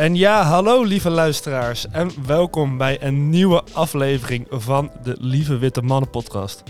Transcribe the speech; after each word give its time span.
En 0.00 0.16
ja, 0.16 0.42
hallo 0.42 0.82
lieve 0.82 1.10
luisteraars 1.10 1.86
en 1.88 2.10
welkom 2.26 2.76
bij 2.78 3.02
een 3.02 3.28
nieuwe 3.28 3.62
aflevering 3.72 4.46
van 4.50 4.92
de 5.02 5.16
Lieve 5.18 5.58
Witte 5.58 5.82
Mannen 5.82 6.10
podcast. 6.10 6.62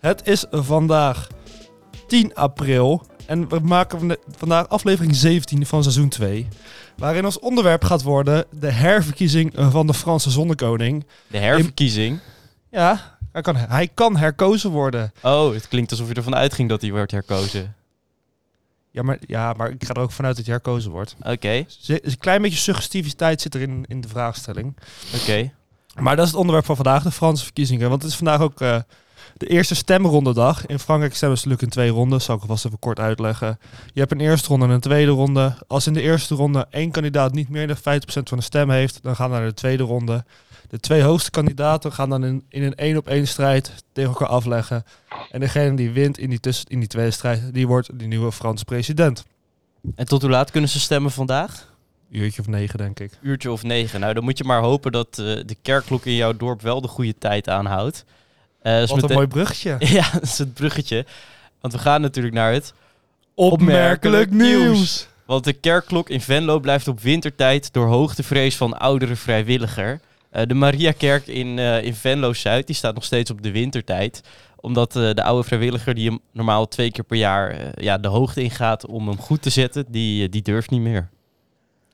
Het 0.00 0.26
is 0.26 0.44
vandaag 0.50 1.28
10 2.06 2.34
april 2.34 3.06
en 3.26 3.48
we 3.48 3.58
maken 3.58 4.16
vandaag 4.36 4.68
aflevering 4.68 5.16
17 5.16 5.66
van 5.66 5.82
seizoen 5.82 6.08
2. 6.08 6.48
Waarin 6.96 7.24
ons 7.24 7.38
onderwerp 7.38 7.84
gaat 7.84 8.02
worden 8.02 8.44
de 8.50 8.70
herverkiezing 8.70 9.52
van 9.54 9.86
de 9.86 9.94
Franse 9.94 10.30
zonnekoning. 10.30 11.06
De 11.26 11.38
herverkiezing? 11.38 12.18
Ja, 12.70 13.18
hij 13.32 13.42
kan, 13.42 13.56
hij 13.56 13.88
kan 13.94 14.16
herkozen 14.16 14.70
worden. 14.70 15.12
Oh, 15.22 15.52
het 15.52 15.68
klinkt 15.68 15.90
alsof 15.90 16.08
je 16.08 16.14
ervan 16.14 16.34
uitging 16.34 16.68
dat 16.68 16.80
hij 16.80 16.90
wordt 16.90 17.10
herkozen. 17.10 17.74
Ja, 18.94 19.02
maar, 19.02 19.18
ja, 19.26 19.52
maar 19.52 19.70
ik 19.70 19.84
ga 19.84 19.94
er 19.94 20.00
ook 20.00 20.12
vanuit 20.12 20.36
dat 20.36 20.44
hij 20.44 20.54
herkozen 20.54 20.90
wordt. 20.90 21.16
Oké. 21.20 21.64
Een 21.86 22.18
klein 22.18 22.42
beetje 22.42 22.58
suggestiviteit 22.58 23.40
zit 23.40 23.54
er 23.54 23.60
in, 23.60 23.84
in 23.88 24.00
de 24.00 24.08
vraagstelling. 24.08 24.76
Oké. 25.14 25.52
Maar 26.00 26.16
dat 26.16 26.24
is 26.24 26.30
het 26.30 26.40
onderwerp 26.40 26.66
van 26.66 26.76
vandaag, 26.76 27.02
de 27.02 27.10
Franse 27.10 27.44
verkiezingen. 27.44 27.88
Want 27.88 28.02
het 28.02 28.10
is 28.10 28.16
vandaag 28.16 28.40
ook 28.40 28.60
uh, 28.60 28.76
de 29.36 29.46
eerste 29.46 29.74
stemrondedag. 29.74 30.66
In 30.66 30.78
Frankrijk 30.78 31.14
stemmen 31.14 31.38
ze 31.38 31.48
natuurlijk 31.48 31.74
in 31.74 31.80
twee 31.80 31.90
ronden. 31.90 32.20
Zal 32.20 32.34
ik 32.34 32.40
alvast 32.40 32.64
even 32.64 32.78
kort 32.78 32.98
uitleggen. 32.98 33.58
Je 33.92 34.00
hebt 34.00 34.12
een 34.12 34.20
eerste 34.20 34.48
ronde 34.48 34.66
en 34.66 34.70
een 34.70 34.80
tweede 34.80 35.10
ronde. 35.10 35.54
Als 35.66 35.86
in 35.86 35.92
de 35.92 36.02
eerste 36.02 36.34
ronde 36.34 36.66
één 36.70 36.90
kandidaat 36.90 37.32
niet 37.32 37.48
meer 37.48 37.66
dan 37.66 37.76
50% 37.76 37.80
van 38.04 38.38
de 38.38 38.44
stem 38.44 38.70
heeft, 38.70 39.02
dan 39.02 39.16
gaan 39.16 39.30
we 39.30 39.36
naar 39.36 39.46
de 39.46 39.54
tweede 39.54 39.82
ronde. 39.82 40.24
De 40.74 40.80
twee 40.80 41.02
hoogste 41.02 41.30
kandidaten 41.30 41.92
gaan 41.92 42.10
dan 42.10 42.24
in, 42.24 42.44
in 42.48 42.62
een 42.62 42.74
één 42.74 42.96
op 42.96 43.08
één 43.08 43.26
strijd 43.26 43.72
tegen 43.92 44.10
elkaar 44.10 44.28
afleggen. 44.28 44.84
En 45.30 45.40
degene 45.40 45.76
die 45.76 45.90
wint 45.90 46.18
in 46.18 46.30
die, 46.30 46.40
tussen, 46.40 46.66
in 46.68 46.78
die 46.78 46.88
tweede 46.88 47.10
strijd, 47.10 47.54
die 47.54 47.66
wordt 47.66 47.98
de 47.98 48.04
nieuwe 48.04 48.32
Franse 48.32 48.64
president. 48.64 49.24
En 49.94 50.06
tot 50.06 50.22
hoe 50.22 50.30
laat 50.30 50.50
kunnen 50.50 50.70
ze 50.70 50.80
stemmen 50.80 51.10
vandaag? 51.10 51.72
Uurtje 52.10 52.40
of 52.40 52.46
negen, 52.46 52.78
denk 52.78 53.00
ik. 53.00 53.12
Uurtje 53.22 53.52
of 53.52 53.62
negen. 53.62 54.00
Nou, 54.00 54.14
dan 54.14 54.24
moet 54.24 54.38
je 54.38 54.44
maar 54.44 54.60
hopen 54.60 54.92
dat 54.92 55.18
uh, 55.20 55.40
de 55.46 55.56
kerkklok 55.62 56.04
in 56.04 56.14
jouw 56.14 56.36
dorp 56.36 56.62
wel 56.62 56.80
de 56.80 56.88
goede 56.88 57.14
tijd 57.18 57.48
aanhoudt. 57.48 58.04
Uh, 58.62 58.86
Wat 58.86 59.02
een 59.02 59.14
mooi 59.14 59.26
bruggetje. 59.26 59.76
ja, 59.98 60.10
dat 60.12 60.22
is 60.22 60.38
het 60.38 60.54
bruggetje. 60.54 61.06
Want 61.60 61.72
we 61.72 61.78
gaan 61.78 62.00
natuurlijk 62.00 62.34
naar 62.34 62.52
het 62.52 62.72
opmerkelijk 63.34 64.30
nieuws. 64.30 65.08
Want 65.26 65.44
de 65.44 65.52
kerkklok 65.52 66.08
in 66.10 66.20
Venlo 66.20 66.60
blijft 66.60 66.88
op 66.88 67.00
wintertijd 67.00 67.72
door 67.72 67.86
hoogtevrees 67.86 68.56
van 68.56 68.78
oudere 68.78 69.16
vrijwilliger. 69.16 70.00
Uh, 70.36 70.42
de 70.46 70.54
Mariakerk 70.54 71.26
in, 71.26 71.58
uh, 71.58 71.82
in 71.82 71.94
Venlo-Zuid, 71.94 72.66
die 72.66 72.76
staat 72.76 72.94
nog 72.94 73.04
steeds 73.04 73.30
op 73.30 73.42
de 73.42 73.50
wintertijd. 73.50 74.20
Omdat 74.56 74.96
uh, 74.96 75.10
de 75.14 75.22
oude 75.22 75.46
vrijwilliger 75.46 75.94
die 75.94 76.08
hem 76.08 76.20
normaal 76.32 76.68
twee 76.68 76.90
keer 76.90 77.04
per 77.04 77.16
jaar 77.16 77.72
ja, 77.82 77.98
de 77.98 78.08
hoogte 78.08 78.42
ingaat 78.42 78.86
om 78.86 79.08
hem 79.08 79.18
goed 79.18 79.42
te 79.42 79.50
zetten, 79.50 79.84
die, 79.88 80.28
die 80.28 80.42
durft 80.42 80.70
niet 80.70 80.80
meer. 80.80 81.08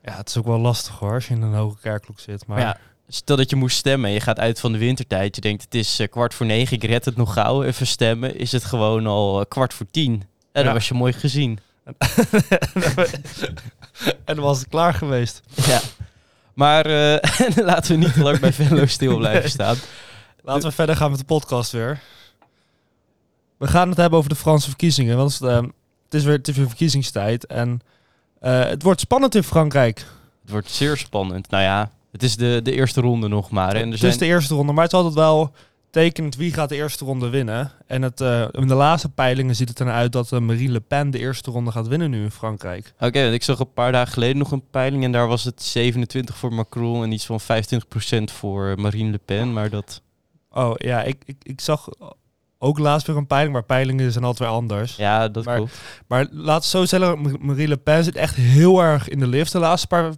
Ja, 0.03 0.17
het 0.17 0.29
is 0.29 0.37
ook 0.37 0.47
wel 0.47 0.59
lastig 0.59 0.99
hoor, 0.99 1.13
als 1.13 1.29
je 1.29 1.35
in 1.35 1.43
een 1.43 1.55
hoge 1.55 1.81
kerkklok 1.81 2.21
zit. 2.21 2.47
Maar, 2.47 2.59
maar 2.59 2.67
ja, 2.67 2.77
stel 3.09 3.37
dat 3.37 3.51
je 3.51 3.57
moest 3.57 3.77
stemmen 3.77 4.09
en 4.09 4.15
je 4.15 4.21
gaat 4.21 4.39
uit 4.39 4.61
van 4.61 4.73
de 4.73 4.79
wintertijd. 4.79 5.35
Je 5.35 5.41
denkt, 5.41 5.63
het 5.63 5.75
is 5.75 6.01
kwart 6.11 6.35
voor 6.35 6.47
negen, 6.47 6.77
ik 6.77 6.85
red 6.85 7.05
het 7.05 7.17
nog 7.17 7.33
gauw, 7.33 7.63
even 7.63 7.87
stemmen. 7.87 8.37
Is 8.37 8.53
het 8.53 8.65
gewoon 8.65 9.07
al 9.07 9.47
kwart 9.47 9.75
voor 9.75 9.87
tien. 9.91 10.13
En 10.13 10.61
ja. 10.61 10.63
dan 10.63 10.73
was 10.73 10.89
je 10.89 10.95
mooi 10.95 11.13
gezien. 11.13 11.59
en 14.25 14.35
dan 14.35 14.41
was 14.41 14.59
het 14.59 14.69
klaar 14.69 14.95
geweest. 14.95 15.41
Ja. 15.55 15.81
Maar 16.61 16.87
uh, 16.87 17.17
laten 17.71 17.93
we 17.93 17.99
niet 17.99 18.13
te 18.13 18.23
lang 18.23 18.39
bij 18.39 18.53
Venlo 18.53 18.87
stil 18.97 19.17
blijven 19.17 19.51
staan. 19.51 19.77
Laten 20.43 20.69
we 20.69 20.75
verder 20.75 20.97
gaan 20.97 21.11
met 21.11 21.19
de 21.19 21.25
podcast 21.25 21.73
weer. 21.73 22.01
We 23.57 23.67
gaan 23.67 23.89
het 23.89 23.97
hebben 23.97 24.19
over 24.19 24.31
de 24.31 24.37
Franse 24.37 24.69
verkiezingen. 24.69 25.17
Want 25.17 25.39
het, 25.39 26.15
is 26.15 26.25
weer, 26.25 26.37
het 26.37 26.49
is 26.49 26.57
weer 26.57 26.69
verkiezingstijd. 26.69 27.47
En 27.47 27.81
uh, 28.43 28.65
het 28.65 28.83
wordt 28.83 29.01
spannend 29.01 29.35
in 29.35 29.43
Frankrijk. 29.43 29.99
Het 30.41 30.51
wordt 30.51 30.71
zeer 30.71 30.97
spannend. 30.97 31.51
Nou 31.51 31.63
ja, 31.63 31.91
het 32.13 32.23
is 32.23 32.37
de, 32.37 32.61
de 32.63 32.73
eerste 32.73 33.01
ronde 33.01 33.29
nog 33.29 33.51
maar. 33.51 33.75
En 33.75 33.85
er 33.85 33.91
het 33.91 33.99
zijn... 33.99 34.13
is 34.13 34.19
de 34.19 34.27
eerste 34.27 34.55
ronde, 34.55 34.73
maar 34.73 34.85
het 34.85 34.93
is 34.93 34.99
altijd 34.99 35.17
wel 35.17 35.53
tekent 35.91 36.37
wie 36.37 36.53
gaat 36.53 36.69
de 36.69 36.75
eerste 36.75 37.05
ronde 37.05 37.29
winnen. 37.29 37.73
En 37.87 38.03
het, 38.03 38.21
uh, 38.21 38.45
in 38.51 38.67
de 38.67 38.75
laatste 38.75 39.09
peilingen 39.09 39.57
ziet 39.57 39.69
het 39.69 39.79
er 39.79 39.91
uit 39.91 40.13
dat 40.13 40.33
uh, 40.33 40.41
Marine 40.41 40.73
Le 40.73 40.81
Pen 40.81 41.11
de 41.11 41.19
eerste 41.19 41.51
ronde 41.51 41.71
gaat 41.71 41.89
winnen 41.89 42.11
nu 42.11 42.23
in 42.23 42.31
Frankrijk. 42.31 42.93
Oké, 43.01 43.31
ik 43.31 43.43
zag 43.43 43.59
een 43.59 43.73
paar 43.73 43.93
dagen 43.93 44.13
geleden 44.13 44.39
nog 44.39 44.53
een 44.53 44.71
peiling 44.71 45.05
en 45.05 45.13
daar 45.13 45.27
was 45.27 45.45
het 45.45 45.63
27 45.63 46.37
voor 46.37 46.53
Macron 46.53 47.03
en 47.03 47.13
iets 47.13 47.27
van 47.27 47.41
25% 47.41 47.45
voor 48.25 48.75
Marine 48.81 49.11
Le 49.11 49.21
Pen, 49.25 49.53
maar 49.53 49.71
dat... 49.71 50.03
Oh 50.51 50.73
ja, 50.77 51.03
ik, 51.03 51.23
ik, 51.25 51.37
ik 51.43 51.61
zag 51.61 51.89
ook 52.59 52.79
laatst 52.79 53.07
weer 53.07 53.17
een 53.17 53.27
peiling, 53.27 53.53
maar 53.53 53.65
peilingen 53.65 54.13
zijn 54.13 54.25
altijd 54.25 54.49
weer 54.49 54.59
anders. 54.59 54.97
Ja, 54.97 55.29
dat 55.29 55.45
maar, 55.45 55.57
klopt. 55.57 55.81
Maar 56.07 56.27
laat 56.31 56.57
het 56.57 56.65
zo 56.65 56.85
zeggen, 56.85 57.21
Marine 57.41 57.69
Le 57.69 57.77
Pen 57.77 58.05
zit 58.05 58.17
echt 58.17 58.35
heel 58.35 58.83
erg 58.83 59.09
in 59.09 59.19
de 59.19 59.27
lift 59.27 59.53
de 59.53 59.59
laatste 59.59 59.87
paar 59.87 60.13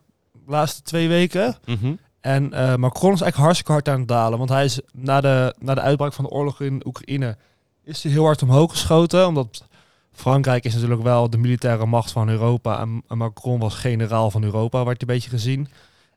laatste 0.46 0.82
twee 0.82 1.08
weken. 1.08 1.56
Mm 1.64 1.98
en 2.22 2.44
uh, 2.44 2.74
Macron 2.74 3.12
is 3.12 3.20
eigenlijk 3.20 3.36
hartstikke 3.36 3.72
hard 3.72 3.88
aan 3.88 3.98
het 3.98 4.08
dalen. 4.08 4.38
Want 4.38 4.50
hij 4.50 4.64
is 4.64 4.80
na 4.92 5.20
de, 5.20 5.54
na 5.58 5.74
de 5.74 5.80
uitbraak 5.80 6.12
van 6.12 6.24
de 6.24 6.30
oorlog 6.30 6.60
in 6.60 6.82
Oekraïne 6.86 7.36
is 7.84 8.02
hij 8.02 8.12
heel 8.12 8.24
hard 8.24 8.42
omhoog 8.42 8.70
geschoten. 8.70 9.26
Omdat 9.26 9.64
Frankrijk 10.12 10.64
is 10.64 10.74
natuurlijk 10.74 11.02
wel 11.02 11.30
de 11.30 11.38
militaire 11.38 11.86
macht 11.86 12.12
van 12.12 12.28
Europa. 12.28 12.80
En, 12.80 13.02
Macron 13.18 13.58
was 13.58 13.74
generaal 13.74 14.30
van 14.30 14.42
Europa, 14.42 14.84
werd 14.84 15.00
hij 15.00 15.08
een 15.08 15.14
beetje 15.14 15.30
gezien. 15.30 15.68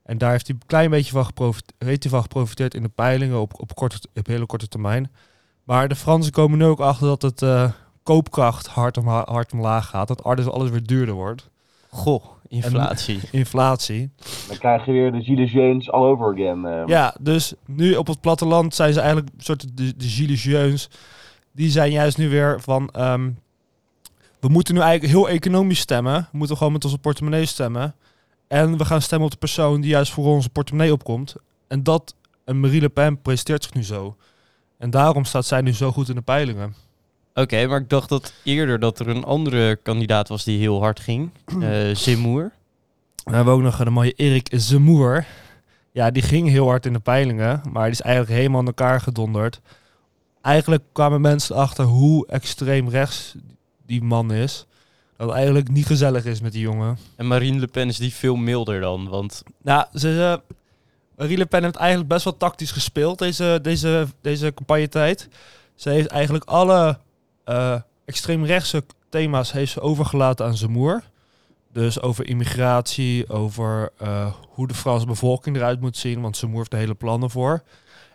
En 0.02 0.18
daar 0.18 0.30
heeft 0.30 0.46
hij 0.46 0.56
een 0.56 0.66
klein 0.66 0.90
beetje 0.90 1.12
van 1.12 1.24
geprofiteerd, 1.24 2.06
van 2.08 2.22
geprofiteerd 2.22 2.74
in 2.74 2.82
de 2.82 2.88
peilingen 2.88 3.40
op, 3.40 3.60
op, 3.60 3.74
korte, 3.74 4.08
op 4.14 4.26
hele 4.26 4.46
korte 4.46 4.68
termijn. 4.68 5.12
Maar 5.64 5.88
de 5.88 5.96
Fransen 5.96 6.32
komen 6.32 6.58
nu 6.58 6.64
ook 6.64 6.80
achter 6.80 7.06
dat 7.06 7.22
het 7.22 7.42
uh, 7.42 7.70
koopkracht 8.02 8.66
hard, 8.66 8.96
om, 8.96 9.08
hard 9.08 9.52
omlaag 9.52 9.86
gaat. 9.86 10.08
Dat 10.08 10.24
alles, 10.24 10.46
alles 10.46 10.70
weer 10.70 10.86
duurder 10.86 11.14
wordt. 11.14 11.48
Goh. 11.88 12.24
Inflatie. 12.48 13.20
inflatie. 13.30 14.10
Dan 14.48 14.58
krijg 14.58 14.86
je 14.86 14.92
weer 14.92 15.12
de 15.12 15.22
gilets 15.22 15.52
jaunes 15.52 15.90
all 15.90 16.02
over 16.02 16.32
again. 16.32 16.64
Uh. 16.64 16.82
Ja, 16.86 17.14
dus 17.20 17.54
nu 17.66 17.94
op 17.94 18.06
het 18.06 18.20
platteland 18.20 18.74
zijn 18.74 18.92
ze 18.92 19.00
eigenlijk 19.00 19.30
een 19.36 19.42
soort 19.44 19.76
de, 19.76 19.96
de 19.96 20.08
gilets 20.08 20.42
jaunes. 20.42 20.90
Die 21.52 21.70
zijn 21.70 21.90
juist 21.90 22.18
nu 22.18 22.28
weer 22.28 22.60
van... 22.60 22.90
Um, 22.98 23.38
we 24.40 24.48
moeten 24.48 24.74
nu 24.74 24.80
eigenlijk 24.80 25.12
heel 25.12 25.28
economisch 25.28 25.78
stemmen. 25.78 26.28
We 26.32 26.38
moeten 26.38 26.56
gewoon 26.56 26.72
met 26.72 26.84
onze 26.84 26.98
portemonnee 26.98 27.46
stemmen. 27.46 27.94
En 28.48 28.78
we 28.78 28.84
gaan 28.84 29.02
stemmen 29.02 29.26
op 29.26 29.32
de 29.32 29.38
persoon 29.38 29.80
die 29.80 29.90
juist 29.90 30.12
voor 30.12 30.26
onze 30.26 30.50
portemonnee 30.50 30.92
opkomt. 30.92 31.34
En 31.68 31.82
dat, 31.82 32.14
en 32.44 32.60
Marie 32.60 32.80
Le 32.80 32.88
Pen 32.88 33.22
presenteert 33.22 33.62
zich 33.62 33.74
nu 33.74 33.84
zo. 33.84 34.16
En 34.78 34.90
daarom 34.90 35.24
staat 35.24 35.44
zij 35.44 35.60
nu 35.60 35.72
zo 35.72 35.92
goed 35.92 36.08
in 36.08 36.14
de 36.14 36.20
peilingen. 36.20 36.74
Oké, 37.38 37.66
maar 37.66 37.80
ik 37.80 37.90
dacht 37.90 38.08
dat 38.08 38.32
eerder 38.42 38.78
dat 38.78 38.98
er 38.98 39.08
een 39.08 39.24
andere 39.24 39.76
kandidaat 39.76 40.28
was 40.28 40.44
die 40.44 40.58
heel 40.58 40.80
hard 40.80 41.00
ging. 41.00 41.30
Uh, 41.58 41.94
Zemmour. 42.04 42.52
We 43.24 43.34
hebben 43.34 43.54
ook 43.54 43.60
nog 43.60 43.76
de 43.76 43.90
mooie 43.90 44.12
Erik 44.12 44.48
Zemmour. 44.50 45.26
Ja, 45.92 46.10
die 46.10 46.22
ging 46.22 46.48
heel 46.48 46.66
hard 46.66 46.86
in 46.86 46.92
de 46.92 46.98
peilingen, 46.98 47.62
maar 47.72 47.82
die 47.82 47.92
is 47.92 48.00
eigenlijk 48.00 48.36
helemaal 48.36 48.60
in 48.60 48.66
elkaar 48.66 49.00
gedonderd. 49.00 49.60
Eigenlijk 50.42 50.82
kwamen 50.92 51.20
mensen 51.20 51.56
achter 51.56 51.84
hoe 51.84 52.26
extreem 52.26 52.88
rechts 52.88 53.34
die 53.86 54.02
man 54.02 54.32
is. 54.32 54.66
Dat 55.16 55.26
het 55.26 55.36
eigenlijk 55.36 55.68
niet 55.68 55.86
gezellig 55.86 56.24
is 56.24 56.40
met 56.40 56.52
die 56.52 56.60
jongen. 56.60 56.98
En 57.16 57.26
Marine 57.26 57.58
Le 57.58 57.66
Pen 57.66 57.88
is 57.88 57.96
die 57.96 58.14
veel 58.14 58.36
milder 58.36 58.80
dan, 58.80 59.08
want... 59.08 59.42
Nou, 59.62 59.86
ze, 59.92 60.08
uh, 60.08 60.54
Marine 61.16 61.38
Le 61.38 61.46
Pen 61.46 61.62
heeft 61.62 61.76
eigenlijk 61.76 62.08
best 62.08 62.24
wel 62.24 62.36
tactisch 62.36 62.70
gespeeld 62.70 63.18
deze, 63.18 63.58
deze, 63.62 64.06
deze 64.20 64.54
campagnetijd. 64.54 65.28
Ze 65.74 65.90
heeft 65.90 66.08
eigenlijk 66.08 66.44
alle 66.44 66.98
uh, 67.46 67.74
extreemrechtse 68.04 68.84
thema's 69.08 69.52
heeft 69.52 69.72
ze 69.72 69.80
overgelaten 69.80 70.46
aan 70.46 70.56
Zemmour. 70.56 71.02
Dus 71.72 72.00
over 72.00 72.26
immigratie, 72.26 73.28
over 73.28 73.92
uh, 74.02 74.32
hoe 74.48 74.66
de 74.66 74.74
Franse 74.74 75.06
bevolking 75.06 75.56
eruit 75.56 75.80
moet 75.80 75.96
zien, 75.96 76.20
want 76.20 76.36
Zemmour 76.36 76.58
heeft 76.58 76.70
de 76.70 76.76
hele 76.76 76.94
plannen 76.94 77.30
voor. 77.30 77.62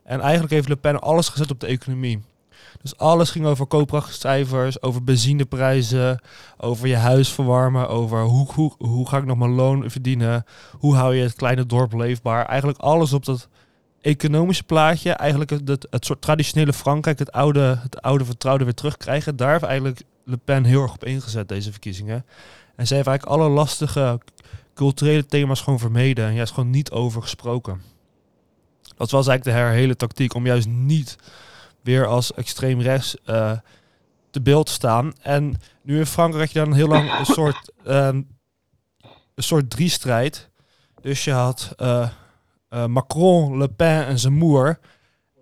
En 0.03 0.19
eigenlijk 0.19 0.53
heeft 0.53 0.68
Le 0.68 0.75
Pen 0.75 1.02
alles 1.02 1.30
gezet 1.30 1.52
op 1.52 1.59
de 1.59 1.68
economie. 1.68 2.22
Dus 2.81 2.98
alles 2.98 3.31
ging 3.31 3.45
over 3.45 3.66
koopkrachtcijfers, 3.66 4.81
over 4.81 5.04
benzineprijzen, 5.04 6.22
over 6.57 6.88
je 6.88 6.95
huis 6.95 7.30
verwarmen, 7.30 7.89
over 7.89 8.22
hoe, 8.22 8.48
hoe, 8.54 8.72
hoe 8.78 9.10
ga 9.10 9.18
ik 9.18 9.25
nog 9.25 9.38
mijn 9.38 9.51
loon 9.51 9.89
verdienen, 9.89 10.45
hoe 10.78 10.95
hou 10.95 11.16
je 11.16 11.24
het 11.24 11.36
kleine 11.36 11.66
dorp 11.66 11.94
leefbaar. 11.94 12.45
Eigenlijk 12.45 12.80
alles 12.80 13.13
op 13.13 13.25
dat 13.25 13.48
economische 14.01 14.63
plaatje, 14.63 15.12
eigenlijk 15.12 15.50
het, 15.50 15.88
het 15.89 16.06
soort 16.06 16.21
traditionele 16.21 16.74
Frankrijk, 16.74 17.19
het 17.19 17.31
oude, 17.31 17.80
het 17.81 18.01
oude 18.01 18.25
vertrouwde 18.25 18.63
weer 18.63 18.74
terugkrijgen. 18.74 19.36
Daar 19.36 19.51
heeft 19.51 19.63
eigenlijk 19.63 20.01
Le 20.24 20.38
Pen 20.38 20.63
heel 20.63 20.81
erg 20.81 20.94
op 20.94 21.06
ingezet, 21.06 21.48
deze 21.48 21.71
verkiezingen. 21.71 22.25
En 22.75 22.88
zij 22.88 22.98
heeft 22.98 23.09
eigenlijk 23.09 23.39
alle 23.39 23.50
lastige 23.50 24.19
culturele 24.74 25.25
thema's 25.25 25.62
gewoon 25.62 25.80
vermeden 25.80 26.25
en 26.25 26.33
juist 26.33 26.53
gewoon 26.53 26.69
niet 26.69 26.92
over 26.92 27.21
gesproken. 27.21 27.81
Dat 28.98 29.12
was 29.12 29.27
eigenlijk 29.27 29.57
de 29.57 29.75
hele 29.75 29.95
tactiek, 29.95 30.33
om 30.33 30.45
juist 30.45 30.68
niet 30.68 31.18
weer 31.81 32.06
als 32.06 32.33
extreem 32.33 32.81
rechts 32.81 33.15
uh, 33.25 33.51
te 34.30 34.42
beeld 34.42 34.65
te 34.65 34.71
staan. 34.71 35.13
En 35.21 35.62
nu 35.81 35.97
in 35.97 36.06
Frankrijk 36.06 36.44
had 36.44 36.54
je 36.54 36.69
dan 36.69 36.74
heel 36.74 36.88
lang 36.88 37.19
een 37.19 37.25
soort, 37.25 37.71
uh, 37.88 38.07
een 39.36 39.44
soort 39.44 39.69
driestrijd. 39.69 40.50
Dus 41.01 41.24
je 41.24 41.31
had 41.31 41.74
uh, 41.77 42.07
uh, 42.73 42.85
Macron, 42.85 43.57
Le 43.57 43.68
Pen 43.68 44.06
en 44.06 44.19
Zemmour. 44.19 44.79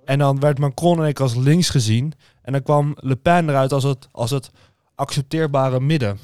En 0.06 0.20
dan 0.20 0.40
werd 0.40 0.60
Macron 0.60 1.02
en 1.02 1.08
ik 1.08 1.20
als 1.20 1.36
links 1.36 1.70
gezien. 1.70 2.14
En 2.42 2.52
dan 2.52 2.64
kwam 2.64 2.96
Le 3.00 3.16
Pen 3.16 3.50
eruit 3.50 3.74
als 3.74 3.84
het, 3.84 4.08
als 4.12 4.32
het 4.32 4.52
accepteerbare 4.96 5.80
midden. 5.80 6.20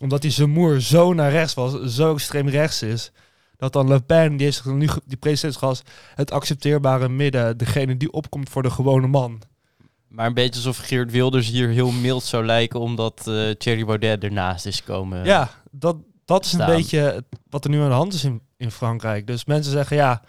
Omdat 0.00 0.22
die 0.22 0.30
Zemmour 0.30 0.80
zo 0.80 1.12
naar 1.12 1.30
rechts 1.30 1.54
was, 1.54 1.94
zo 1.94 2.14
extreem 2.14 2.48
rechts 2.48 2.82
is. 2.82 3.12
dat 3.56 3.72
dan 3.72 3.88
Le 3.88 4.00
Pen, 4.00 4.36
die 4.36 4.52
dan 4.64 4.78
nu 4.78 4.88
die 5.06 5.16
presidentsgas, 5.16 5.82
het 6.14 6.30
accepteerbare 6.30 7.08
midden, 7.08 7.56
degene 7.56 7.96
die 7.96 8.12
opkomt 8.12 8.48
voor 8.48 8.62
de 8.62 8.70
gewone 8.70 9.06
man. 9.06 9.42
Maar 10.08 10.26
een 10.26 10.34
beetje 10.34 10.54
alsof 10.54 10.86
Geert 10.86 11.10
Wilders 11.10 11.48
hier 11.48 11.68
heel 11.68 11.90
mild 11.90 12.22
zou 12.22 12.44
lijken 12.44 12.80
omdat 12.80 13.26
eh 13.28 13.50
Thierry 13.50 13.84
Baudet 13.84 14.24
ernaast 14.24 14.66
is 14.66 14.84
komen. 14.84 15.24
Ja, 15.24 15.50
dat, 15.70 15.96
dat 16.24 16.44
is 16.44 16.52
een 16.52 16.66
beetje 16.66 17.24
wat 17.50 17.64
er 17.64 17.70
nu 17.70 17.80
aan 17.80 17.88
de 17.88 17.94
hand 17.94 18.12
is 18.12 18.24
in, 18.24 18.40
in 18.56 18.70
Frankrijk. 18.70 19.26
Dus 19.26 19.44
mensen 19.44 19.72
zeggen 19.72 19.96
ja, 19.96 20.22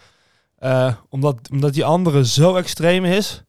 eh, 0.62 0.94
omdat, 1.10 1.50
omdat 1.52 1.74
die 1.74 1.86
andere 1.86 2.26
zo 2.26 2.56
extreem 2.56 3.06
is, 3.06 3.44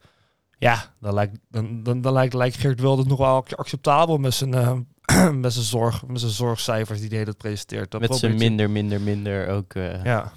ja, 0.59 0.77
dan 1.01 1.15
lijkt, 1.15 1.39
dan, 1.49 1.83
dan, 1.83 2.01
dan 2.01 2.13
lijkt, 2.13 2.35
lijkt 2.35 2.57
Geert 2.57 2.81
Wilders 2.81 3.09
nog 3.09 3.19
wel 3.19 3.45
acceptabel 3.57 4.19
met 4.19 4.35
zijn, 4.35 4.55
eh, 4.55 4.73
met 5.33 5.53
zijn, 5.53 5.65
zorg, 5.65 6.07
met 6.07 6.21
zijn 6.21 6.33
zorgcijfers 6.33 7.01
die 7.01 7.09
hij 7.09 7.19
de 7.19 7.25
hele 7.25 7.25
tijd 7.37 7.39
presenteert. 7.53 7.91
Dat 7.91 8.01
Met 8.01 8.15
zijn 8.15 8.37
minder, 8.39 8.71
minder, 8.71 9.01
minder 9.01 9.49
ook. 9.49 9.75
eh, 9.75 10.05
Ja. 10.05 10.33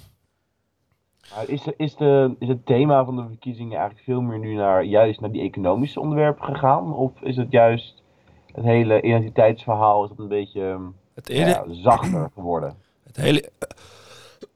Maar 1.36 1.50
Is, 1.50 1.64
de- 1.64 1.74
is, 1.78 1.96
de, 1.96 2.36
is 2.40 2.48
het 2.48 2.66
thema 2.66 3.06
van 3.06 3.16
de 3.16 3.26
verkiezingen 3.28 3.72
eigenlijk 3.78 4.06
veel 4.06 4.22
meer 4.22 4.40
nu 4.40 4.54
naar, 4.56 4.84
juist 4.84 5.20
naar 5.20 5.32
die 5.32 5.42
economische 5.42 6.00
onderwerpen 6.00 6.46
gegaan? 6.46 6.94
Of 6.94 7.12
is 7.22 7.36
het 7.36 7.52
juist 7.52 8.04
het 8.52 8.64
hele 8.66 9.02
identiteitsverhaal 9.02 10.04
is 10.04 10.10
dat 10.10 10.20
een 10.20 10.28
beetje 10.28 10.80
Het, 11.16 11.28
ja, 11.28 11.66
zachter 11.70 12.30
geworden? 12.34 12.76
het, 13.04 13.16
hele, 13.16 13.50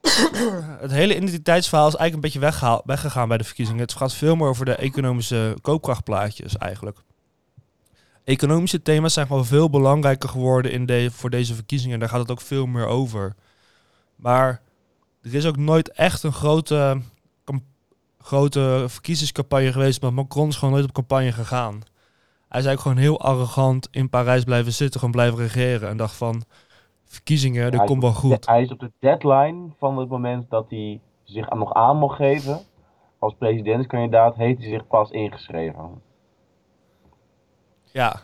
het 0.82 0.92
hele 0.92 1.16
identiteitsverhaal 1.16 1.88
is 1.88 1.96
eigenlijk 1.96 2.14
een 2.14 2.20
beetje 2.20 2.40
weggehaal, 2.40 2.82
weggegaan 2.86 3.28
bij 3.28 3.38
de 3.38 3.44
verkiezingen. 3.44 3.82
Het 3.82 3.94
gaat 3.94 4.14
veel 4.14 4.36
meer 4.36 4.48
over 4.48 4.66
de 4.66 4.76
economische 4.76 5.58
koopkrachtplaatjes 5.62 6.58
eigenlijk. 6.58 6.98
Economische 8.24 8.82
thema's 8.82 9.14
zijn 9.14 9.28
gewoon 9.28 9.46
veel 9.46 9.70
belangrijker 9.70 10.30
geworden 10.30 10.72
in 10.72 10.86
de, 10.86 11.10
voor 11.12 11.30
deze 11.30 11.54
verkiezingen. 11.54 12.00
Daar 12.00 12.10
gaat 12.10 12.20
het 12.20 12.32
ook 12.32 12.42
veel 12.42 12.66
meer 12.66 12.86
over. 12.86 13.36
Maar 14.16 14.62
er 15.22 15.34
is 15.34 15.46
ook 15.46 15.58
nooit 15.58 15.92
echt 15.92 16.24
een 16.24 16.34
grote, 16.34 17.02
grote 18.22 18.86
verkiezingscampagne 18.88 19.72
geweest. 19.72 20.02
Maar 20.02 20.14
Macron 20.14 20.48
is 20.48 20.56
gewoon 20.56 20.74
nooit 20.74 20.86
op 20.86 20.94
campagne 20.94 21.32
gegaan. 21.32 21.74
Hij 22.50 22.60
is 22.60 22.66
eigenlijk 22.66 22.82
gewoon 22.82 22.98
heel 22.98 23.22
arrogant 23.22 23.88
in 23.92 24.10
Parijs 24.10 24.44
blijven 24.44 24.74
zitten, 24.74 25.00
gewoon 25.00 25.16
blijven 25.16 25.38
regeren. 25.38 25.90
En 25.90 25.98
dacht 25.98 26.16
van, 26.16 26.44
verkiezingen, 27.14 27.72
dat 27.72 27.86
komt 27.86 28.04
is 28.04 28.04
wel 28.04 28.12
de- 28.12 28.36
goed. 28.36 28.46
Hij 28.46 28.62
is 28.62 28.72
op 28.72 28.80
de 28.80 28.92
deadline 29.00 29.70
van 29.80 29.98
het 29.98 30.10
moment 30.10 30.50
dat 30.50 30.66
hij 30.70 31.00
zich 31.24 31.50
aan- 31.50 31.58
nog 31.60 31.74
aan 31.74 31.98
mocht 31.98 32.16
geven. 32.16 32.60
Als 33.20 33.34
presidentskandidaat 33.38 34.36
heeft 34.36 34.60
hij 34.60 34.70
zich 34.70 34.88
pas 34.88 35.10
ingeschreven. 35.12 36.02
Ja, 37.92 38.16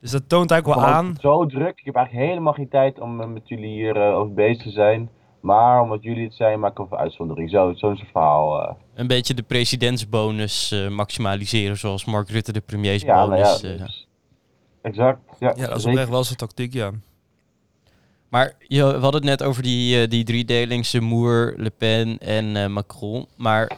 dus 0.00 0.10
dat 0.10 0.28
toont 0.28 0.50
eigenlijk 0.50 0.80
wel 0.80 0.90
aan. 0.90 1.16
Zo 1.20 1.46
druk. 1.46 1.78
Ik 1.78 1.84
heb 1.84 1.94
eigenlijk 1.94 2.26
helemaal 2.28 2.52
geen 2.52 2.68
tijd 2.68 3.00
om 3.00 3.20
eh, 3.20 3.26
met 3.26 3.48
jullie 3.48 3.70
hier 3.72 3.96
eh, 3.96 4.16
over 4.18 4.34
bezig 4.34 4.62
te 4.62 4.70
zijn. 4.70 5.10
Maar 5.40 5.82
omdat 5.82 6.02
jullie 6.02 6.24
het 6.24 6.34
zijn, 6.34 6.60
maak 6.60 6.78
ik 6.78 6.90
een 6.90 6.98
uitzondering. 6.98 7.50
Zo, 7.50 7.72
zo'n 7.74 7.96
soort 7.96 8.10
verhaal. 8.10 8.62
eh. 8.62 8.74
Een 8.94 9.06
beetje 9.06 9.34
de 9.34 9.42
presidentsbonus 9.42 10.70
eh, 10.72 10.88
maximaliseren, 10.88 11.76
zoals 11.76 12.04
Mark 12.04 12.28
Rutte 12.28 12.52
de 12.52 12.62
ja, 12.66 12.74
nou 12.74 12.82
premiersbonus. 12.82 13.60
ja. 13.60 13.84
dus- 13.84 14.08
exact. 14.82 15.20
Ja, 15.38 15.52
Ja, 15.56 15.66
dat 15.66 15.76
is 15.78 15.86
oprecht 15.86 16.08
wel 16.08 16.24
zijn 16.24 16.38
tactiek, 16.38 16.72
ja. 16.72 16.90
Maar 18.34 18.54
je, 18.58 18.82
hadden 18.82 19.14
het 19.14 19.24
net 19.24 19.42
over 19.42 19.62
die, 19.62 20.00
eh, 20.00 20.08
die 20.08 20.24
driedeling, 20.24 20.86
Zemmour, 20.86 21.54
Le 21.56 21.70
Pen 21.70 22.18
en 22.18 22.56
eh, 22.56 22.66
Macron. 22.66 23.26
Maar 23.36 23.70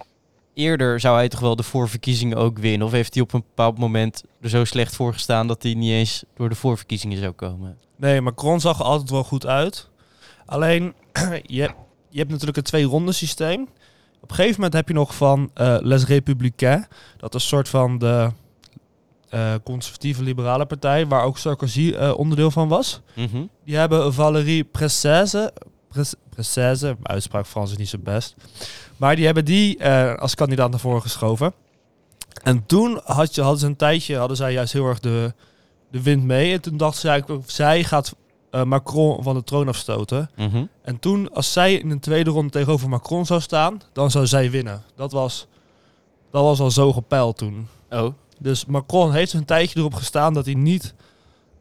eerder 0.54 1.00
zou 1.00 1.16
hij 1.16 1.28
toch 1.28 1.40
wel 1.40 1.56
de 1.56 1.62
voorverkiezingen 1.62 2.36
ook 2.36 2.58
winnen? 2.58 2.86
Of 2.86 2.92
heeft 2.92 3.14
hij 3.14 3.22
op 3.22 3.32
een 3.32 3.44
bepaald 3.48 3.78
moment 3.78 4.24
er 4.40 4.48
zo 4.48 4.64
slecht 4.64 4.94
voor 4.94 5.12
gestaan 5.12 5.46
dat 5.46 5.62
hij 5.62 5.74
niet 5.74 5.90
eens 5.90 6.24
door 6.36 6.48
de 6.48 6.54
voorverkiezingen 6.54 7.18
zou 7.18 7.32
komen? 7.32 7.78
Nee, 7.96 8.20
Macron 8.20 8.60
zag 8.60 8.78
er 8.78 8.84
altijd 8.84 9.10
wel 9.10 9.24
goed 9.24 9.46
uit. 9.46 9.88
Alleen, 10.46 10.94
je, 11.42 11.70
je 12.10 12.18
hebt 12.18 12.30
natuurlijk 12.30 12.56
het 12.56 12.64
twee-ronden 12.64 13.14
systeem. 13.14 13.62
Op 14.20 14.30
een 14.30 14.36
gegeven 14.36 14.54
moment 14.54 14.72
heb 14.72 14.88
je 14.88 14.94
nog 14.94 15.14
van 15.14 15.50
eh, 15.54 15.76
Les 15.80 16.04
Républicains. 16.04 16.86
Dat 17.16 17.34
is 17.34 17.42
een 17.42 17.48
soort 17.48 17.68
van 17.68 17.98
de 17.98 18.30
eh, 19.28 19.54
conservatieve 19.64 20.22
liberale 20.22 20.66
partij, 20.66 21.06
waar 21.06 21.24
ook 21.24 21.38
Sarkozy 21.38 21.92
eh, 21.92 22.18
onderdeel 22.18 22.50
van 22.50 22.68
was. 22.68 23.00
Mhm. 23.14 23.44
Die 23.64 23.76
hebben 23.76 24.14
Valérie 24.14 24.64
Pressaise. 24.64 25.52
Pres- 25.88 26.14
Pressaise, 26.30 26.84
mijn 26.86 27.08
uitspraak 27.08 27.46
Frans 27.46 27.70
is 27.70 27.76
niet 27.76 27.88
zo 27.88 27.98
best. 27.98 28.34
Maar 28.96 29.16
die 29.16 29.24
hebben 29.24 29.44
die 29.44 29.78
eh, 29.78 30.14
als 30.14 30.34
kandidaat 30.34 30.70
naar 30.70 30.80
voren 30.80 31.02
geschoven. 31.02 31.52
En 32.42 32.66
toen 32.66 33.00
had 33.04 33.34
je, 33.34 33.40
hadden 33.40 33.60
ze 33.60 33.66
een 33.66 33.76
tijdje, 33.76 34.16
hadden 34.16 34.36
zij 34.36 34.52
juist 34.52 34.72
heel 34.72 34.86
erg 34.86 35.00
de, 35.00 35.34
de 35.90 36.02
wind 36.02 36.22
mee. 36.24 36.52
En 36.52 36.60
toen 36.60 36.76
dacht 36.76 36.96
ze 36.96 37.08
eigenlijk, 37.08 37.50
zij 37.50 37.84
gaat 37.84 38.14
Macron 38.64 39.22
van 39.22 39.34
de 39.34 39.44
troon 39.44 39.68
afstoten. 39.68 40.30
Mhm. 40.36 40.64
En 40.82 40.98
toen, 40.98 41.32
als 41.34 41.52
zij 41.52 41.74
in 41.74 41.90
een 41.90 42.00
tweede 42.00 42.30
ronde 42.30 42.50
tegenover 42.50 42.88
Macron 42.88 43.26
zou 43.26 43.40
staan, 43.40 43.80
dan 43.92 44.10
zou 44.10 44.26
zij 44.26 44.50
winnen. 44.50 44.82
Dat 44.94 45.12
was, 45.12 45.46
dat 46.30 46.42
was 46.42 46.60
al 46.60 46.70
zo 46.70 46.92
gepeild 46.92 47.36
toen. 47.36 47.68
Oh, 47.90 48.12
Dus 48.38 48.64
Macron 48.64 49.12
heeft 49.12 49.32
een 49.32 49.44
tijdje 49.44 49.78
erop 49.78 49.94
gestaan 49.94 50.34
dat 50.34 50.44
hij 50.44 50.54
niet, 50.54 50.94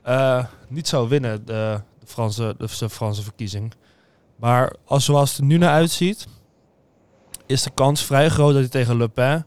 eh, 0.01 0.45
niet 0.67 0.87
zou 0.87 1.09
winnen, 1.09 1.45
de, 1.45 1.81
de, 1.99 2.05
Franse, 2.05 2.55
de, 2.57 2.89
Franse 2.89 3.23
verkiezing. 3.23 3.73
Maar 4.35 4.75
als, 4.85 5.05
zoals 5.05 5.29
het 5.29 5.39
er 5.39 5.45
nu 5.45 5.57
naar 5.57 5.73
uitziet, 5.73 6.27
is 7.45 7.63
de 7.63 7.71
kans 7.73 8.03
vrij 8.03 8.29
groot 8.29 8.51
dat 8.51 8.61
hij 8.61 8.69
tegen 8.69 8.97
Le 8.97 9.07
Pen 9.07 9.45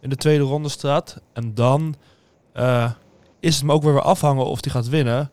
in 0.00 0.10
de 0.10 0.16
tweede 0.16 0.44
ronde 0.44 0.68
staat. 0.68 1.20
En 1.32 1.54
dan 1.54 1.94
eh, 2.52 2.90
is 3.40 3.52
het 3.52 3.60
hem 3.60 3.72
ook 3.72 3.82
weer 3.82 3.92
weer 3.92 4.02
afhangen 4.02 4.44
of 4.44 4.64
hij 4.64 4.72
gaat 4.72 4.88
winnen. 4.88 5.30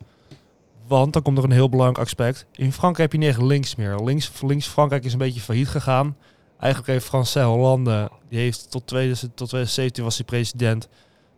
Want 0.87 1.13
dan 1.13 1.21
komt 1.21 1.37
er 1.37 1.43
een 1.43 1.51
heel 1.51 1.69
belangrijk 1.69 2.05
aspect. 2.05 2.45
In 2.51 2.73
Frankrijk 2.73 3.11
heb 3.11 3.21
je 3.21 3.27
niet 3.27 3.37
echt 3.37 3.47
links 3.47 3.75
meer. 3.75 4.03
Links, 4.03 4.31
links 4.41 4.67
Frankrijk 4.67 5.03
is 5.03 5.13
een 5.13 5.19
beetje 5.19 5.41
failliet 5.41 5.67
gegaan. 5.67 6.15
Eigenlijk 6.59 6.91
heeft 6.91 7.05
François 7.05 7.45
Hollande, 7.45 8.09
die 8.29 8.39
heeft 8.39 8.71
tot, 8.71 8.87
2000, 8.87 9.35
tot 9.35 9.47
2017 9.47 10.03
was 10.03 10.15
hij 10.17 10.25
president. 10.25 10.87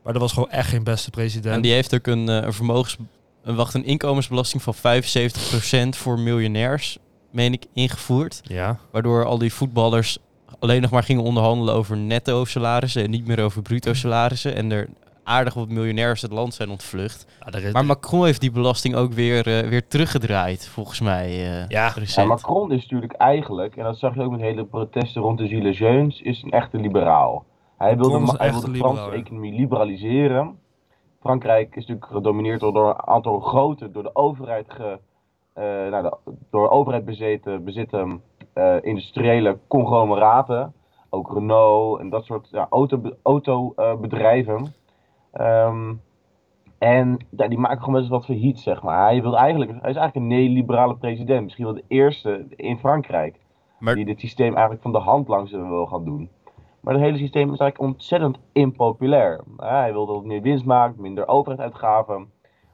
Maar 0.04 0.14
dat 0.14 0.22
was 0.22 0.34
gewoon 0.34 0.50
echt 0.50 0.70
geen 0.70 0.84
beste 0.84 1.10
president. 1.10 1.56
en 1.56 1.62
die 1.62 1.74
heeft 1.74 1.96
ook 1.96 2.08
een, 2.08 2.30
eh, 2.30 2.36
een 2.36 2.54
vermogens... 2.54 2.98
Een, 3.44 3.56
wacht, 3.56 3.74
een 3.74 3.86
inkomensbelasting 3.86 4.62
van 4.64 4.74
75% 4.76 5.90
voor 5.90 6.20
miljonairs, 6.20 6.98
meen 7.32 7.54
ik, 7.54 7.66
ingevoerd. 7.74 8.40
Ja. 8.44 8.78
Waardoor 8.92 9.26
al 9.26 9.38
die 9.38 9.54
voetballers 9.54 10.18
alleen 10.60 10.82
nog 10.82 10.92
maar 10.92 11.04
gingen 11.04 11.24
onderhandelen 11.24 11.74
over 11.74 11.98
netto 11.98 12.46
salarissen 12.46 13.04
en 13.04 13.10
niet 13.10 13.28
meer 13.28 13.44
over 13.44 13.62
bruto 13.62 13.94
salarissen. 13.94 14.56
En 14.56 14.72
er 14.72 14.88
aardig 15.24 15.54
wat 15.54 15.70
miljonairs 15.70 16.22
het 16.22 16.32
land 16.32 16.54
zijn 16.54 16.70
ontvlucht. 16.70 17.26
Ja, 17.46 17.52
daar 17.52 17.62
is- 17.62 17.74
Maar 17.74 17.86
Macron 17.86 18.26
heeft 18.26 18.42
die 18.42 18.52
belasting 18.52 18.96
ook 18.96 19.14
weer, 19.14 19.48
eh, 19.60 19.70
weer 19.70 19.88
teruggedraaid, 19.88 20.68
volgens 20.68 21.00
mij. 21.00 21.28
eh, 21.30 21.68
Ja. 21.68 21.94
Ja. 22.06 22.26
Macron 22.26 22.72
is 22.72 22.82
natuurlijk 22.82 23.14
eigenlijk, 23.14 23.76
en 23.76 23.84
dat 23.84 23.98
zag 23.98 24.16
je 24.16 24.22
ook 24.22 24.32
met 24.32 24.40
hele 24.40 24.66
protesten 24.66 25.22
rond 25.22 25.38
de 25.38 25.48
Gilets 25.48 25.78
jaunes, 25.78 26.22
is 26.22 26.42
een 26.44 26.52
echte 26.52 26.78
liberaal. 26.78 27.46
Hij 27.80 27.98
wilde, 27.98 28.38
hij 28.38 28.52
wilde 28.52 28.72
de 28.72 28.78
Franse 28.78 29.10
economie 29.10 29.54
liberaliseren. 29.54 30.60
Frankrijk 31.20 31.76
is 31.76 31.86
natuurlijk 31.86 32.06
gedomineerd 32.06 32.60
door, 32.60 32.74
door 32.74 32.90
een 32.90 33.08
aantal 33.08 33.40
grote, 33.40 33.92
door 33.92 34.04
de 34.04 34.16
overheid, 34.16 34.66
ge, 34.74 35.00
eh, 35.54 35.64
nou, 35.64 36.04
de, 36.04 36.18
door 36.50 36.64
de 36.64 36.70
overheid 36.70 37.06
bezeten, 37.06 37.64
bezitten 37.64 38.22
eh, 38.54 38.76
industriële 38.82 39.58
conglomeraten. 39.68 40.74
Ook 41.10 41.34
Renault 41.34 42.00
en 42.00 42.10
dat 42.10 42.26
soort 42.26 42.50
ja, 42.52 42.68
autobedrijven. 42.70 43.20
Auto, 43.24 43.74
eh, 43.76 43.96
bedrijven. 43.96 44.74
Ehm, 45.32 45.94
en 46.78 47.18
ja, 47.30 47.48
die 47.48 47.58
maken 47.58 47.80
gewoon 47.80 47.96
best 47.96 48.10
wel 48.10 48.18
wat 48.18 48.28
failliet, 48.28 48.60
zeg 48.60 48.82
maar. 48.82 49.04
Hij, 49.04 49.22
wil 49.22 49.38
eigenlijk, 49.38 49.72
hij 49.72 49.90
is 49.90 49.96
eigenlijk 49.96 50.16
een 50.16 50.28
neoliberale 50.28 50.96
president. 50.96 51.44
Misschien 51.44 51.66
wel 51.66 51.74
de 51.74 51.84
eerste 51.88 52.46
in 52.56 52.78
Frankrijk. 52.78 53.40
Maar- 53.80 53.96
Die 53.96 54.06
dit 54.06 54.20
systeem 54.20 54.52
eigenlijk 54.52 54.82
van 54.82 54.92
de 54.92 54.98
hand 54.98 55.28
langzaam 55.28 55.70
wil 55.70 55.86
gaan 55.86 56.04
doen. 56.06 56.30
Maar 56.82 56.94
het 56.94 57.04
hele 57.04 57.18
systeem 57.18 57.54
is 57.54 57.60
eigenlijk 57.60 57.92
ontzettend 57.92 58.40
impopulair. 58.52 59.42
Hij 59.58 59.92
wil 59.92 60.06
dat 60.06 60.16
het 60.16 60.26
meer 60.26 60.42
winst 60.42 60.66
maakt, 60.66 60.98
minder 60.98 61.28
overheidsuitgaven. 61.28 62.32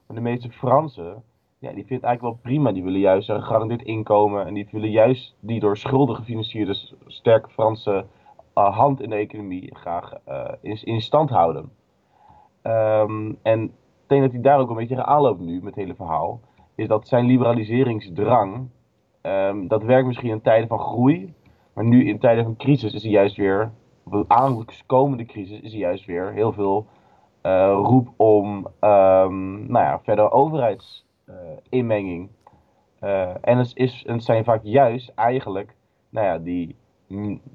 Maar 0.08 0.18
de 0.18 0.22
meeste 0.22 0.50
Fransen, 0.50 1.24
ja, 1.60 1.72
die 1.72 1.86
vinden 1.86 1.96
het 1.96 2.04
eigenlijk 2.04 2.22
wel 2.22 2.40
prima. 2.42 2.72
Die 2.72 2.84
willen 2.84 3.00
juist 3.00 3.30
een 3.30 3.42
gegarandeerd 3.42 3.82
inkomen. 3.82 4.46
En 4.46 4.54
die 4.54 4.68
willen 4.72 4.92
juist 4.92 5.36
die 5.40 5.60
door 5.60 5.78
schulden 5.78 6.16
gefinancierde 6.16 6.76
sterke 7.06 7.50
Franse 7.50 8.06
eh, 8.54 8.78
hand 8.78 9.02
in 9.02 9.10
de 9.10 9.16
economie 9.16 9.76
graag 9.76 10.14
eh, 10.26 10.52
in, 10.62 11.02
stand 11.02 11.30
houden. 11.30 11.72
Ehm, 12.62 13.34
en 13.42 13.64
ik 14.08 14.22
dat 14.22 14.32
hij 14.32 14.42
daar 14.42 14.60
ook 14.60 14.70
een 14.70 14.76
beetje 14.76 14.96
tegen 14.96 15.10
aanloopt 15.10 15.40
nu 15.40 15.54
met 15.56 15.66
het 15.66 15.76
hele 15.76 15.96
verhaal. 15.96 16.40
Is 16.76 16.88
dat 16.88 17.08
zijn 17.08 17.26
liberaliseringsdrang, 17.26 18.70
ehm, 19.22 19.68
dat 19.68 19.84
werkt 19.84 20.08
misschien 20.08 20.30
in 20.30 20.42
tijden 20.42 20.68
van 20.68 20.80
groei. 20.80 21.34
Maar 21.74 21.86
nu 21.86 22.08
in 22.08 22.20
tijden 22.20 22.44
van 22.44 22.56
crisis 22.56 22.94
is 22.94 23.04
hij 23.04 23.12
juist 23.12 23.36
weer, 23.36 23.72
of 24.06 24.14
een 24.14 24.26
aankomende 24.28 25.26
crisis, 25.26 25.60
is 25.60 25.74
juist 25.74 26.06
weer 26.06 26.32
heel 26.32 26.54
veel 26.54 26.86
eh, 27.42 27.80
roep 27.84 28.14
om 28.16 28.68
ehm, 28.80 29.72
nou 29.72 29.86
ja, 29.86 30.00
verder 30.04 30.32
overheidsinmenging. 30.32 32.30
Eh, 33.00 33.30
en, 33.42 33.58
het 33.58 33.72
is, 33.74 34.04
het 34.08 34.24
zijn 34.24 34.44
vaak 34.44 34.60
juist 34.64 35.12
eigenlijk 35.16 35.76
nou 36.10 36.26
ja, 36.26 36.38
die, 36.38 36.76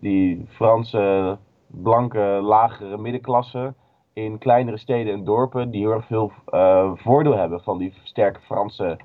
die 0.00 0.46
Franse 0.48 1.38
blanke 1.66 2.40
lagere 2.42 2.98
middenklasse 2.98 3.74
in 4.12 4.38
kleinere 4.38 4.76
steden 4.76 5.12
en 5.12 5.24
dorpen 5.24 5.70
die 5.70 5.80
heel 5.80 5.92
erg 5.92 6.06
veel 6.06 6.32
eh, 6.46 6.90
voordeel 6.94 7.36
hebben 7.36 7.62
van 7.62 7.78
die 7.78 7.94
sterke 8.02 8.40
Franse 8.40 8.98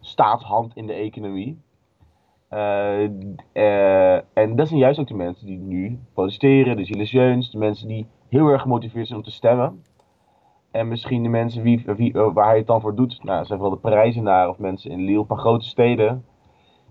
staatshand 0.00 0.76
in 0.76 0.86
de 0.86 0.92
economie. 0.92 1.60
Eh, 2.48 3.04
eh, 3.52 4.20
en 4.32 4.56
dat 4.56 4.68
zijn 4.68 4.80
juist 4.80 4.98
ook 4.98 5.08
de 5.08 5.14
mensen 5.14 5.46
die 5.46 5.58
nu 5.58 5.98
protesteren, 6.14 6.76
de 6.76 6.84
gilets 6.84 7.50
de 7.50 7.58
mensen 7.58 7.88
die 7.88 8.06
heel 8.28 8.48
erg 8.48 8.62
gemotiveerd 8.62 9.06
zijn 9.06 9.18
om 9.18 9.24
te 9.24 9.30
stemmen. 9.30 9.82
En 10.70 10.88
misschien 10.88 11.22
de 11.22 11.28
mensen 11.28 11.62
wie, 11.62 12.12
eh, 12.12 12.32
waar 12.32 12.46
hij 12.46 12.56
het 12.56 12.66
dan 12.66 12.80
voor 12.80 12.94
doet, 12.94 13.24
nou, 13.24 13.44
zijn 13.44 13.58
vooral 13.58 13.74
de 13.76 13.80
Parijzenaren 13.80 14.50
of 14.50 14.58
mensen 14.58 14.90
in 14.90 15.04
Lille 15.04 15.24
van 15.24 15.38
grote 15.38 15.66
steden. 15.66 16.24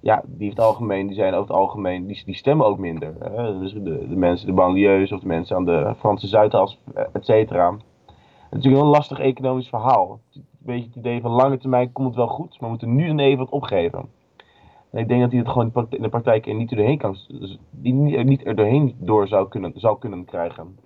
Ja, 0.01 0.23
die, 0.25 0.49
het 0.49 0.59
algemeen, 0.59 1.07
die 1.07 1.15
zijn 1.15 1.33
over 1.33 1.47
het 1.47 1.57
algemeen, 1.57 2.07
die, 2.07 2.21
die 2.25 2.35
stemmen 2.35 2.65
ook 2.65 2.77
minder. 2.77 3.15
Hè? 3.19 3.59
Dus 3.59 3.73
de, 3.73 4.07
de 4.07 4.15
mensen, 4.15 4.47
de 4.47 4.53
banlieues 4.53 5.11
of 5.11 5.19
de 5.19 5.27
mensen 5.27 5.55
aan 5.55 5.65
de 5.65 5.93
Franse 5.97 6.27
Zuidas, 6.27 6.79
et 7.13 7.25
cetera. 7.25 7.71
Het 7.71 7.79
is 8.49 8.49
natuurlijk 8.49 8.83
een 8.83 8.89
lastig 8.89 9.19
economisch 9.19 9.69
verhaal. 9.69 10.19
Een 10.33 10.45
beetje 10.59 10.87
het 10.87 10.95
idee 10.95 11.21
van 11.21 11.31
lange 11.31 11.57
termijn 11.57 11.91
komt 11.91 12.07
het 12.07 12.15
wel 12.15 12.27
goed, 12.27 12.49
maar 12.49 12.59
we 12.59 12.67
moeten 12.67 12.95
nu 12.95 13.09
een 13.09 13.19
even 13.19 13.37
wat 13.37 13.49
opgeven. 13.49 14.09
En 14.95 15.01
ik 15.01 15.07
denk 15.07 15.21
dat 15.21 15.31
hij 15.31 15.39
het 15.39 15.49
gewoon 15.49 15.87
in 15.89 16.01
de 16.01 16.09
praktijk 16.09 16.47
er 16.47 16.53
niet 16.53 16.69
doorheen 16.69 16.97
kan, 16.97 17.17
dus 17.27 17.59
die 17.69 17.93
niet 17.93 18.45
er 18.45 18.55
doorheen 18.55 18.95
door 18.99 19.27
zou 19.27 19.47
kunnen, 19.47 19.71
zou 19.75 19.99
kunnen 19.99 20.25
krijgen. 20.25 20.77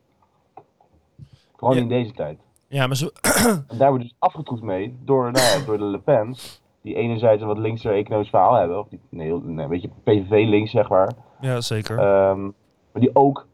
Gewoon 1.55 1.77
in 1.77 1.87
deze 1.87 2.11
tijd. 2.11 2.39
Ja, 2.67 2.87
maar 2.87 2.95
zo... 2.95 3.09
en 3.67 3.77
daar 3.77 3.89
wordt 3.89 4.03
dus 4.03 4.15
afgetroefd 4.19 4.61
mee 4.61 4.95
door, 5.03 5.31
nou 5.31 5.45
ja, 5.45 5.65
door 5.65 5.77
de 5.77 5.83
Le 5.83 5.99
Pen's. 5.99 6.61
Die 6.81 6.95
enerzijds 6.95 7.41
een 7.41 7.47
wat 7.47 7.57
linkser 7.57 7.93
economisch 7.93 8.29
verhaal 8.29 8.53
hebben. 8.53 8.79
Of 8.79 8.87
die, 8.87 8.99
nee, 9.09 9.33
nee, 9.33 9.63
een 9.63 9.69
beetje 9.69 9.89
PVV 10.03 10.47
links, 10.47 10.71
zeg 10.71 10.89
maar. 10.89 11.11
Ja, 11.41 11.61
zeker. 11.61 11.99
Um, 12.29 12.53
maar 12.91 13.01
die 13.01 13.15
ook 13.15 13.47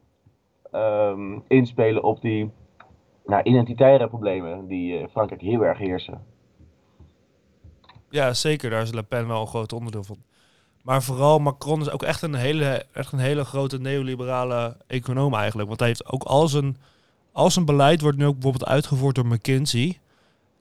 um, 0.72 1.42
inspelen 1.48 2.02
op 2.02 2.20
die 2.20 2.50
nou, 3.26 3.42
identitaire 3.42 4.08
problemen 4.08 4.66
die 4.66 4.98
in 4.98 5.08
Frankrijk 5.08 5.40
heel 5.40 5.64
erg 5.64 5.78
heersen. 5.78 6.24
Ja, 8.10 8.32
zeker. 8.32 8.70
Daar 8.70 8.82
is 8.82 8.92
Le 8.92 9.02
Pen 9.02 9.28
wel 9.28 9.40
een 9.40 9.46
groot 9.46 9.72
onderdeel 9.72 10.04
van. 10.04 10.16
Maar 10.86 11.02
vooral 11.02 11.38
Macron 11.38 11.80
is 11.80 11.90
ook 11.90 12.02
echt 12.02 12.22
een 12.22 12.34
hele, 12.34 12.86
echt 12.92 13.12
een 13.12 13.18
hele 13.18 13.44
grote 13.44 13.78
neoliberale 13.78 14.76
econoom 14.86 15.34
eigenlijk. 15.34 15.68
Want 15.68 15.80
hij 15.80 15.88
heeft 15.88 16.06
ook 16.06 16.22
al 16.22 16.48
zijn 16.48 16.76
als 17.32 17.56
een 17.56 17.64
beleid 17.64 18.00
wordt 18.00 18.18
nu 18.18 18.26
ook 18.26 18.34
bijvoorbeeld 18.34 18.70
uitgevoerd 18.70 19.14
door 19.14 19.26
McKinsey. 19.26 20.00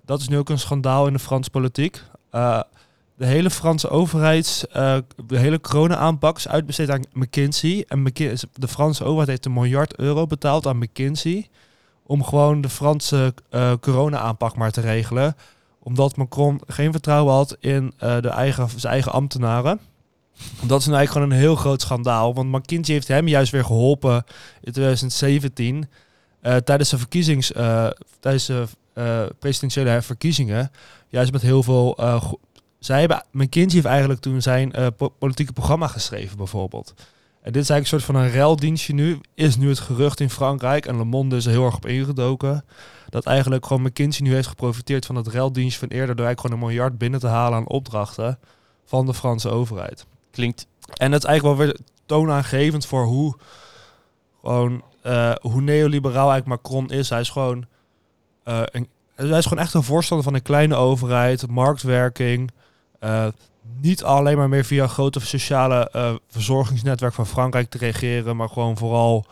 Dat 0.06 0.20
is 0.20 0.28
nu 0.28 0.38
ook 0.38 0.50
een 0.50 0.60
schandaal 0.60 1.08
in 1.08 1.14
de 1.14 1.20
Franse 1.20 1.50
politiek. 1.50 2.02
Uh, 2.32 2.62
de 3.16 3.26
hele 3.26 3.50
Franse 3.50 3.90
overheid, 3.90 4.68
uh, 4.76 4.98
de 5.26 5.38
hele 5.38 5.62
corona-aanpak 5.62 6.38
is 6.38 6.48
uitbesteed 6.48 6.90
aan 6.90 7.04
McKinsey. 7.14 7.86
En 7.88 8.04
de 8.54 8.68
Franse 8.68 9.04
overheid 9.04 9.30
heeft 9.30 9.46
een 9.46 9.54
miljard 9.54 9.96
euro 9.96 10.26
betaald 10.26 10.68
aan 10.68 10.78
McKinsey. 10.78 11.50
Om 12.04 12.24
gewoon 12.24 12.62
de 12.62 12.70
Franse 12.70 13.34
uh, 13.52 13.74
corona-aanpak 13.80 14.56
maar 14.56 14.72
te 14.72 14.82
regelen. 14.82 15.36
Omdat 15.80 16.16
Macron 16.16 16.62
geen 16.68 16.92
vertrouwen 16.92 17.34
had 17.34 17.58
in 17.60 17.94
de 17.98 18.30
eigen, 18.30 18.70
zijn 18.76 18.94
eigen 18.94 19.12
ambtenaren. 19.12 19.80
Dat 20.62 20.80
is 20.80 20.86
nu 20.86 20.94
eigenlijk 20.94 21.12
gewoon 21.12 21.32
een 21.32 21.46
heel 21.46 21.56
groot 21.56 21.82
schandaal. 21.82 22.34
Want 22.34 22.52
McKinsey 22.52 22.94
heeft 22.94 23.08
hem 23.08 23.28
juist 23.28 23.52
weer 23.52 23.66
geholpen 23.66 24.24
in 24.62 24.72
2017 24.72 25.90
uh, 26.42 26.56
tijdens 26.56 26.90
de 26.90 26.98
verkiezings, 26.98 27.52
uh, 27.52 27.88
tijdens 28.20 28.46
de 28.46 28.66
uh, 28.94 29.22
presidentiële 29.40 30.02
verkiezingen, 30.02 30.72
juist 31.08 31.32
met 31.32 31.42
heel 31.42 31.64
veel. 31.64 31.98
zij 32.80 33.00
hebben, 33.00 33.24
McKinsey 33.32 33.76
heeft 33.76 33.86
eigenlijk 33.86 34.22
toen 34.22 34.42
zijn 34.42 34.74
politieke 35.20 35.54
programma 35.54 35.88
geschreven, 35.88 36.38
bijvoorbeeld. 36.38 36.94
En 37.46 37.52
dit 37.52 37.62
is 37.62 37.70
eigenlijk 37.70 37.84
een 37.84 38.00
soort 38.00 38.04
van 38.04 38.16
een 38.16 38.40
reldienstje 38.42 38.94
nu. 38.94 39.20
Is 39.34 39.58
nu 39.58 39.70
het 39.70 39.80
gerucht 39.80 40.20
in 40.20 40.30
Frankrijk. 40.30 40.86
En 40.86 40.98
Le 40.98 41.04
Monde 41.04 41.36
is 41.36 41.46
er 41.46 41.52
heel 41.52 41.66
erg 41.66 41.76
op 41.76 41.86
ingedoken. 41.86 42.66
Dat 43.10 43.26
eigenlijk 43.26 43.66
gewoon 43.66 43.84
McKinsey 43.84 44.26
nu 44.26 44.34
heeft 44.34 44.48
geprofiteerd 44.48 45.06
van 45.06 45.16
het 45.16 45.28
reldienstje 45.28 45.80
van 45.80 45.88
eerder. 45.88 46.16
Door 46.16 46.26
eigenlijk 46.26 46.40
gewoon 46.40 46.58
een 46.58 46.76
miljard 46.76 46.98
binnen 46.98 47.20
te 47.20 47.28
halen 47.28 47.58
aan 47.58 47.68
opdrachten 47.68 48.40
van 48.86 49.06
de 49.06 49.14
Franse 49.14 49.50
overheid. 49.50 50.06
Klinkt. 50.36 50.68
En 50.94 51.12
het 51.12 51.24
is 51.24 51.30
eigenlijk 51.30 51.58
wel 51.58 51.68
weer 51.68 51.78
toonaangevend 52.06 52.86
voor 52.86 53.06
hoe 53.06 53.36
gewoon 54.42 54.84
uh, 55.06 55.34
hoe 55.42 55.62
neoliberaal 55.62 56.32
eigenlijk 56.32 56.64
Macron 56.64 56.90
is. 56.90 57.10
Hij 57.10 57.20
is 57.20 57.30
gewoon 57.30 57.66
uh, 58.46 58.62
een, 58.66 58.88
hij 59.16 59.38
is 59.38 59.46
gewoon 59.46 59.64
echt 59.64 59.74
een 59.74 59.84
voorstander 59.84 60.26
van 60.26 60.36
een 60.36 60.42
kleine 60.42 60.76
overheid, 60.76 61.48
marktwerking. 61.48 62.52
Uh, 63.00 63.28
niet 63.82 64.04
alleen 64.04 64.38
maar 64.38 64.50
meer 64.50 64.66
via 64.66 64.84
een 64.84 64.90
grote 64.90 65.20
sociale 65.20 66.20
verzorgingsnetwerk 66.30 67.14
van 67.14 67.28
Frankrijk 67.28 67.70
te 67.70 67.78
reageren, 67.78 68.36
maar 68.36 68.50
gewoon 68.50 68.78
vooral 68.78 69.26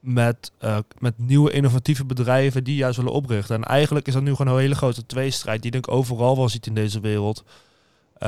met, 0.00 0.52
met 0.98 1.14
nieuwe 1.16 1.50
innovatieve 1.50 2.04
bedrijven 2.04 2.64
die 2.64 2.76
juist 2.76 2.96
willen 2.96 3.12
oprichten. 3.12 3.56
En 3.56 3.64
eigenlijk 3.64 4.06
is 4.06 4.12
dat 4.12 4.22
nu 4.22 4.34
gewoon 4.34 4.54
een 4.54 4.60
hele 4.60 4.74
grote 4.74 5.06
tweestrijd 5.06 5.62
die 5.62 5.72
ik 5.72 5.90
overal 5.90 6.36
wel 6.36 6.48
ziet 6.48 6.66
in 6.66 6.74
deze 6.74 7.00
wereld. 7.00 7.44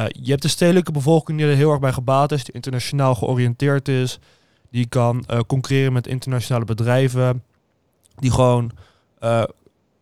Je 0.05 0.31
hebt 0.31 0.43
de 0.43 0.49
stedelijke 0.49 0.93
bevolking 0.93 1.39
die 1.39 1.47
er 1.47 1.57
heel 1.57 1.71
erg 1.71 1.81
bij 1.81 1.93
gebaat 1.93 2.33
is, 2.33 2.45
die 2.45 2.55
internationaal 2.55 3.15
georiënteerd 3.15 3.89
is, 3.89 4.19
die 4.71 4.87
kan 4.87 5.25
uh, 5.31 5.39
concurreren 5.47 5.93
met 5.93 6.07
internationale 6.07 6.65
bedrijven. 6.65 7.43
Die 8.17 8.31
gewoon 8.31 8.71
uh, 9.21 9.43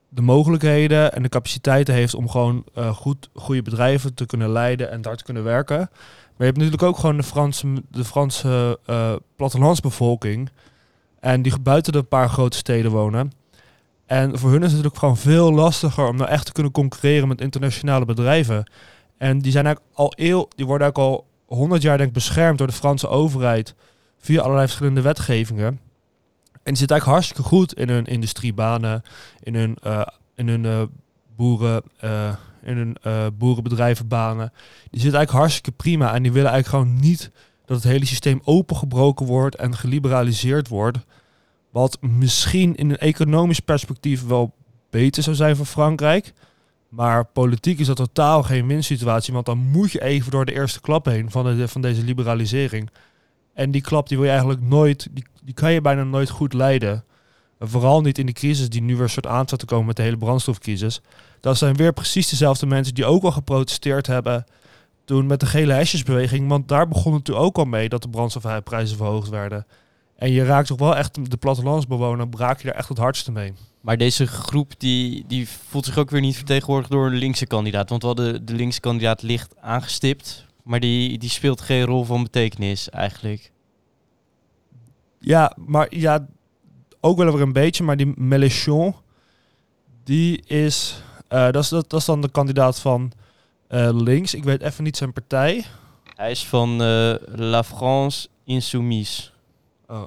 de 0.08 0.22
mogelijkheden 0.22 1.12
en 1.12 1.22
de 1.22 1.28
capaciteiten 1.28 1.94
heeft 1.94 2.14
om 2.14 2.28
gewoon 2.28 2.64
goed, 2.92 3.28
goede 3.34 3.62
bedrijven 3.62 4.14
te 4.14 4.26
kunnen 4.26 4.50
leiden 4.50 4.90
en 4.90 5.02
daar 5.02 5.16
te 5.16 5.24
kunnen 5.24 5.44
werken. 5.44 5.76
Maar 5.76 5.88
je 6.36 6.44
hebt 6.44 6.56
natuurlijk 6.56 6.82
ook 6.82 6.98
gewoon 6.98 7.16
de 7.16 7.22
Franse, 7.22 7.82
de 7.90 8.04
Franse 8.04 8.78
plattelandsbevolking. 9.36 10.50
En 11.20 11.42
die 11.42 11.60
buiten 11.60 11.92
de 11.92 12.02
paar 12.02 12.28
grote 12.28 12.56
steden 12.56 12.90
wonen. 12.90 13.32
En 14.06 14.38
voor 14.38 14.50
hun 14.50 14.58
is 14.58 14.64
het 14.64 14.70
natuurlijk 14.70 14.98
gewoon 14.98 15.16
veel 15.16 15.52
lastiger 15.52 16.08
om 16.08 16.16
nou 16.16 16.30
echt 16.30 16.46
te 16.46 16.52
kunnen 16.52 16.72
concurreren 16.72 17.28
met 17.28 17.40
internationale 17.40 18.04
bedrijven. 18.04 18.70
En 19.24 19.38
die 19.38 19.52
zijn 19.52 19.66
eigenlijk 19.66 19.96
al 19.96 20.12
eeuw, 20.16 20.48
die 20.56 20.66
worden 20.66 20.86
eigenlijk 20.86 21.14
al 21.14 21.26
honderd 21.56 21.82
jaar 21.82 21.96
denk 21.96 22.08
ik 22.08 22.14
beschermd 22.14 22.58
door 22.58 22.66
de 22.66 22.72
Franse 22.72 23.08
overheid 23.08 23.74
via 24.18 24.40
allerlei 24.40 24.66
verschillende 24.66 25.00
wetgevingen. 25.00 25.66
En 25.66 25.78
die 26.62 26.76
zitten 26.76 26.96
eigenlijk 26.96 27.04
hartstikke 27.04 27.42
goed 27.42 27.74
in 27.74 27.88
hun 27.88 28.04
industriebanen, 28.04 29.02
in 29.42 29.54
hun, 29.54 29.78
uh, 29.86 30.06
in 30.34 30.48
hun 30.48 30.64
uh, 30.64 30.82
boeren, 31.36 31.82
uh, 32.04 32.34
in 32.62 32.76
hun 32.76 32.96
boerenbedrijvenbanen. 33.38 34.52
Die 34.90 35.00
zitten 35.00 35.18
eigenlijk 35.18 35.30
hartstikke 35.30 35.72
prima 35.72 36.14
en 36.14 36.22
die 36.22 36.32
willen 36.32 36.50
eigenlijk 36.50 36.84
gewoon 36.84 37.00
niet 37.00 37.30
dat 37.64 37.76
het 37.76 37.92
hele 37.92 38.06
systeem 38.06 38.40
opengebroken 38.44 39.26
wordt 39.26 39.56
en 39.56 39.76
geliberaliseerd 39.76 40.68
wordt. 40.68 40.98
Wat 41.70 41.98
misschien 42.00 42.74
in 42.76 42.90
een 42.90 42.98
economisch 42.98 43.60
perspectief 43.60 44.26
wel 44.26 44.54
beter 44.90 45.22
zou 45.22 45.36
zijn 45.36 45.56
voor 45.56 45.66
Frankrijk. 45.66 46.32
Maar 46.94 47.24
politiek 47.24 47.78
is 47.78 47.86
dat 47.86 47.96
totaal 47.96 48.42
geen 48.42 48.66
winsituatie, 48.66 49.32
want 49.32 49.46
dan 49.46 49.58
moet 49.58 49.92
je 49.92 50.02
even 50.02 50.30
door 50.30 50.44
de 50.44 50.54
eerste 50.54 50.80
klap 50.80 51.04
heen 51.04 51.30
van, 51.30 51.44
de, 51.44 51.68
van 51.68 51.80
deze 51.80 52.02
liberalisering. 52.02 52.90
En 53.54 53.70
die 53.70 53.80
klap 53.80 54.08
die 54.08 54.16
wil 54.16 54.26
je 54.26 54.32
eigenlijk 54.32 54.62
nooit, 54.62 55.08
die, 55.12 55.24
die 55.42 55.54
kan 55.54 55.72
je 55.72 55.80
bijna 55.80 56.04
nooit 56.04 56.30
goed 56.30 56.52
leiden. 56.52 57.04
vooral 57.58 58.00
niet 58.00 58.18
in 58.18 58.26
de 58.26 58.32
crisis 58.32 58.68
die 58.68 58.82
nu 58.82 58.96
weer 58.96 59.08
soort 59.08 59.26
aan 59.26 59.44
te 59.44 59.64
komen 59.64 59.86
met 59.86 59.96
de 59.96 60.02
hele 60.02 60.16
brandstofcrisis. 60.16 61.00
Dat 61.40 61.58
zijn 61.58 61.76
weer 61.76 61.92
precies 61.92 62.28
dezelfde 62.28 62.66
mensen 62.66 62.94
die 62.94 63.04
ook 63.04 63.22
al 63.22 63.32
geprotesteerd 63.32 64.06
hebben 64.06 64.44
toen 65.04 65.26
met 65.26 65.40
de 65.40 65.46
gele 65.46 65.72
hesjesbeweging. 65.72 66.48
Want 66.48 66.68
daar 66.68 66.88
begon 66.88 67.12
het 67.12 67.20
natuurlijk 67.20 67.46
ook 67.46 67.58
al 67.58 67.64
mee 67.64 67.88
dat 67.88 68.02
de 68.02 68.08
brandstofprijzen 68.08 68.96
verhoogd 68.96 69.28
werden. 69.28 69.66
En 70.16 70.30
je 70.30 70.44
raakt 70.44 70.66
toch 70.66 70.78
wel 70.78 70.96
echt, 70.96 71.30
de 71.30 71.36
plattelandsbewoner, 71.36 72.28
braak 72.28 72.60
je 72.60 72.66
daar 72.66 72.76
echt 72.76 72.88
het 72.88 72.98
hardste 72.98 73.32
mee. 73.32 73.52
Maar 73.80 73.96
deze 73.96 74.26
groep 74.26 74.72
die, 74.78 75.24
die 75.26 75.48
voelt 75.48 75.84
zich 75.84 75.98
ook 75.98 76.10
weer 76.10 76.20
niet 76.20 76.36
vertegenwoordigd 76.36 76.90
door 76.90 77.06
een 77.06 77.14
linkse 77.14 77.46
kandidaat. 77.46 77.88
Want 77.88 78.02
we 78.02 78.08
hadden 78.08 78.46
de 78.46 78.54
linkse 78.54 78.80
kandidaat 78.80 79.22
licht 79.22 79.54
aangestipt. 79.60 80.46
Maar 80.62 80.80
die, 80.80 81.18
die 81.18 81.30
speelt 81.30 81.60
geen 81.60 81.84
rol 81.84 82.04
van 82.04 82.22
betekenis 82.22 82.90
eigenlijk. 82.90 83.52
Ja, 85.18 85.56
maar 85.56 85.86
ja, 85.96 86.26
ook 87.00 87.16
wel 87.16 87.32
weer 87.32 87.42
een 87.42 87.52
beetje. 87.52 87.84
Maar 87.84 87.96
die 87.96 88.12
Mélenchon, 88.16 88.94
die 90.04 90.42
is, 90.46 91.02
uh, 91.30 91.50
dat 91.50 91.62
is, 91.62 91.68
dat, 91.68 91.90
dat 91.90 92.00
is 92.00 92.06
dan 92.06 92.20
de 92.20 92.30
kandidaat 92.30 92.80
van 92.80 93.12
uh, 93.70 93.88
links. 93.92 94.34
Ik 94.34 94.44
weet 94.44 94.62
even 94.62 94.84
niet 94.84 94.96
zijn 94.96 95.12
partij. 95.12 95.64
Hij 96.14 96.30
is 96.30 96.46
van 96.46 96.82
uh, 96.82 97.14
La 97.34 97.64
France 97.64 98.28
Insoumise. 98.44 99.32
Oh. 99.88 100.04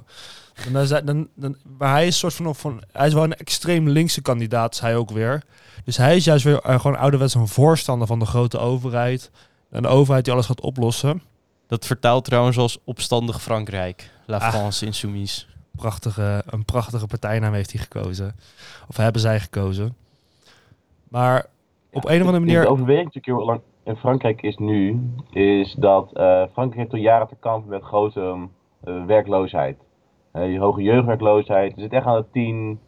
Dan, 0.71 1.05
dan, 1.05 1.27
dan, 1.35 1.57
maar 1.77 1.91
hij 1.91 2.07
is 2.07 2.19
soort 2.19 2.33
van, 2.33 2.55
van, 2.55 2.81
hij 2.91 3.07
is 3.07 3.13
wel 3.13 3.23
een 3.23 3.35
extreem 3.35 3.89
linkse 3.89 4.21
kandidaat, 4.21 4.73
is 4.73 4.79
hij 4.79 4.95
ook 4.95 5.09
weer. 5.09 5.43
Dus 5.83 5.97
hij 5.97 6.15
is 6.15 6.25
juist 6.25 6.43
weer 6.43 6.59
gewoon 6.63 6.97
ouderwets 6.97 7.33
een 7.33 7.47
voorstander 7.47 8.07
van 8.07 8.19
de 8.19 8.25
grote 8.25 8.57
overheid. 8.57 9.31
En 9.69 9.81
de 9.81 9.87
overheid 9.87 10.23
die 10.23 10.33
alles 10.33 10.45
gaat 10.45 10.61
oplossen. 10.61 11.21
Dat 11.67 11.85
vertaalt 11.85 12.25
trouwens 12.25 12.57
als 12.57 12.77
opstandig 12.83 13.41
Frankrijk. 13.41 14.11
La 14.25 14.37
ah. 14.37 14.49
France 14.49 14.85
Insoumise. 14.85 15.45
Prachtige, 15.75 16.43
een 16.45 16.65
prachtige 16.65 17.07
partijnaam 17.07 17.53
heeft 17.53 17.71
hij 17.71 17.81
gekozen. 17.81 18.35
Of 18.87 18.97
hebben 18.97 19.21
zij 19.21 19.39
gekozen. 19.39 19.95
Maar 21.09 21.45
op 21.91 22.05
een 22.05 22.21
of 22.21 22.25
andere 22.25 22.39
manier... 22.39 22.61
De 22.61 22.67
overweging 22.67 23.05
natuurlijk 23.05 23.37
heel 23.37 23.45
lang 23.45 23.61
in 23.83 23.95
Frankrijk 23.95 24.41
is 24.41 24.55
nu... 24.57 24.99
is 25.31 25.73
dat 25.73 26.09
uh, 26.13 26.43
Frankrijk 26.51 26.75
heeft 26.75 26.93
al 26.93 26.99
jaren 26.99 27.27
te 27.27 27.35
kampen 27.39 27.69
met 27.69 27.83
grote 27.83 28.19
uh, 28.19 28.43
werkloosheid. 29.05 29.77
Uh, 30.33 30.59
hoge 30.59 30.81
jeugdwerkloosheid. 30.81 31.73
Zit 31.77 31.93
echt 31.93 32.05
aan 32.05 32.21
de 32.21 32.29
10, 32.31 32.79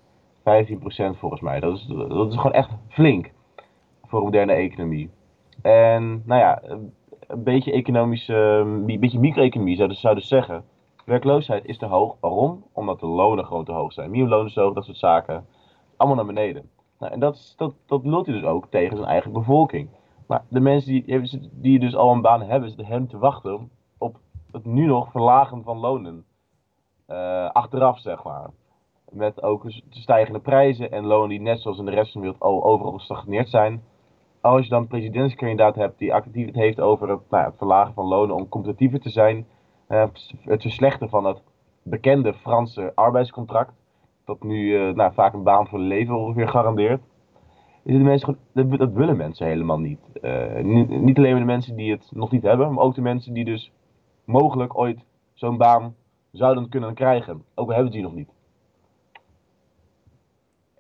15 0.44 0.80
procent 0.80 1.18
volgens 1.18 1.42
mij. 1.42 1.60
Dat 1.60 1.76
is, 1.76 1.86
dat 1.88 2.30
is 2.30 2.36
gewoon 2.36 2.54
echt 2.54 2.70
flink 2.90 3.32
voor 4.04 4.20
een 4.20 4.26
moderne 4.26 4.54
economie. 4.54 5.10
En 5.62 6.24
nou 6.26 6.42
ja, 6.42 6.62
een 7.28 7.44
beetje 7.44 7.72
economische, 7.72 8.36
een 8.36 9.00
beetje 9.00 9.20
micro-economie 9.20 9.76
zouden, 9.76 9.98
zouden 9.98 10.24
zeggen. 10.24 10.64
Werkloosheid 11.06 11.66
is 11.66 11.78
te 11.78 11.86
hoog. 11.86 12.16
Waarom? 12.20 12.64
Omdat 12.74 13.00
de 13.00 13.06
lonen 13.06 13.46
gewoon 13.46 13.66
te 13.66 13.72
hoog 13.72 13.94
zijn. 13.94 14.12
Te 14.12 14.60
hoog, 14.60 14.74
dat 14.74 14.86
soort 14.86 14.98
zaken. 14.98 15.46
Allemaal 15.98 16.18
naar 16.18 16.34
beneden. 16.34 16.70
Nou, 17.00 17.14
en 17.14 17.20
dat, 17.20 17.54
dat, 17.58 17.74
dat 17.86 18.06
lult 18.06 18.26
hij 18.26 18.36
dus 18.36 18.44
ook 18.44 18.68
tegen 18.70 18.98
zijn 18.98 19.10
eigen 19.10 19.32
bevolking. 19.32 19.90
Maar 20.28 20.44
de 20.50 20.60
mensen 20.60 20.92
die, 20.92 21.50
die 21.52 21.80
dus 21.80 21.96
al 21.96 22.12
een 22.12 22.22
baan 22.22 22.42
hebben, 22.42 22.70
zitten 22.70 22.88
hem 22.88 23.08
te 23.08 23.18
wachten 23.18 23.70
het 24.52 24.66
nu 24.66 24.86
nog 24.86 25.12
verlagen 25.12 25.64
van 25.64 25.78
lonen. 25.78 26.26
Eh, 27.06 27.50
achteraf, 27.52 28.00
zeg 28.00 28.24
maar. 28.24 28.50
Met 29.12 29.44
ook 29.44 29.64
stijgende 29.90 30.40
prijzen 30.40 30.92
en 30.92 31.06
lonen 31.06 31.30
die 31.30 31.42
net 31.42 31.62
zoals 31.62 31.80
in 31.80 31.86
de 31.86 31.92
rest 31.92 32.12
van 32.12 32.22
de 32.22 32.28
wereld 32.28 32.44
al 32.44 32.64
overal 32.64 32.94
gestagneerd 32.94 33.50
zijn. 33.50 33.84
Als 34.42 34.64
je 34.64 34.70
dan 34.70 34.88
presidentskandidaat 34.88 35.76
hebt 35.76 36.00
die 36.00 36.14
actief 36.14 36.46
het 36.46 36.56
heeft 36.56 36.80
over 36.80 37.10
het, 37.10 37.20
nou, 37.30 37.52
verlagen 37.58 37.94
van 37.94 38.06
lonen 38.06 38.36
om 38.36 38.50
competitiever 38.50 39.00
te 39.00 39.10
zijn. 39.10 39.48
eh, 39.88 40.06
het 40.44 40.62
verslechten 40.62 41.10
van 41.10 41.26
het 41.26 41.42
bekende 41.84 42.34
Franse 42.34 42.92
arbeidscontract. 42.96 43.74
Dat 44.26 44.44
nu 44.44 44.76
eh, 44.76 44.96
nou, 44.96 45.14
vaak 45.14 45.34
een 45.34 45.44
baan 45.44 45.68
voor 45.68 45.80
leven 45.80 46.16
ongeveer 46.16 46.48
garandeert. 46.48 47.02
Is 47.84 47.98
de 47.98 48.04
mensen 48.04 48.38
dat, 48.54 48.92
willen 48.92 49.18
mensen 49.18 49.48
helemaal 49.48 49.80
niet. 49.80 50.00
Niet. 50.62 50.90
Niet 50.90 51.18
alleen 51.18 51.38
de 51.38 51.44
mensen 51.44 51.76
die 51.76 51.92
het 51.92 52.12
nog 52.14 52.32
niet 52.32 52.44
hebben, 52.44 52.74
maar 52.74 52.84
ook 52.84 52.96
de 52.96 53.02
mensen 53.02 53.34
die 53.34 53.46
dus 53.46 53.72
mogelijk 54.30 54.78
ooit 54.78 55.06
zo'n 55.34 55.58
baan 55.58 55.96
zouden 56.32 56.70
kunnen 56.70 56.94
krijgen. 56.94 57.44
Ook 57.56 57.68
al 57.68 57.74
hebben 57.74 57.92
die 57.92 58.02
nog 58.02 58.14
niet. 58.14 58.30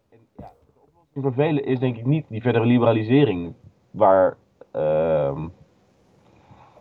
En, 0.09 0.17
ja, 0.37 0.51
de 0.73 0.81
oplossing 0.81 1.23
voor 1.23 1.33
velen 1.33 1.65
is 1.65 1.79
denk 1.79 1.97
ik 1.97 2.05
niet 2.05 2.25
die 2.29 2.41
verdere 2.41 2.65
liberalisering, 2.65 3.53
waar 3.91 4.37
ehm, 4.71 5.47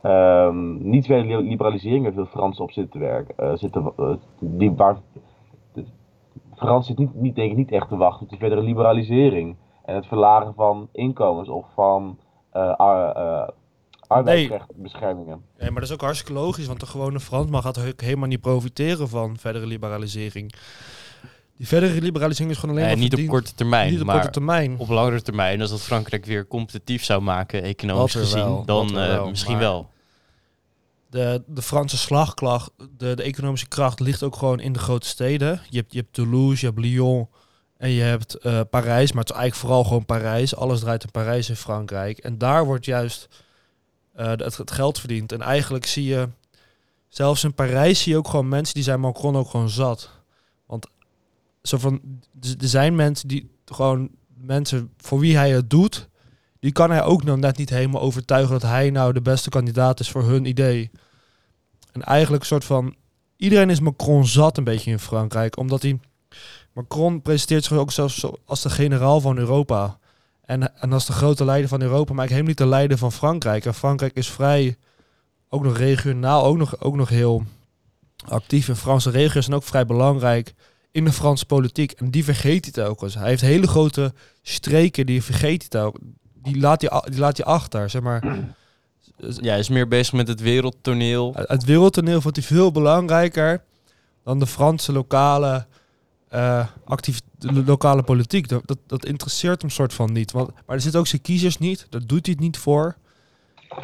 ehm, 0.03 0.89
niet 0.91 1.07
verdere 1.07 1.43
liberalisering 1.43 2.05
waar 2.05 2.13
veel 2.13 2.27
Fransen 2.27 2.65
op 2.65 2.71
zitten 2.71 2.93
te 2.93 3.07
werken. 3.07 3.37
eh, 3.37 3.57
zitten, 3.57 3.93
eh, 3.97 4.15
die, 4.39 4.73
waar, 4.73 4.97
Frans 6.55 6.87
zit 6.87 6.99
niet, 6.99 7.15
niet, 7.15 7.35
denk 7.35 7.51
ik 7.51 7.57
niet 7.57 7.71
echt 7.73 7.89
te 7.89 7.97
wachten 7.97 8.23
op 8.23 8.29
die 8.29 8.39
verdere 8.39 8.63
liberalisering 8.63 9.57
en 9.85 9.95
het 9.95 10.07
verlagen 10.07 10.55
van 10.55 10.89
inkomens 10.93 11.49
of 11.49 11.67
van 11.75 12.19
eh, 12.51 13.49
arbeidsrechtbeschermingen. 14.09 15.43
Nee, 15.59 15.71
maar 15.71 15.81
dat 15.81 15.89
is 15.89 15.95
ook 15.95 16.01
hartstikke 16.01 16.33
logisch, 16.33 16.67
want 16.67 16.81
de 16.81 16.87
gewone 16.87 17.21
Fransman 17.21 17.63
gaat 17.63 17.79
ook 17.87 18.01
helemaal 18.01 18.29
niet 18.29 18.41
profiteren 18.41 19.09
van 19.09 19.37
verdere 19.39 19.67
liberalisering. 19.67 20.53
Die 21.57 21.67
verdere 21.67 22.01
liberalisering 22.01 22.51
is 22.53 22.59
gewoon 22.59 22.75
alleen 22.77 22.89
Eh, 22.89 22.93
maar 22.95 23.03
niet 23.03 23.15
op 23.15 23.27
korte 23.27 23.55
termijn, 23.55 23.91
niet 23.91 24.01
op 24.01 24.07
maar 24.07 24.15
korte 24.15 24.31
termijn. 24.31 24.79
op 24.79 24.89
langere 24.89 25.23
termijn. 25.23 25.61
Als 25.61 25.71
dat 25.71 25.81
Frankrijk 25.83 26.25
weer 26.25 26.47
competitief 26.47 27.05
zou 27.05 27.23
maken, 27.23 27.63
economisch 27.63 28.13
gezien, 28.15 28.45
wel, 28.45 28.65
dan 28.65 28.99
eh, 28.99 29.27
misschien 29.27 29.53
maar- 29.53 29.61
wel. 29.63 29.91
De, 31.11 31.43
de 31.47 31.63
Franse 31.63 31.97
slagkracht, 31.97 32.71
de, 32.97 33.15
de 33.17 33.23
economische 33.23 33.69
kracht 33.69 34.01
ligt 34.01 34.23
ook 34.23 34.37
gewoon 34.37 34.61
in 34.61 34.73
de 34.73 34.79
grote 34.79 35.07
steden. 35.07 35.61
Je 35.69 35.79
hebt, 35.79 35.93
je 35.93 35.99
hebt 35.99 36.13
Toulouse, 36.13 36.61
je 36.67 36.67
hebt 36.73 36.85
Lyon 36.85 37.29
en 37.77 37.91
je 37.91 38.03
hebt 38.03 38.35
eh, 38.35 38.61
Parijs. 38.71 39.13
Maar 39.13 39.23
het 39.23 39.31
is 39.33 39.37
eigenlijk 39.37 39.55
vooral 39.55 39.85
gewoon 39.85 40.05
Parijs. 40.05 40.57
Alles 40.57 40.81
draait 40.81 41.05
in 41.05 41.11
Parijs 41.11 41.49
in 41.49 41.57
Frankrijk. 41.57 42.19
En 42.19 42.39
daar 42.39 42.65
wordt 42.65 42.85
juist 42.85 43.29
eh, 44.19 44.27
het, 44.27 44.57
het 44.57 44.71
geld 44.71 44.99
verdiend. 44.99 45.33
En 45.33 45.43
eigenlijk 45.43 45.87
zie 45.87 46.05
je, 46.05 46.29
zelfs 47.09 47.45
in 47.45 47.55
Parijs 47.55 48.03
zie 48.03 48.13
je 48.13 48.19
ook 48.19 48.29
gewoon 48.29 48.49
mensen 48.49 48.75
die 48.75 48.83
zijn 48.83 49.01
Macron 49.01 49.37
ook 49.37 49.51
gewoon 49.51 49.69
zat. 49.69 50.11
Want 50.67 50.87
zo 51.63 51.79
van, 51.79 52.01
er 52.41 52.55
er 52.61 52.69
zijn 52.69 52.95
mensen 52.95 53.29
die 53.29 53.51
gewoon, 53.65 54.11
mensen 54.35 54.93
voor 54.97 55.19
wie 55.19 55.37
hij 55.37 55.51
het 55.51 55.71
doet, 55.71 56.09
die 56.61 56.73
kan 56.73 56.91
hij 56.91 57.03
ook 57.03 57.25
nog 57.25 57.37
net 57.37 57.57
niet 57.57 57.71
helemaal 57.71 58.01
overtuigen 58.01 58.53
dat 58.53 58.71
hij 58.71 58.91
nou 58.91 59.13
de 59.13 59.23
beste 59.23 59.51
kandidaat 59.51 60.01
is 60.01 60.11
voor 60.11 60.25
hun 60.25 60.45
idee. 60.45 60.91
En 61.93 62.03
eigenlijk 62.03 62.43
een 62.43 62.49
soort 62.49 62.65
van, 62.65 62.95
iedereen 63.37 63.71
is 63.71 63.81
Macron 63.81 64.27
zat 64.27 64.57
een 64.57 64.65
beetje 64.65 64.91
in 64.91 64.99
Frankrijk, 64.99 65.57
omdat 65.57 65.83
hij, 65.83 66.01
Macron 66.73 67.23
presenteert 67.23 67.65
zich 67.65 67.77
ook 67.77 67.93
zelfs 67.93 68.27
als 68.45 68.63
de 68.63 68.71
generaal 68.71 69.21
van 69.21 69.39
Europa. 69.39 69.99
En, 70.49 70.81
en 70.81 70.93
als 70.93 71.07
de 71.07 71.13
grote 71.13 71.45
leider 71.45 71.69
van 71.69 71.83
Europa, 71.83 72.13
maar 72.13 72.25
ik 72.25 72.31
helemaal 72.31 72.51
niet 72.51 72.59
de 72.59 72.67
leider 72.67 72.99
van 72.99 73.13
Frankrijk. 73.13 73.65
En 73.65 73.75
Frankrijk 73.75 74.15
is 74.15 74.31
vrij, 74.31 74.77
ook 75.49 75.63
nog 75.63 75.77
regionaal, 75.77 76.45
ook 76.45 76.57
nog, 76.57 76.81
ook 76.81 76.97
nog 76.97 77.09
heel 77.09 77.45
actief. 78.29 78.69
En 78.69 78.77
Franse 78.77 79.11
regio's 79.11 79.45
zijn 79.45 79.57
ook 79.57 79.63
vrij 79.63 79.87
belangrijk 79.87 80.55
in 80.91 81.05
de 81.05 81.13
Franse 81.13 81.47
politiek. 81.47 81.93
En 81.93 82.11
die 82.11 82.25
vergeet 82.25 82.65
hij 82.65 82.73
telkens. 82.73 83.15
Hij 83.15 83.29
heeft 83.29 83.41
hele 83.41 83.67
grote 83.67 84.13
streken, 84.43 85.07
die 85.07 85.23
vergeet 85.23 85.61
hij 85.61 85.69
telkens. 85.69 86.05
Die 86.43 86.59
laat 86.59 86.81
hij, 86.81 87.03
die 87.11 87.19
laat 87.21 87.37
hij 87.37 87.47
achter, 87.47 87.91
zeg 87.91 88.03
maar. 88.03 88.23
Ja, 89.19 89.51
hij 89.51 89.59
is 89.59 89.69
meer 89.69 89.89
bezig 89.89 90.13
met 90.13 90.29
het 90.29 90.41
wereldtoneel. 90.41 91.33
Het 91.37 91.65
wereldtoneel 91.65 92.21
vond 92.21 92.37
hij 92.37 92.45
veel 92.45 92.73
belangrijker 92.73 93.65
dan 94.25 94.39
de 94.39 94.47
Franse 94.47 94.93
lokale, 94.93 95.67
eh 96.29 96.67
actief, 96.85 97.21
lokale 97.41 98.03
politiek. 98.03 98.49
Dat, 98.49 98.63
dat, 98.67 98.79
dat 98.87 99.05
interesseert 99.05 99.61
hem 99.61 99.71
soort 99.71 99.93
van 99.95 100.13
niet. 100.13 100.33
Want, 100.33 100.51
maar 100.67 100.77
er 100.77 100.83
zitten 100.83 101.01
ook 101.01 101.07
zijn 101.07 101.23
kiezers 101.23 101.59
niet. 101.59 101.87
Daar 101.91 102.07
doet 102.07 102.27
hij 102.27 102.35
het 102.35 102.45
niet 102.45 102.59
voor. 102.59 102.97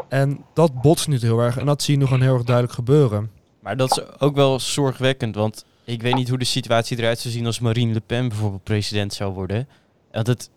En 0.08 0.44
dat 0.54 0.82
botst 0.82 1.08
niet 1.08 1.22
heel 1.22 1.38
erg. 1.38 1.56
En 1.56 1.66
dat 1.66 1.82
zie 1.82 1.94
je 1.94 2.00
nu 2.00 2.06
gewoon 2.06 2.22
heel 2.22 2.34
erg 2.34 2.44
duidelijk 2.44 2.74
gebeuren. 2.74 3.30
Maar 3.60 3.76
dat 3.76 3.90
is 3.90 4.20
ook 4.20 4.34
wel 4.34 4.60
zorgwekkend, 4.60 5.34
want 5.34 5.64
ik 5.84 6.02
weet 6.02 6.14
niet 6.14 6.28
hoe 6.28 6.38
de 6.38 6.44
situatie 6.44 6.98
eruit 6.98 7.18
zou 7.18 7.34
zien 7.34 7.46
als 7.46 7.60
Marine 7.60 7.92
Le 7.92 8.00
Pen 8.00 8.28
bijvoorbeeld 8.28 8.62
president 8.62 9.12
zou 9.12 9.32
worden. 9.32 9.68
Want 10.12 10.26
het, 10.26 10.50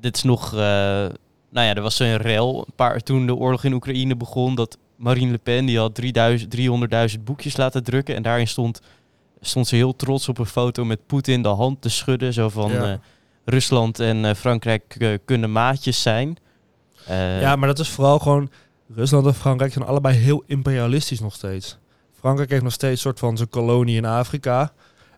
dit 0.00 0.16
is 0.16 0.22
nog, 0.22 0.52
eh, 0.52 0.58
nou 0.58 1.66
ja, 1.66 1.74
er 1.74 1.82
was 1.82 1.96
zo'n 1.96 2.16
rel 2.16 2.58
een 2.58 2.74
paar, 2.76 3.00
toen 3.00 3.26
de 3.26 3.34
oorlog 3.34 3.64
in 3.64 3.72
Oekraïne 3.72 4.16
begon, 4.16 4.54
dat 4.54 4.78
Marine 4.96 5.30
Le 5.30 5.38
Pen, 5.38 5.66
die 5.66 5.78
had 5.78 5.94
3000 5.94 6.56
300.000 7.16 7.22
boekjes 7.24 7.56
laten 7.56 7.84
drukken 7.84 8.14
en 8.14 8.22
daarin 8.22 8.48
stond, 8.48 8.80
stond 9.44 9.66
ze 9.66 9.76
heel 9.76 9.96
trots 9.96 10.28
op 10.28 10.38
een 10.38 10.46
foto 10.46 10.84
met 10.84 11.06
Poetin 11.06 11.42
de 11.42 11.48
hand 11.48 11.82
te 11.82 11.88
schudden, 11.88 12.32
zo 12.32 12.48
van 12.48 12.70
Ja. 12.72 12.84
eh, 12.92 12.98
Rusland 13.44 14.00
en 14.00 14.24
eh, 14.24 14.34
Frankrijk 14.34 14.96
eh, 14.98 15.18
kunnen 15.24 15.52
maatjes 15.52 16.02
zijn. 16.02 16.36
Ja, 17.40 17.56
maar 17.56 17.68
dat 17.68 17.78
is 17.78 17.88
vooral 17.88 18.18
gewoon... 18.18 18.50
Rusland 18.94 19.26
en 19.26 19.34
Frankrijk 19.34 19.72
zijn 19.72 19.84
allebei 19.84 20.16
heel 20.16 20.42
imperialistisch 20.46 21.20
nog 21.20 21.34
steeds. 21.34 21.78
Frankrijk 22.18 22.50
heeft 22.50 22.62
nog 22.62 22.72
steeds 22.72 22.92
een 22.92 22.98
soort 22.98 23.18
van 23.18 23.36
zijn 23.36 23.48
kolonie 23.48 23.96
in 23.96 24.04
Afrika. 24.04 24.72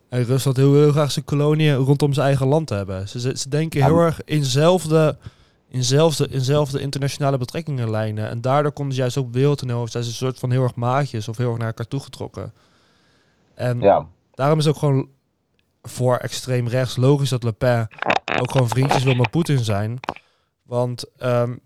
En 0.09 0.25
Rusland 0.25 0.57
wil 0.57 0.75
heel 0.75 0.91
graag 0.93 1.11
zijn 1.13 1.25
koloniën 1.25 1.75
rondom 1.75 2.13
zijn 2.13 2.27
eigen 2.27 2.47
land 2.47 2.69
hebben. 2.69 3.09
Ze, 3.09 3.21
ze, 3.21 3.37
ze 3.39 3.49
denken 3.49 3.81
Ja, 3.81 3.87
heel 3.87 3.95
maar- 3.95 4.07
erg 4.07 4.21
in 4.25 4.45
zelfde, 4.45 5.17
in, 5.69 5.85
zelfde, 5.85 6.29
in 6.29 6.41
zelfde 6.41 6.81
internationale 6.81 7.39
betrekkingen 7.39 7.91
lijnen. 7.91 8.29
En 8.29 8.41
daardoor 8.41 8.73
konden 8.73 8.95
ze 8.95 9.01
juist 9.01 9.17
ook 9.17 9.33
wereldtoneel... 9.33 9.89
zijn 9.89 10.05
ze 10.05 10.11
een 10.11 10.17
soort 10.17 10.39
van 10.39 10.51
heel 10.51 10.63
erg 10.63 10.75
maatjes 10.75 11.29
of 11.29 11.37
heel 11.37 11.49
erg 11.49 11.59
naar 11.59 11.67
elkaar 11.67 11.89
toegetrokken. 11.89 12.53
En 13.55 13.81
Ja, 13.81 14.07
daarom 14.35 14.59
is 14.59 14.65
het 14.65 14.75
ook 14.75 14.81
gewoon 14.81 15.09
voor 15.83 16.17
extreem 16.17 16.69
rechts 16.69 16.97
logisch 16.97 17.29
dat 17.29 17.43
Le 17.43 17.53
Pen 17.53 17.89
ook 18.41 18.51
gewoon 18.51 18.69
vriendjes 18.69 19.03
wil 19.03 19.15
met 19.15 19.31
Poetin 19.31 19.65
zijn. 19.65 20.01
Want, 20.63 21.05
ehm, 21.19 21.57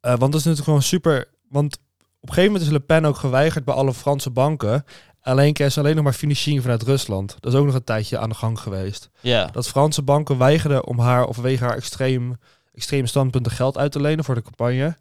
eh, 0.00 0.10
want 0.10 0.32
dat 0.32 0.34
is 0.34 0.46
natuurlijk 0.46 0.64
gewoon 0.64 0.82
super. 0.82 1.28
Want 1.48 1.74
op 2.20 2.28
een 2.28 2.34
gegeven 2.34 2.52
moment 2.52 2.62
is 2.62 2.76
Le 2.76 2.80
Pen 2.80 3.04
ook 3.04 3.16
geweigerd 3.16 3.64
bij 3.64 3.74
alle 3.74 3.94
Franse 3.94 4.30
banken. 4.30 4.84
Alleen 5.20 5.52
kreeg 5.52 5.72
ze 5.72 5.80
alleen 5.80 5.94
nog 5.94 6.04
maar 6.04 6.12
financiering 6.12 6.62
vanuit 6.62 6.82
Rusland. 6.82 7.36
Dat 7.40 7.52
is 7.52 7.58
ook 7.58 7.66
nog 7.66 7.74
een 7.74 7.84
tijdje 7.84 8.18
aan 8.18 8.28
de 8.28 8.34
gang 8.34 8.60
geweest. 8.60 9.10
ja. 9.20 9.46
Dat 9.46 9.68
Franse 9.68 10.02
banken 10.02 10.38
weigerden 10.38 10.86
om 10.86 10.98
haar 10.98 11.24
of 11.24 11.34
vanwege 11.34 11.64
haar 11.64 11.76
extreem, 11.76 12.36
extreme 12.74 13.06
standpunten 13.06 13.52
geld 13.52 13.78
uit 13.78 13.92
te 13.92 14.00
lenen 14.00 14.24
voor 14.24 14.34
de 14.34 14.42
campagne. 14.42 14.96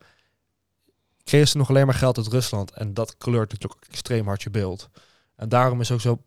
Kregen 1.29 1.47
ze 1.47 1.57
nog 1.57 1.69
alleen 1.69 1.85
maar 1.85 1.95
geld 1.95 2.17
uit 2.17 2.27
Rusland. 2.27 2.71
En 2.71 2.93
dat 2.93 3.17
kleurt 3.17 3.51
natuurlijk 3.51 3.81
ook 3.83 3.89
extreem 3.91 4.25
hard 4.25 4.43
je 4.43 4.49
beeld. 4.49 4.89
En 5.35 5.49
daarom 5.49 5.81
is 5.81 5.91
ook 5.91 6.01
zo. 6.01 6.21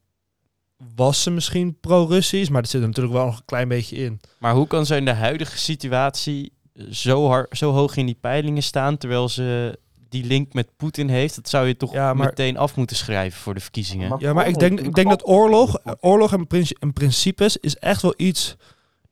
Was 0.94 1.22
ze 1.22 1.30
misschien 1.30 1.80
pro-Russisch, 1.80 2.50
maar 2.50 2.62
dat 2.62 2.70
zit 2.70 2.80
er 2.80 2.86
natuurlijk 2.86 3.14
wel 3.14 3.24
nog 3.26 3.36
een 3.36 3.44
klein 3.44 3.68
beetje 3.68 3.96
in. 3.96 4.20
Maar 4.38 4.54
hoe 4.54 4.66
kan 4.66 4.86
ze 4.86 4.96
in 4.96 5.04
de 5.04 5.12
huidige 5.12 5.58
situatie 5.58 6.52
zo, 6.90 7.26
hard, 7.26 7.56
zo 7.58 7.72
hoog 7.72 7.96
in 7.96 8.06
die 8.06 8.16
peilingen 8.20 8.62
staan, 8.62 8.96
terwijl 8.98 9.28
ze 9.28 9.78
die 10.08 10.24
link 10.24 10.52
met 10.52 10.76
Poetin 10.76 11.08
heeft? 11.08 11.34
Dat 11.34 11.48
zou 11.48 11.66
je 11.66 11.76
toch 11.76 11.92
Ja, 11.92 12.14
maar- 12.14 12.26
meteen 12.26 12.56
af 12.56 12.76
moeten 12.76 12.96
schrijven 12.96 13.40
voor 13.40 13.54
de 13.54 13.60
verkiezingen. 13.60 14.08
Maar- 14.08 14.20
Ja, 14.20 14.32
maar 14.32 14.48
ik 14.48 14.58
denk, 14.58 14.80
ik 14.80 14.94
denk 14.94 15.08
dat 15.08 15.26
oorlog, 15.28 15.78
oorlog 16.00 16.32
en, 16.32 16.46
princi- 16.46 16.76
en 16.80 16.92
principes 16.92 17.56
is 17.56 17.76
echt 17.76 18.02
wel 18.02 18.14
iets 18.16 18.56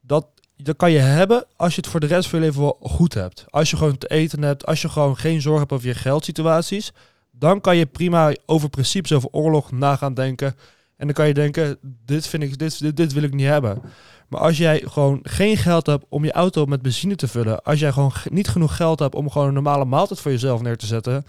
dat, 0.00 0.26
dat 0.62 0.76
kan 0.76 0.90
je 0.90 0.98
hebben 0.98 1.44
als 1.56 1.74
je 1.74 1.80
het 1.80 1.90
voor 1.90 2.00
de 2.00 2.06
rest 2.06 2.28
van 2.28 2.38
je 2.38 2.44
leven 2.44 2.60
wel 2.60 2.78
goed 2.82 3.14
hebt. 3.14 3.44
Als 3.48 3.70
je 3.70 3.76
gewoon 3.76 3.98
te 3.98 4.06
eten 4.06 4.42
hebt, 4.42 4.66
als 4.66 4.82
je 4.82 4.88
gewoon 4.88 5.16
geen 5.16 5.40
zorg 5.40 5.58
hebt 5.58 5.72
over 5.72 5.86
je 5.86 5.94
geldsituaties, 5.94 6.92
dan 7.30 7.60
kan 7.60 7.76
je 7.76 7.86
prima 7.86 8.34
over 8.46 8.68
principes, 8.68 9.12
over 9.12 9.28
oorlog 9.32 9.72
na 9.72 9.96
gaan 9.96 10.14
denken. 10.14 10.56
En 10.96 11.06
dan 11.06 11.14
kan 11.14 11.26
je 11.26 11.34
denken, 11.34 11.78
dit, 12.04 12.26
vind 12.26 12.42
ik, 12.42 12.58
dit, 12.58 12.78
dit, 12.80 12.96
dit 12.96 13.12
wil 13.12 13.22
ik 13.22 13.34
niet 13.34 13.46
hebben. 13.46 13.82
Maar 14.28 14.40
als 14.40 14.56
jij 14.58 14.82
gewoon 14.86 15.18
geen 15.22 15.56
geld 15.56 15.86
hebt 15.86 16.04
om 16.08 16.24
je 16.24 16.32
auto 16.32 16.64
met 16.66 16.82
benzine 16.82 17.14
te 17.14 17.28
vullen, 17.28 17.62
als 17.62 17.80
jij 17.80 17.92
gewoon 17.92 18.12
ge- 18.12 18.28
niet 18.32 18.48
genoeg 18.48 18.76
geld 18.76 18.98
hebt 18.98 19.14
om 19.14 19.30
gewoon 19.30 19.48
een 19.48 19.54
normale 19.54 19.84
maaltijd 19.84 20.20
voor 20.20 20.30
jezelf 20.30 20.62
neer 20.62 20.76
te 20.76 20.86
zetten, 20.86 21.26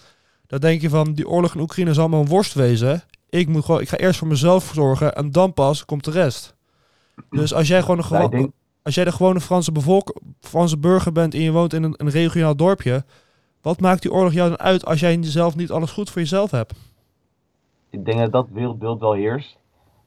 dan 0.48 0.60
denk 0.60 0.82
je 0.82 0.90
van, 0.90 1.14
die 1.14 1.28
oorlog 1.28 1.56
in 1.56 1.62
Oekraïne 1.62 1.94
zal 1.94 2.10
maar 2.10 2.20
een 2.20 2.28
worst 2.28 2.54
wezen. 2.54 3.04
Ik, 3.30 3.48
moet 3.48 3.66
gewoon, 3.66 3.82
ik 3.82 3.90
ga 3.90 3.98
eerst 3.98 4.20
voor 4.20 4.28
mezelf 4.28 4.72
zorgen 4.74 5.16
en 5.16 5.32
dan 5.32 5.54
pas 5.54 5.86
komt 5.86 6.04
de 6.04 6.12
rest. 6.12 6.56
Dus 7.30 7.54
als 7.54 7.68
jij 7.68 7.82
gewoon 7.82 7.98
een 7.98 8.06
Ja, 8.10 8.16
ik 8.18 8.22
gewo- 8.24 8.30
denk- 8.38 8.52
als 8.84 8.96
jij 8.96 9.04
de 9.04 9.12
gewone 9.12 9.40
Franse, 9.40 9.72
bevolk, 9.72 10.22
Franse 10.40 10.78
burger 10.78 11.12
bent 11.12 11.34
en 11.34 11.42
je 11.42 11.52
woont 11.52 11.74
in 11.74 11.84
een, 11.84 12.10
regionaal 12.10 12.56
dorpje, 12.56 13.04
Wat 13.62 13.80
maakt 13.80 14.02
die 14.02 14.12
oorlog 14.12 14.34
jou 14.34 14.50
dan 14.50 14.60
uit 14.60 14.86
als 14.86 15.00
jij 15.00 15.18
zelf 15.22 15.56
niet 15.56 15.72
alles 15.72 15.92
goed 15.92 16.10
voor 16.10 16.22
jezelf 16.22 16.52
hebt? 16.52 16.74
Ik 17.90 18.06
denk 18.06 18.20
dat 18.20 18.32
dat 18.32 18.48
wereldbeeld 18.50 19.00
wel 19.00 19.14
heerst. 19.14 19.58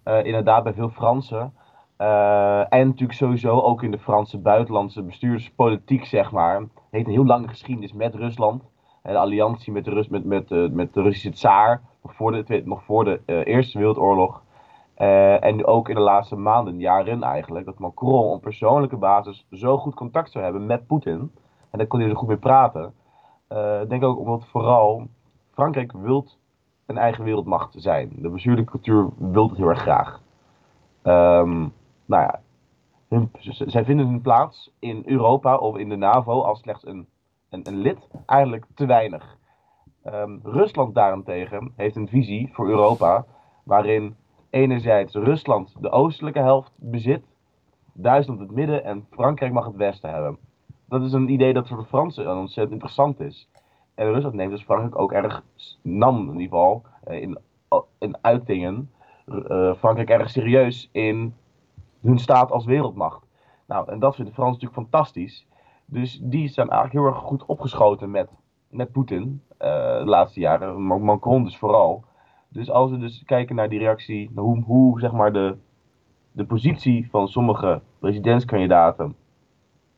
Uh, 0.04 0.24
inderdaad, 0.24 0.62
bij 0.62 0.72
veel 0.72 0.88
Fransen. 0.88 1.52
Uh, 1.98 2.72
en 2.72 2.86
natuurlijk 2.86 3.18
sowieso 3.18 3.60
ook 3.60 3.82
in 3.82 3.90
de 3.90 3.98
Franse 3.98 4.38
buitenlandse 4.38 5.02
bestuurspolitiek, 5.02 6.04
zeg 6.04 6.30
maar. 6.30 6.60
Het 6.60 6.68
heeft 6.90 7.06
een 7.06 7.12
heel 7.12 7.26
lange 7.26 7.48
geschiedenis 7.48 7.92
met 7.92 8.14
Rusland. 8.14 8.62
De 9.02 9.16
alliantie 9.16 9.72
met 9.72 9.84
de, 9.84 10.06
met, 10.10 10.24
met 10.72 10.94
de 10.94 11.02
Russische 11.02 11.30
tsaar, 11.30 11.82
nog 12.02 12.14
voor 12.14 12.32
de, 12.32 12.62
nog 12.64 12.84
voor 12.84 13.04
de 13.04 13.20
Eerste 13.44 13.78
Wereldoorlog. 13.78 14.42
En 14.94 15.56
nu 15.56 15.64
ook 15.64 15.88
in 15.88 15.94
de 15.94 16.00
laatste 16.00 16.36
maanden, 16.36 16.78
jaren 16.78 17.22
eigenlijk, 17.22 17.66
dat 17.66 17.78
Macron 17.78 18.32
op 18.32 18.42
persoonlijke 18.42 18.96
basis 18.96 19.46
zo 19.50 19.78
goed 19.78 19.94
contact 19.94 20.30
zou 20.30 20.44
hebben 20.44 20.66
met 20.66 20.86
Poetin. 20.86 21.32
En 21.70 21.78
daar 21.78 21.86
kon 21.86 22.00
hij 22.00 22.08
zo 22.08 22.14
goed 22.14 22.28
mee 22.28 22.36
praten. 22.36 22.94
Ik 23.82 23.88
denk 23.88 24.02
ook 24.02 24.18
omdat 24.18 24.46
vooral 24.46 25.06
Frankrijk 25.52 25.92
wilt 25.92 26.38
een 26.86 26.98
eigen 26.98 27.24
wereldmacht 27.24 27.74
zijn. 27.76 28.12
De 28.16 28.28
bestuurlijke 28.28 28.70
cultuur 28.70 29.08
wil 29.16 29.48
het 29.48 29.56
heel 29.56 29.68
erg 29.68 29.80
graag. 29.80 30.20
Um, 31.02 31.72
nou 32.06 32.22
ja, 32.22 32.40
zij 33.46 33.84
vinden 33.84 34.06
hun 34.06 34.20
plaats 34.20 34.72
in 34.78 35.02
Europa 35.06 35.56
of 35.56 35.76
in 35.76 35.88
de 35.88 35.96
NAVO 35.96 36.42
als 36.42 36.58
slechts 36.60 36.86
een, 36.86 37.06
een, 37.50 37.68
een 37.68 37.76
lid 37.76 38.08
eigenlijk 38.26 38.66
te 38.74 38.86
weinig. 38.86 39.36
Um, 40.06 40.40
Rusland 40.42 40.94
daarentegen 40.94 41.72
heeft 41.76 41.96
een 41.96 42.08
visie 42.08 42.50
voor 42.52 42.68
Europa 42.68 43.24
waarin 43.64 44.16
enerzijds 44.54 45.14
Rusland 45.14 45.74
de 45.80 45.90
oostelijke 45.90 46.38
helft 46.38 46.72
bezit, 46.76 47.24
Duitsland 47.92 48.40
het 48.40 48.50
midden 48.50 48.84
en 48.84 49.06
Frankrijk 49.10 49.52
mag 49.52 49.64
het 49.64 49.76
westen 49.76 50.10
hebben. 50.10 50.38
Dat 50.88 51.02
is 51.02 51.12
een 51.12 51.28
idee 51.28 51.52
dat 51.52 51.68
voor 51.68 51.76
de 51.76 51.84
Fransen 51.84 52.36
ontzettend 52.36 52.72
interessant 52.72 53.20
is. 53.20 53.48
En 53.94 54.12
Rusland 54.12 54.34
neemt 54.34 54.50
dus 54.50 54.62
Frankrijk 54.62 54.98
ook 54.98 55.12
erg, 55.12 55.42
nam 55.82 56.18
in 56.18 56.40
ieder 56.40 56.40
geval, 56.42 56.82
eh, 57.04 57.22
in, 57.22 57.38
in 57.98 58.16
uitingen, 58.20 58.90
uh, 59.26 59.74
Frankrijk 59.74 60.10
erg 60.10 60.30
serieus 60.30 60.88
in 60.92 61.34
hun 62.00 62.18
staat 62.18 62.50
als 62.50 62.64
wereldmacht. 62.64 63.26
Nou, 63.66 63.90
en 63.90 63.98
dat 63.98 64.14
vinden 64.14 64.34
de 64.34 64.40
Fransen 64.40 64.64
natuurlijk 64.64 64.90
fantastisch. 64.90 65.46
Dus 65.84 66.20
die 66.22 66.48
zijn 66.48 66.70
eigenlijk 66.70 67.04
heel 67.04 67.14
erg 67.14 67.24
goed 67.24 67.44
opgeschoten 67.44 68.10
met, 68.10 68.28
met 68.68 68.92
Poetin 68.92 69.42
uh, 69.52 69.68
de 69.98 70.04
laatste 70.04 70.40
jaren. 70.40 70.82
Macron 70.82 71.44
dus 71.44 71.56
vooral. 71.56 72.04
Dus 72.54 72.70
als 72.70 72.90
we 72.90 72.98
dus 72.98 73.22
kijken 73.24 73.56
naar 73.56 73.68
die 73.68 73.78
reactie, 73.78 74.30
hoe, 74.34 74.62
hoe 74.62 75.00
zeg 75.00 75.12
maar 75.12 75.32
de, 75.32 75.56
de 76.32 76.44
positie 76.44 77.08
van 77.10 77.28
sommige 77.28 77.80
presidentskandidaten 77.98 79.16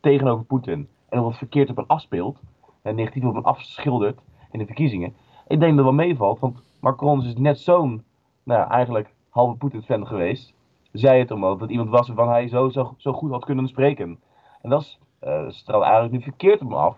tegenover 0.00 0.44
Poetin 0.44 0.88
en 1.08 1.22
wat 1.22 1.36
verkeerd 1.36 1.70
op 1.70 1.76
hen 1.76 1.86
afspeelt, 1.86 2.40
en 2.82 2.94
negatief 2.94 3.24
op 3.24 3.34
hen 3.34 3.42
afschildert 3.42 4.20
in 4.50 4.58
de 4.58 4.66
verkiezingen. 4.66 5.14
Ik 5.46 5.60
denk 5.60 5.76
dat 5.76 5.84
dat 5.84 5.84
wel 5.84 6.06
meevalt, 6.06 6.38
want 6.38 6.62
Macron 6.80 7.24
is 7.24 7.36
net 7.36 7.58
zo'n, 7.58 8.04
nou 8.42 8.70
eigenlijk 8.70 9.14
halve 9.28 9.56
Poetin-fan 9.56 10.06
geweest 10.06 10.54
zei 10.92 11.18
het 11.18 11.30
omdat 11.30 11.58
dat 11.58 11.70
iemand 11.70 11.90
was 11.90 12.08
waarvan 12.08 12.28
hij 12.28 12.48
zo, 12.48 12.68
zo, 12.68 12.94
zo 12.96 13.12
goed 13.12 13.30
had 13.30 13.44
kunnen 13.44 13.68
spreken. 13.68 14.18
En 14.62 14.70
dat 14.70 14.98
uh, 15.22 15.44
straalt 15.48 15.82
eigenlijk 15.82 16.12
nu 16.12 16.22
verkeerd 16.22 16.60
op 16.60 16.68
hem 16.68 16.78
af. 16.78 16.96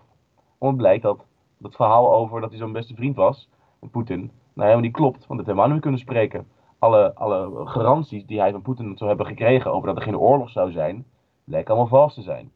Omdat 0.57 0.77
blijkt 0.77 1.03
dat 1.03 1.25
dat 1.57 1.75
verhaal 1.75 2.13
over 2.13 2.41
dat 2.41 2.49
hij 2.49 2.59
zo'n 2.59 2.71
beste 2.71 2.95
vriend 2.95 3.15
was, 3.15 3.49
Poetin, 3.91 4.31
nou 4.53 4.69
helemaal 4.69 4.79
niet 4.79 4.93
klopt. 4.93 5.27
Want 5.27 5.39
dat 5.39 5.47
helemaal 5.47 5.73
niet 5.73 5.81
kunnen 5.81 5.99
spreken. 5.99 6.47
Alle, 6.79 7.15
alle 7.15 7.67
garanties 7.67 8.25
die 8.25 8.39
hij 8.39 8.51
van 8.51 8.61
Poetin 8.61 8.97
zou 8.97 9.09
hebben 9.09 9.27
gekregen 9.27 9.71
over 9.71 9.87
dat 9.87 9.97
er 9.97 10.03
geen 10.03 10.17
oorlog 10.17 10.49
zou 10.49 10.71
zijn, 10.71 11.05
lijken 11.43 11.73
allemaal 11.73 11.99
vals 11.99 12.13
te 12.13 12.21
zijn. 12.21 12.51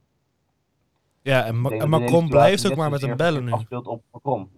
Ja, 1.21 1.43
en, 1.45 1.61
Ma 1.61 1.69
en 1.69 1.89
Macron 1.89 2.29
blijft 2.29 2.71
ook 2.71 2.77
maar 2.77 2.89
met 2.89 3.01
hem 3.01 3.17
bellen 3.17 3.43
nu. 3.43 3.51
op 3.69 4.01
Macron. 4.11 4.49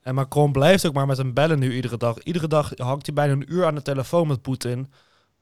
En 0.00 0.14
Macron 0.14 0.52
blijft 0.52 0.86
ook 0.86 0.94
maar 0.94 1.06
met 1.06 1.16
hem 1.16 1.34
bellen 1.34 1.58
nu 1.58 1.74
iedere 1.74 1.96
dag. 1.96 2.18
Iedere 2.18 2.48
dag 2.48 2.72
hangt 2.76 3.06
hij 3.06 3.14
bijna 3.14 3.32
een 3.32 3.52
uur 3.52 3.66
aan 3.66 3.74
de 3.74 3.82
telefoon 3.82 4.26
met 4.26 4.42
Poetin 4.42 4.88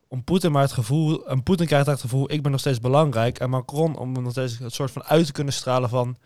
om 0.08 0.24
Poetin 0.24 0.52
maar 0.52 0.62
het 0.62 0.72
gevoel, 0.72 1.26
en 1.26 1.42
Poetin 1.42 1.66
krijgt 1.66 1.86
het 1.86 2.00
gevoel, 2.00 2.32
ik 2.32 2.42
ben 2.42 2.50
nog 2.50 2.60
steeds 2.60 2.80
belangrijk. 2.80 3.38
En 3.38 3.50
Macron 3.50 3.96
om 3.96 4.12
nog 4.12 4.30
steeds 4.30 4.58
het 4.58 4.74
soort 4.74 4.90
van 4.90 5.04
uit 5.04 5.26
te 5.26 5.32
kunnen 5.32 5.52
stralen 5.52 5.88
van, 5.88 6.16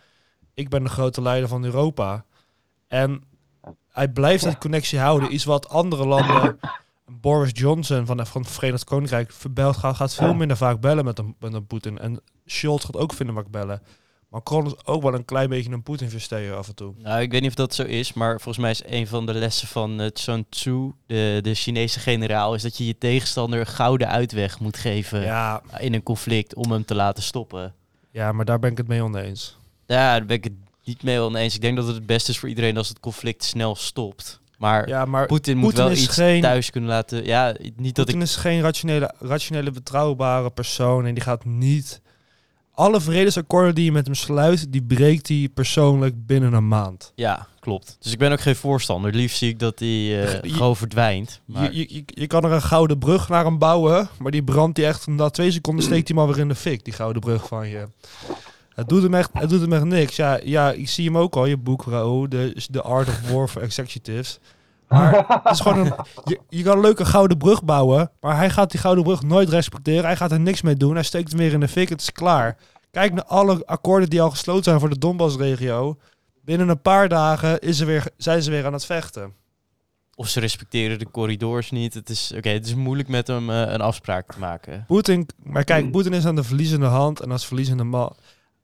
ik 0.55 0.69
ben 0.69 0.83
de 0.83 0.89
grote 0.89 1.23
leider 1.23 1.49
van 1.49 1.65
Europa. 1.65 2.25
En 2.89 3.23
hij 3.91 4.09
blijft 4.09 4.45
dat 4.45 4.59
connectie 4.59 4.99
houden. 4.99 5.35
Iets 5.35 5.45
wat 5.45 5.69
andere 5.69 6.07
landen, 6.07 6.59
Boris 7.21 7.51
Johnson 7.53 8.07
van, 8.07 8.27
van 8.27 8.43
het 8.43 8.51
Verenigd 8.51 8.85
Koninkrijk, 8.85 9.33
verbelt, 9.33 9.77
gaat, 9.77 9.97
gaat 9.97 10.15
veel 10.15 10.35
minder 10.35 10.57
vaak 10.57 10.81
bellen 10.81 11.05
met 11.05 11.19
een, 11.19 11.35
met 11.39 11.53
een 11.53 11.67
Poetin. 11.67 11.99
En 11.99 12.21
Scholz 12.47 12.85
gaat 12.85 12.97
ook 12.97 13.13
vinden 13.13 13.35
vaak 13.35 13.51
bellen. 13.51 13.83
Macron 14.31 14.67
is 14.67 14.87
ook 14.87 15.03
wel 15.03 15.15
een 15.15 15.25
klein 15.25 15.49
beetje 15.49 15.71
een 15.71 15.83
Poetin-versteer 15.83 16.55
af 16.55 16.69
en 16.69 16.75
toe. 16.75 16.95
Nou, 16.99 17.21
ik 17.21 17.31
weet 17.31 17.41
niet 17.41 17.51
of 17.51 17.57
dat 17.57 17.75
zo 17.75 17.83
is, 17.83 18.13
maar 18.13 18.41
volgens 18.41 18.59
mij 18.59 18.71
is 18.71 18.83
een 18.87 19.07
van 19.07 19.27
de 19.27 19.35
lessen 19.35 19.69
van 19.69 20.01
uh, 20.01 20.07
Sun 20.13 20.47
Tzu, 20.49 20.93
de, 21.07 21.39
de 21.43 21.55
Chinese 21.55 22.01
generaal, 22.01 22.55
is 22.55 22.63
dat 22.63 22.77
je 22.77 22.87
je 22.87 22.99
tegenstander 22.99 23.61
een 23.61 23.67
gouden 23.67 24.09
uitweg 24.09 24.61
moet 24.61 24.77
geven 24.77 25.21
ja. 25.21 25.63
in 25.79 25.95
een 25.95 26.03
conflict 26.03 26.55
om 26.55 26.71
hem 26.71 26.85
te 26.85 26.95
laten 26.95 27.23
stoppen. 27.23 27.75
Ja, 28.11 28.33
maar 28.33 28.45
daar 28.45 28.59
ben 28.59 28.71
ik 28.71 28.77
het 28.77 28.89
mee 28.89 29.03
oneens. 29.03 29.57
Ja, 29.87 30.19
daar 30.19 30.27
ben 30.27 30.37
ik 30.37 30.45
het 30.45 30.53
niet 30.91 31.03
mee 31.03 31.21
oneens. 31.21 31.55
Ik 31.55 31.61
denk 31.61 31.77
dat 31.77 31.87
het 31.87 31.95
het 31.95 32.07
beste 32.07 32.31
is 32.31 32.39
voor 32.39 32.49
iedereen 32.49 32.77
als 32.77 32.89
het 32.89 33.01
conflict 33.01 33.45
snel 33.45 33.75
stopt. 33.75 34.41
Maar, 34.59 34.89
ja, 34.89 35.05
maar 35.05 35.27
Poetin 35.27 35.57
moet 35.57 35.75
wel 35.75 35.91
iets 35.91 36.07
geen, 36.07 36.41
thuis 36.41 36.71
kunnen 36.71 36.91
laten. 36.91 37.25
Ja, 37.25 37.55
niet 37.77 37.95
dat 37.95 38.09
ik... 38.09 38.17
is 38.17 38.37
geen 38.37 38.61
rationele, 38.61 39.15
rationele, 39.19 39.71
betrouwbare 39.71 40.51
persoon 40.51 41.07
en 41.07 41.15
die 41.15 41.23
gaat 41.23 41.45
niet 41.45 42.01
alle 42.75 43.01
vredesakkoorden 43.01 43.75
die 43.75 43.85
je 43.85 43.93
met 43.93 44.07
hem 44.07 44.15
sluit, 44.15 44.73
die 44.73 44.83
breekt 44.83 45.29
hij 45.29 45.49
persoonlijk 45.55 46.27
binnen 46.27 46.53
een 46.53 46.69
maand. 46.69 47.13
Ja, 47.15 47.47
klopt. 47.61 47.97
Dus 48.01 48.13
ik 48.13 48.19
ben 48.19 48.33
ook 48.33 48.41
geen 48.41 48.57
voorstander. 48.57 49.15
Liefst 49.15 49.39
zie 49.39 49.49
ik 49.49 49.59
dat 49.59 49.79
hij 49.79 50.23
uh, 50.23 50.53
gewoon 50.55 50.77
verdwijnt. 50.77 51.41
Maar... 51.45 51.73
Je, 51.73 51.95
je, 51.95 52.03
je, 52.07 52.27
kan 52.27 52.45
er 52.45 52.53
een 52.53 52.63
gouden 52.63 52.99
brug 52.99 53.29
naar 53.29 53.45
hem 53.45 53.59
bouwen, 53.59 54.09
maar 54.19 54.31
die 54.31 54.45
brandt 54.45 54.77
hij 54.77 54.87
echt 54.87 55.07
na 55.07 55.31
twee 55.31 55.51
seconden 55.51 55.85
steekt 55.85 56.09
hij 56.09 56.17
maar 56.17 56.27
weer 56.27 56.39
in 56.39 56.49
de 56.49 56.55
fik, 56.55 56.85
die 56.85 56.93
gouden 56.93 57.23
brug 57.23 57.47
van 57.47 57.69
je. 57.69 57.89
Het 58.75 58.89
doet 58.89 59.03
hem 59.03 59.15
echt, 59.15 59.31
het 59.33 59.51
doet 59.51 59.61
hem 59.61 59.73
echt 59.73 59.85
niks. 59.85 60.17
Ja, 60.17 60.41
ja, 60.45 60.73
ik 60.73 60.89
zie 60.89 61.05
hem 61.05 61.19
ook 61.19 61.37
al, 61.37 61.47
je 61.47 61.57
boek, 61.57 61.85
Raoul, 61.85 62.29
de, 62.29 62.67
The 62.71 62.83
Art 62.83 63.09
of 63.09 63.31
War 63.31 63.49
for 63.49 63.63
Executives. 63.63 64.39
Maar 64.89 65.25
het 65.43 65.53
is 65.53 65.61
gewoon 65.61 65.79
een, 65.79 65.93
je, 66.25 66.41
je 66.49 66.63
kan 66.63 66.77
een 66.77 66.83
leuke 66.83 67.05
gouden 67.05 67.39
brug 67.39 67.65
bouwen, 67.65 68.11
maar 68.21 68.37
hij 68.37 68.51
gaat 68.51 68.71
die 68.71 68.81
gouden 68.81 69.05
brug 69.05 69.23
nooit 69.23 69.49
respecteren. 69.49 70.05
Hij 70.05 70.17
gaat 70.17 70.33
er 70.33 70.41
niks 70.41 70.63
mee 70.63 70.75
doen. 70.75 70.95
Hij 70.95 71.03
steekt 71.03 71.31
hem 71.31 71.39
weer 71.39 71.53
in 71.53 71.61
de 71.61 71.69
fik. 71.69 71.89
Het 71.89 72.01
is 72.01 72.13
klaar. 72.13 72.57
Kijk 72.91 73.13
naar 73.13 73.25
alle 73.25 73.67
akkoorden 73.67 74.11
die 74.11 74.23
al 74.23 74.31
gesloten 74.31 74.65
zijn 74.65 74.81
voor 74.81 74.91
de 74.91 74.99
Donbass-regio. 74.99 75.99
Binnen 76.45 76.69
een 76.69 76.83
paar 76.83 77.09
dagen 77.09 77.61
is 77.61 77.81
er 77.81 77.87
weer, 77.87 78.11
zijn 78.17 78.43
ze 78.43 78.51
weer 78.51 78.67
aan 78.67 78.73
het 78.73 78.85
vechten. 78.85 79.33
Of 80.15 80.29
ze 80.29 80.41
respecteren 80.41 80.99
de 80.99 81.11
corridors 81.11 81.71
niet. 81.71 81.95
Het 81.95 82.09
is, 82.09 82.33
oké, 82.37 82.49
het 82.49 82.67
is 82.67 82.75
moeilijk 82.75 83.09
met 83.09 83.27
hem 83.27 83.51
uh, 83.51 83.61
een 83.61 83.81
afspraak 83.81 84.33
te 84.33 84.39
maken. 84.39 84.85
Poetin, 84.87 85.29
maar 85.43 85.65
kijk, 85.65 85.91
Poetin 85.91 86.13
is 86.13 86.27
aan 86.27 86.35
de 86.35 86.45
verliezende 86.45 86.87
hand 86.87 87.21
en 87.21 87.31
als 87.31 87.47
verliezende 87.47 87.85
man. 87.85 88.17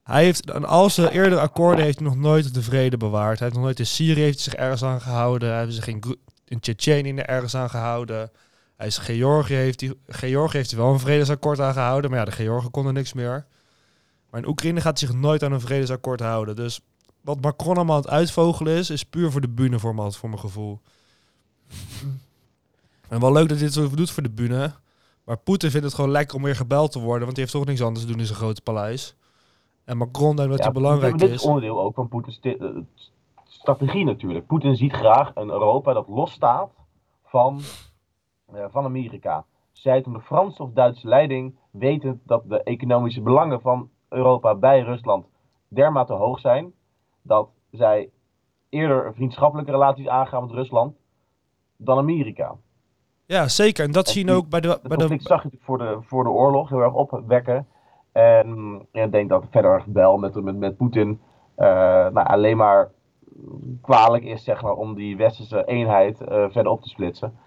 Hij 0.07 0.23
heeft 0.23 0.51
aan 0.51 0.65
al 0.65 0.89
zijn 0.89 1.09
eerdere 1.09 1.41
akkoorden 1.41 1.83
heeft 1.83 1.99
hij 1.99 2.07
nog 2.07 2.17
nooit 2.17 2.53
de 2.53 2.61
vrede 2.61 2.97
bewaard. 2.97 3.39
Hij 3.39 3.47
heeft 3.47 3.53
nog 3.53 3.63
nooit 3.63 3.79
in 3.79 3.85
Syrië 3.85 4.21
heeft 4.21 4.39
zich 4.39 4.53
ergens 4.53 4.83
aan 4.83 5.01
gehouden. 5.01 5.49
Hij 5.49 5.59
heeft 5.59 5.73
zich 5.73 5.87
in, 5.87 6.03
in 6.45 6.59
Tsjetsjenië 6.59 7.15
ergens 7.15 7.55
aan 7.55 7.69
gehouden. 7.69 8.31
Hij 8.77 8.87
is 8.87 8.97
Georgië 8.97 9.53
heeft 9.53 9.81
hij, 9.81 9.93
Georgië 10.07 10.57
heeft 10.57 10.71
hij 10.71 10.79
wel 10.79 10.93
een 10.93 10.99
vredesakkoord 10.99 11.59
aangehouden, 11.59 12.09
maar 12.09 12.19
ja, 12.19 12.25
de 12.25 12.31
Georgen 12.31 12.71
konden 12.71 12.93
niks 12.93 13.13
meer. 13.13 13.45
Maar 14.29 14.41
in 14.41 14.47
Oekraïne 14.47 14.81
gaat 14.81 14.99
zich 14.99 15.13
nooit 15.13 15.43
aan 15.43 15.51
een 15.51 15.61
vredesakkoord 15.61 16.19
houden. 16.19 16.55
Dus 16.55 16.79
wat 17.21 17.41
Macron 17.41 17.75
allemaal 17.75 17.95
aan 17.95 18.01
het 18.01 18.11
uitvogelen 18.11 18.77
is, 18.77 18.89
is 18.89 19.03
puur 19.03 19.31
voor 19.31 19.41
de 19.41 19.49
bühne 19.49 19.79
voor 19.79 19.95
mijn 19.95 20.39
gevoel. 20.39 20.81
en 23.09 23.19
wel 23.19 23.31
leuk 23.31 23.49
dat 23.49 23.59
dit 23.59 23.73
zo 23.73 23.89
doet 23.89 24.11
voor 24.11 24.23
de 24.23 24.29
bühne. 24.29 24.73
Maar 25.23 25.37
Poetin 25.37 25.71
vindt 25.71 25.85
het 25.85 25.95
gewoon 25.95 26.11
lekker 26.11 26.35
om 26.35 26.43
weer 26.43 26.55
gebeld 26.55 26.91
te 26.91 26.99
worden, 26.99 27.23
want 27.23 27.35
hij 27.35 27.45
heeft 27.45 27.57
toch 27.57 27.65
niks 27.65 27.81
anders 27.81 28.05
te 28.05 28.11
doen 28.11 28.19
in 28.19 28.25
zijn 28.25 28.37
grote 28.37 28.61
paleis. 28.61 29.15
En 29.87 29.97
Macron 29.97 30.35
denkt 30.35 30.51
dat 30.51 30.59
ja, 30.59 30.65
het 30.65 30.73
belangrijk 30.73 31.13
is. 31.13 31.19
Dit 31.19 31.29
is 31.29 31.43
onderdeel 31.45 31.81
ook 31.81 31.95
van 31.95 32.07
Poetins 32.07 32.39
eh, 32.39 32.53
strategie 33.43 34.05
natuurlijk. 34.05 34.47
Poetin 34.47 34.75
ziet 34.75 34.93
graag 34.93 35.31
een 35.35 35.49
Europa 35.49 35.93
dat 35.93 36.07
losstaat 36.07 36.71
van, 37.23 37.61
uh, 38.53 38.65
van 38.69 38.85
Amerika. 38.85 39.45
Zij 39.71 39.95
het 39.95 40.05
om 40.05 40.13
de 40.13 40.21
Franse 40.21 40.63
of 40.63 40.71
Duitse 40.71 41.07
leiding 41.07 41.55
weten 41.71 42.21
dat 42.25 42.43
de 42.49 42.63
economische 42.63 43.21
belangen 43.21 43.61
van 43.61 43.89
Europa 44.09 44.55
bij 44.55 44.81
Rusland 44.81 45.25
dermate 45.67 46.13
hoog 46.13 46.39
zijn 46.39 46.73
dat 47.21 47.49
zij 47.71 48.09
eerder 48.69 49.13
vriendschappelijke 49.13 49.71
relaties 49.71 50.07
aangaan 50.07 50.41
met 50.41 50.51
Rusland 50.51 50.95
dan 51.77 51.97
Amerika. 51.97 52.55
Ja, 53.25 53.47
zeker. 53.47 53.85
En 53.85 53.91
dat 53.91 54.07
zien 54.07 54.29
ook 54.29 54.49
bij 54.49 54.61
de... 54.61 54.79
Bij 54.83 54.97
de... 54.97 55.17
zag 55.19 55.43
je 55.43 55.57
voor 55.61 55.77
de, 55.77 55.97
voor 56.01 56.23
de 56.23 56.29
oorlog 56.29 56.69
heel 56.69 56.81
erg 56.81 56.93
opwekken. 56.93 57.67
En 58.17 58.87
ik 58.91 59.11
denk 59.11 59.29
dat 59.29 59.45
verder 59.51 59.83
bel 59.85 60.17
met, 60.17 60.43
met, 60.43 60.57
met 60.57 60.77
Poetin 60.77 61.19
uh, 61.57 61.65
nou, 62.07 62.27
alleen 62.27 62.57
maar 62.57 62.91
kwalijk 63.81 64.23
is 64.23 64.43
zeg 64.43 64.61
maar, 64.61 64.73
om 64.73 64.95
die 64.95 65.17
westerse 65.17 65.65
eenheid 65.65 66.21
uh, 66.21 66.27
verder 66.27 66.67
op 66.67 66.81
te 66.81 66.89
splitsen. 66.89 67.37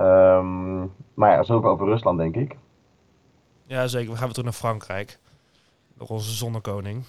Um, 0.00 0.92
maar 1.14 1.30
ja, 1.30 1.42
zoveel 1.42 1.70
over 1.70 1.86
Rusland, 1.86 2.18
denk 2.18 2.36
ik. 2.36 2.56
Ja, 3.66 3.86
zeker. 3.86 4.10
We 4.10 4.16
gaan 4.16 4.24
weer 4.24 4.34
terug 4.34 4.50
naar 4.50 4.60
Frankrijk. 4.60 5.18
Nog 5.98 6.08
onze 6.08 6.34
zonnekoning. 6.34 7.04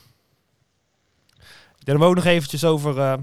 dan 1.35 1.85
hebben 1.85 2.03
we 2.03 2.09
ook 2.09 2.15
nog 2.15 2.25
eventjes 2.25 2.65
over 2.65 2.99
eh, 2.99 3.13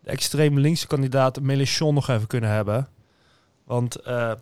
de 0.00 0.10
extreem 0.10 0.58
linkse 0.58 0.86
kandidaat 0.86 1.40
Mélenchon 1.40 1.94
nog 1.94 2.08
even 2.08 2.26
kunnen 2.26 2.50
hebben. 2.50 2.88
Want 3.64 3.96
eh, 3.96 4.32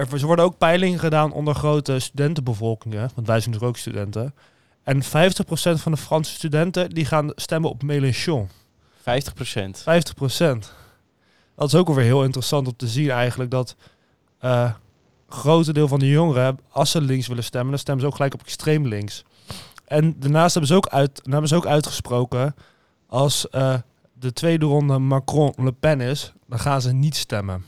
er 0.00 0.26
worden 0.26 0.44
ook 0.44 0.58
peilingen 0.58 0.98
gedaan 0.98 1.32
onder 1.32 1.54
grote 1.54 1.98
studentenbevolkingen. 1.98 3.10
Want 3.14 3.26
wij 3.26 3.40
zijn 3.40 3.50
natuurlijk 3.50 3.64
ook 3.64 3.76
studenten. 3.76 4.34
En 4.82 5.02
50% 5.02 5.06
van 5.80 5.92
de 5.92 5.98
Franse 5.98 6.32
studenten 6.32 6.90
die 6.90 7.04
gaan 7.04 7.32
stemmen 7.34 7.70
op 7.70 7.82
Mélenchon. 7.82 8.48
50 9.02 9.34
procent. 9.34 9.80
50%. 9.80 9.84
Dat 11.56 11.68
is 11.68 11.74
ook 11.74 11.88
alweer 11.88 12.04
heel 12.04 12.24
interessant 12.24 12.66
om 12.66 12.76
te 12.76 12.88
zien 12.88 13.10
eigenlijk 13.10 13.50
dat 13.50 13.76
een 14.38 14.74
grote 15.28 15.72
deel 15.72 15.88
van 15.88 15.98
de 15.98 16.08
jongeren, 16.08 16.58
als 16.70 16.90
ze 16.90 17.00
links 17.00 17.26
willen 17.26 17.44
stemmen, 17.44 17.70
dan 17.70 17.78
stemmen 17.78 18.02
ze 18.02 18.08
ook 18.08 18.16
gelijk 18.16 18.34
op 18.34 18.42
extreem 18.42 18.86
links. 18.86 19.24
En 19.84 20.20
daarnaast 20.20 20.54
hebben 20.54 20.70
ze 20.70 20.76
ook, 20.76 20.86
uit, 20.86 21.20
hebben 21.24 21.48
ze 21.48 21.56
ook 21.56 21.66
uitgesproken, 21.66 22.54
als 23.06 23.48
eh, 23.48 23.74
de 24.12 24.32
tweede 24.32 24.66
ronde 24.66 24.98
Macron-Le 24.98 25.72
Pen 25.72 26.00
is, 26.00 26.32
dan 26.46 26.58
gaan 26.58 26.80
ze 26.80 26.92
niet 26.92 27.16
stemmen. 27.16 27.64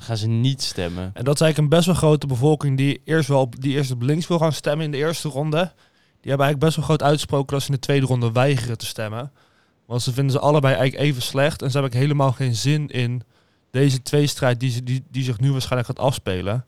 Gaan 0.00 0.16
ze 0.16 0.28
niet 0.28 0.62
stemmen. 0.62 1.10
En 1.14 1.24
dat 1.24 1.34
is 1.34 1.40
eigenlijk 1.40 1.58
een 1.58 1.78
best 1.78 1.86
wel 1.86 1.94
grote 1.94 2.26
bevolking 2.26 2.76
die 2.76 3.00
eerst 3.04 3.28
wel 3.28 3.40
op, 3.40 3.60
die 3.60 3.72
eerst 3.72 3.90
op 3.90 4.02
links 4.02 4.26
wil 4.26 4.38
gaan 4.38 4.52
stemmen 4.52 4.84
in 4.84 4.90
de 4.90 4.96
eerste 4.96 5.28
ronde. 5.28 5.72
Die 6.20 6.30
hebben 6.30 6.46
eigenlijk 6.46 6.58
best 6.58 6.76
wel 6.76 6.84
groot 6.84 7.02
uitgesproken 7.02 7.52
dat 7.52 7.62
ze 7.62 7.68
in 7.68 7.74
de 7.74 7.80
tweede 7.80 8.06
ronde 8.06 8.32
weigeren 8.32 8.78
te 8.78 8.86
stemmen. 8.86 9.32
Want 9.86 10.02
ze 10.02 10.12
vinden 10.12 10.32
ze 10.32 10.38
allebei 10.38 10.74
eigenlijk 10.74 11.04
even 11.04 11.22
slecht. 11.22 11.62
En 11.62 11.70
ze 11.70 11.78
hebben 11.78 11.98
helemaal 11.98 12.32
geen 12.32 12.54
zin 12.54 12.88
in 12.88 13.22
deze 13.70 14.02
tweestrijd 14.02 14.60
die, 14.60 14.82
die, 14.82 15.04
die 15.10 15.24
zich 15.24 15.40
nu 15.40 15.52
waarschijnlijk 15.52 15.88
gaat 15.88 16.06
afspelen. 16.06 16.64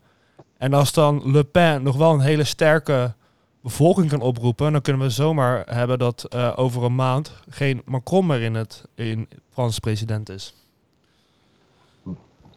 En 0.57 0.73
als 0.73 0.93
dan 0.93 1.31
Le 1.31 1.43
Pen 1.43 1.83
nog 1.83 1.95
wel 1.95 2.13
een 2.13 2.19
hele 2.19 2.43
sterke 2.43 3.13
bevolking 3.61 4.09
kan 4.09 4.21
oproepen, 4.21 4.71
dan 4.71 4.81
kunnen 4.81 5.01
we 5.01 5.09
zomaar 5.09 5.75
hebben 5.75 5.99
dat 5.99 6.23
eh, 6.23 6.53
over 6.55 6.83
een 6.83 6.95
maand 6.95 7.31
geen 7.49 7.81
Macron 7.85 8.25
meer 8.25 8.41
in 8.41 8.55
het 8.55 8.83
in 8.95 9.29
Franse 9.49 9.79
president 9.79 10.29
is. 10.29 10.53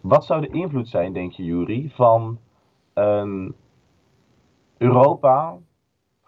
Wat 0.08 0.24
zou 0.24 0.40
de 0.40 0.48
invloed 0.48 0.88
zijn, 0.88 1.12
denk 1.12 1.32
je, 1.32 1.44
Jury, 1.44 1.90
van 1.94 2.38
ehm, 2.92 3.50
Europa? 4.78 5.56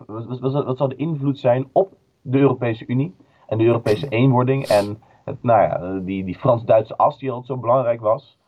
Wat, 0.06 0.40
wat, 0.40 0.76
zou 0.76 0.88
de 0.88 0.96
invloed 0.96 1.38
zijn 1.38 1.68
op 1.72 1.92
de 2.22 2.38
Europese 2.38 2.86
Unie 2.86 3.14
en 3.46 3.58
de 3.58 3.64
Europese 3.64 4.08
eenwording 4.08 4.66
en 4.66 5.02
het, 5.24 5.42
nou 5.42 5.62
ja, 5.62 6.00
die, 6.04 6.24
die 6.24 6.38
Frans-Duitse 6.38 6.96
as 6.96 7.18
die 7.18 7.30
altijd 7.30 7.46
zo 7.46 7.56
belangrijk 7.56 8.00
was, 8.00 8.38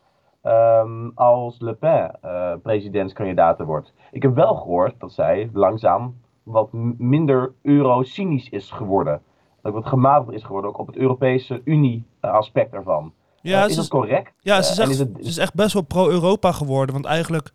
ehm, 0.41 1.09
als 1.15 1.59
Le 1.59 1.73
Pen 1.73 2.21
eh, 2.21 2.53
presidentskandidaat 2.61 3.59
wordt? 3.59 3.93
Ik 4.11 4.21
heb 4.21 4.35
wel 4.35 4.55
gehoord 4.55 4.99
dat 4.99 5.11
zij 5.11 5.49
langzaam 5.53 6.15
wat 6.43 6.69
minder 6.97 7.53
euro-cynisch 7.61 8.49
is 8.49 8.71
geworden. 8.71 9.21
Dat 9.61 9.73
wat 9.73 9.85
gematigd 9.85 10.31
is 10.31 10.43
geworden, 10.43 10.69
ook 10.69 10.79
op 10.79 10.87
het 10.87 10.97
Europese 10.97 11.61
Unie-aspect 11.63 12.73
ervan. 12.73 13.13
Ja, 13.41 13.63
Eh, 13.63 13.69
is 13.69 13.75
dat 13.75 13.87
correct? 13.87 14.31
Ja, 14.39 14.61
ze 14.61 14.71
is, 14.71 14.77
Eh, 14.77 14.83
echt, 14.83 14.91
is 14.93 14.99
het- 14.99 15.09
ze 15.21 15.27
is 15.29 15.37
echt 15.37 15.53
best 15.53 15.73
wel 15.73 15.81
pro-Europa 15.81 16.51
geworden. 16.51 16.93
Want 16.93 17.05
eigenlijk, 17.05 17.51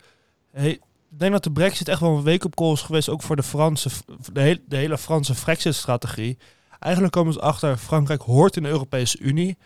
ik 0.53 0.81
denk 1.09 1.33
dat 1.33 1.45
de 1.45 1.53
brexit 1.53 1.89
echt 1.89 2.01
wel 2.01 2.17
een 2.17 2.25
wake-up 2.25 2.55
call 2.55 2.73
is 2.73 2.83
geweest. 2.83 3.09
Ook 3.09 3.23
voor 3.23 3.37
de, 3.37 3.43
Franse, 3.43 3.89
de, 4.33 4.41
hele, 4.41 4.61
de 4.69 4.77
hele 4.77 4.99
Franse 4.99 5.35
Brexit-strategie. 5.35 6.39
Eigenlijk 6.79 7.13
komen 7.15 7.33
ze 7.33 7.41
achter, 7.41 7.77
Frankrijk 7.77 8.23
hoort 8.23 8.57
in 8.57 8.63
de 8.63 8.69
Europese 8.69 9.19
Unie. 9.19 9.57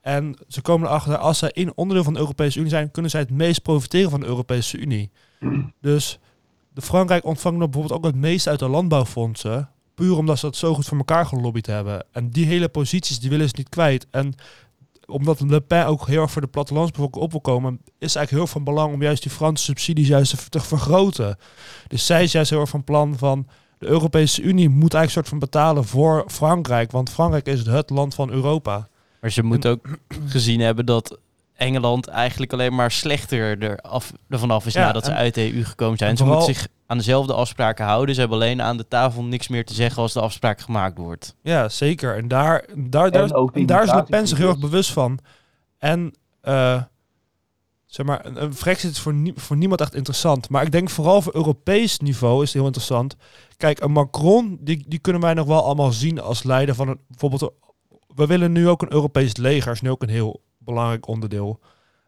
En 0.00 0.36
ze 0.48 0.60
komen 0.62 0.88
erachter, 0.88 1.16
als 1.16 1.38
zij 1.38 1.50
in 1.52 1.72
onderdeel 1.74 2.04
van 2.04 2.12
de 2.12 2.18
Europese 2.18 2.58
Unie 2.58 2.70
zijn, 2.70 2.90
kunnen 2.90 3.10
zij 3.10 3.20
het 3.20 3.30
meest 3.30 3.62
profiteren 3.62 4.10
van 4.10 4.20
de 4.20 4.26
Europese 4.26 4.78
Unie. 4.78 5.10
Dus 5.80 6.18
de 6.74 6.80
Frankrijk 6.82 7.24
ontvangt 7.24 7.58
dan 7.58 7.70
bijvoorbeeld 7.70 8.00
ook 8.00 8.06
het 8.06 8.20
meeste 8.20 8.50
uit 8.50 8.58
de 8.58 8.68
landbouwfondsen. 8.68 9.70
Puur 9.94 10.16
omdat 10.16 10.38
ze 10.38 10.46
dat 10.46 10.56
zo 10.56 10.74
goed 10.74 10.86
voor 10.86 10.98
elkaar 10.98 11.26
gelobbyd 11.26 11.66
hebben. 11.66 12.04
En 12.12 12.30
die 12.30 12.46
hele 12.46 12.68
posities, 12.68 13.20
die 13.20 13.30
willen 13.30 13.48
ze 13.48 13.54
niet 13.56 13.68
kwijt. 13.68 14.06
En 14.10 14.34
omdat 15.08 15.40
Le 15.40 15.60
Pen 15.60 15.86
ook 15.86 16.06
heel 16.06 16.22
erg 16.22 16.30
voor 16.30 16.42
de 16.42 16.48
plattelandsbevolking 16.48 17.24
op 17.24 17.30
wil 17.30 17.40
komen, 17.40 17.80
is 17.98 18.14
eigenlijk 18.14 18.30
heel 18.30 18.46
van 18.46 18.64
belang 18.64 18.92
om 18.92 19.02
juist 19.02 19.22
die 19.22 19.32
Franse 19.32 19.64
subsidies 19.64 20.08
juist 20.08 20.30
te, 20.30 20.36
ver- 20.36 20.48
te 20.50 20.60
vergroten. 20.60 21.38
Dus 21.88 22.06
zij 22.06 22.22
is 22.22 22.32
juist 22.32 22.50
heel 22.50 22.60
erg 22.60 22.68
van 22.68 22.84
plan 22.84 23.18
van 23.18 23.46
de 23.78 23.86
Europese 23.86 24.42
Unie 24.42 24.68
moet 24.68 24.94
eigenlijk 24.94 25.10
soort 25.10 25.28
van 25.28 25.38
betalen 25.38 25.84
voor 25.84 26.24
Frankrijk, 26.26 26.90
want 26.90 27.10
Frankrijk 27.10 27.46
is 27.46 27.66
het 27.66 27.90
land 27.90 28.14
van 28.14 28.30
Europa. 28.30 28.88
Maar 29.20 29.30
ze 29.30 29.42
moeten 29.42 29.70
ook 29.70 29.98
gezien 30.26 30.60
hebben 30.60 30.86
dat 30.86 31.18
Engeland 31.58 32.06
eigenlijk 32.06 32.52
alleen 32.52 32.74
maar 32.74 32.90
slechter 32.90 33.62
eraf, 33.62 34.12
ervan 34.28 34.50
af 34.50 34.66
is 34.66 34.72
Ja, 34.72 34.80
nadat 34.86 35.04
ze 35.04 35.12
uit 35.12 35.34
de 35.34 35.54
EU 35.54 35.64
gekomen 35.64 35.98
zijn. 35.98 36.16
Ze 36.16 36.22
vooral- 36.24 36.38
moeten 36.38 36.60
zich 36.60 36.68
aan 36.86 36.96
dezelfde 36.96 37.32
afspraken 37.34 37.84
houden. 37.84 38.14
Ze 38.14 38.20
hebben 38.20 38.38
alleen 38.38 38.62
aan 38.62 38.76
de 38.76 38.88
tafel 38.88 39.22
niks 39.24 39.48
meer 39.48 39.64
te 39.64 39.74
zeggen 39.74 40.02
als 40.02 40.12
de 40.12 40.20
afspraak 40.20 40.60
gemaakt 40.60 40.98
wordt. 40.98 41.34
Ja, 41.42 41.68
zeker. 41.68 42.16
En 42.16 42.28
daar, 42.28 42.64
daar, 42.74 43.10
daar, 43.10 43.30
En 43.52 43.66
daar 43.66 43.82
is 43.84 43.92
Le 43.92 44.02
Pen 44.02 44.28
zich 44.28 44.38
heel 44.38 44.48
erg 44.48 44.58
bewust 44.58 44.92
van. 44.92 45.18
En 45.78 46.14
eh, 46.40 46.82
zeg 47.86 48.06
maar, 48.06 48.26
een, 48.26 48.42
een 48.42 48.54
Brexit 48.54 48.90
is 48.90 48.98
voor, 49.00 49.14
nie- 49.14 49.32
voor 49.36 49.56
niemand 49.56 49.80
echt 49.80 49.94
interessant. 49.94 50.48
Maar 50.48 50.62
ik 50.62 50.72
denk 50.72 50.90
vooral 50.90 51.22
voor 51.22 51.34
Europees 51.34 51.98
niveau 51.98 52.36
is 52.42 52.48
het 52.48 52.56
heel 52.56 52.66
interessant. 52.66 53.16
Kijk, 53.56 53.80
een 53.80 53.92
Macron, 53.92 54.58
die, 54.60 54.84
die 54.88 54.98
kunnen 54.98 55.22
wij 55.22 55.34
nog 55.34 55.46
wel 55.46 55.64
allemaal 55.64 55.92
zien 55.92 56.20
als 56.20 56.42
leider 56.42 56.74
van 56.74 56.88
een, 56.88 57.00
bijvoorbeeld. 57.08 57.52
We 58.14 58.26
willen 58.26 58.52
nu 58.52 58.68
ook 58.68 58.82
een 58.82 58.92
Europees 58.92 59.36
leger, 59.36 59.72
is 59.72 59.80
nu 59.80 59.90
ook 59.90 60.02
een 60.02 60.08
heel 60.08 60.40
belangrijk 60.68 61.06
onderdeel. 61.06 61.58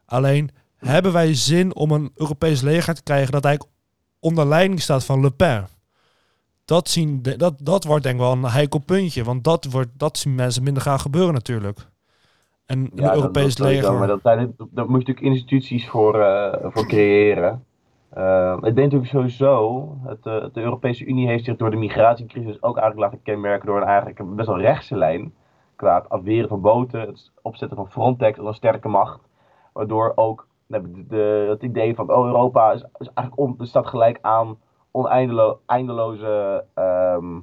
Alleen 0.06 0.50
hebben 0.76 1.12
wij 1.12 1.34
zin 1.34 1.74
om 1.74 1.90
een 1.90 2.10
Europees 2.14 2.60
leger 2.60 2.94
te 2.94 3.02
krijgen 3.02 3.32
dat 3.32 3.44
eigenlijk 3.44 3.76
onder 4.20 4.46
leiding 4.46 4.80
staat 4.80 5.04
van 5.04 5.20
Le 5.20 5.30
Pen? 5.30 5.66
Dat, 6.64 6.88
zien 6.88 7.22
de- 7.22 7.36
dat, 7.36 7.54
dat 7.62 7.84
wordt 7.84 8.02
denk 8.02 8.14
ik 8.14 8.20
wel 8.20 8.32
een 8.32 8.44
heikel 8.44 8.78
puntje. 8.78 9.24
Want 9.24 9.44
dat, 9.44 9.64
wordt, 9.64 9.90
dat 9.96 10.18
zien 10.18 10.34
mensen 10.34 10.62
minder 10.62 10.82
graag 10.82 11.02
gebeuren 11.02 11.34
natuurlijk. 11.34 11.78
En 12.66 12.78
een 12.78 12.90
Ja, 12.94 13.14
Europees 13.14 13.54
dat 13.54 13.66
leger. 13.66 13.92
Maar 13.92 14.06
dat, 14.06 14.22
daar 14.22 14.38
moet 14.38 14.56
je 14.76 14.84
natuurlijk 14.86 15.20
instituties 15.20 15.88
voor, 15.88 16.20
eh, 16.20 16.70
voor 16.70 16.86
creëren. 16.86 17.64
Eh, 18.10 18.56
ik 18.56 18.74
denk 18.74 18.76
natuurlijk 18.76 19.10
sowieso, 19.10 19.88
het, 20.04 20.26
eh, 20.26 20.44
de 20.52 20.60
Europese 20.60 21.04
Unie 21.04 21.28
heeft 21.28 21.44
zich 21.44 21.56
door 21.56 21.70
de 21.70 21.76
migratiecrisis 21.76 22.62
ook 22.62 22.76
eigenlijk 22.76 22.98
laten 22.98 23.22
kenmerken 23.22 23.66
door 23.66 23.80
een 23.80 23.86
eigenlijk 23.86 24.36
best 24.36 24.48
wel 24.48 24.60
rechtse 24.60 24.96
lijn. 24.96 25.32
Qua 25.80 25.94
het 25.94 26.08
afweren 26.08 26.48
van 26.48 26.60
boten, 26.60 27.00
het 27.00 27.32
opzetten 27.42 27.76
van 27.76 27.90
Frontex 27.90 28.38
als 28.38 28.48
een 28.48 28.54
sterke 28.54 28.88
macht. 28.88 29.20
Waardoor 29.72 30.12
ook 30.14 30.46
de, 30.66 31.06
de- 31.08 31.46
het 31.48 31.62
idee 31.62 31.94
van 31.94 32.10
oh, 32.14 32.26
Europa 32.26 32.72
is, 32.72 32.84
is 32.98 33.10
eigenlijk 33.12 33.38
on, 33.60 33.66
staat 33.66 33.86
gelijk 33.86 34.18
aan 34.20 34.58
oneindeloze 34.90 35.58
eindeloze 35.66 36.64
ehm, 36.74 37.40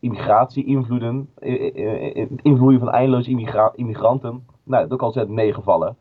immigratie-invloeden. 0.00 1.30
invloeden 2.42 2.78
van 2.78 2.90
eindeloze 2.90 3.30
immigra- 3.30 3.72
immigranten. 3.74 4.46
Nou, 4.62 4.82
dat 4.82 4.92
ook 4.92 5.02
al 5.02 5.12
zet 5.12 5.28
meegevallen. 5.28 5.96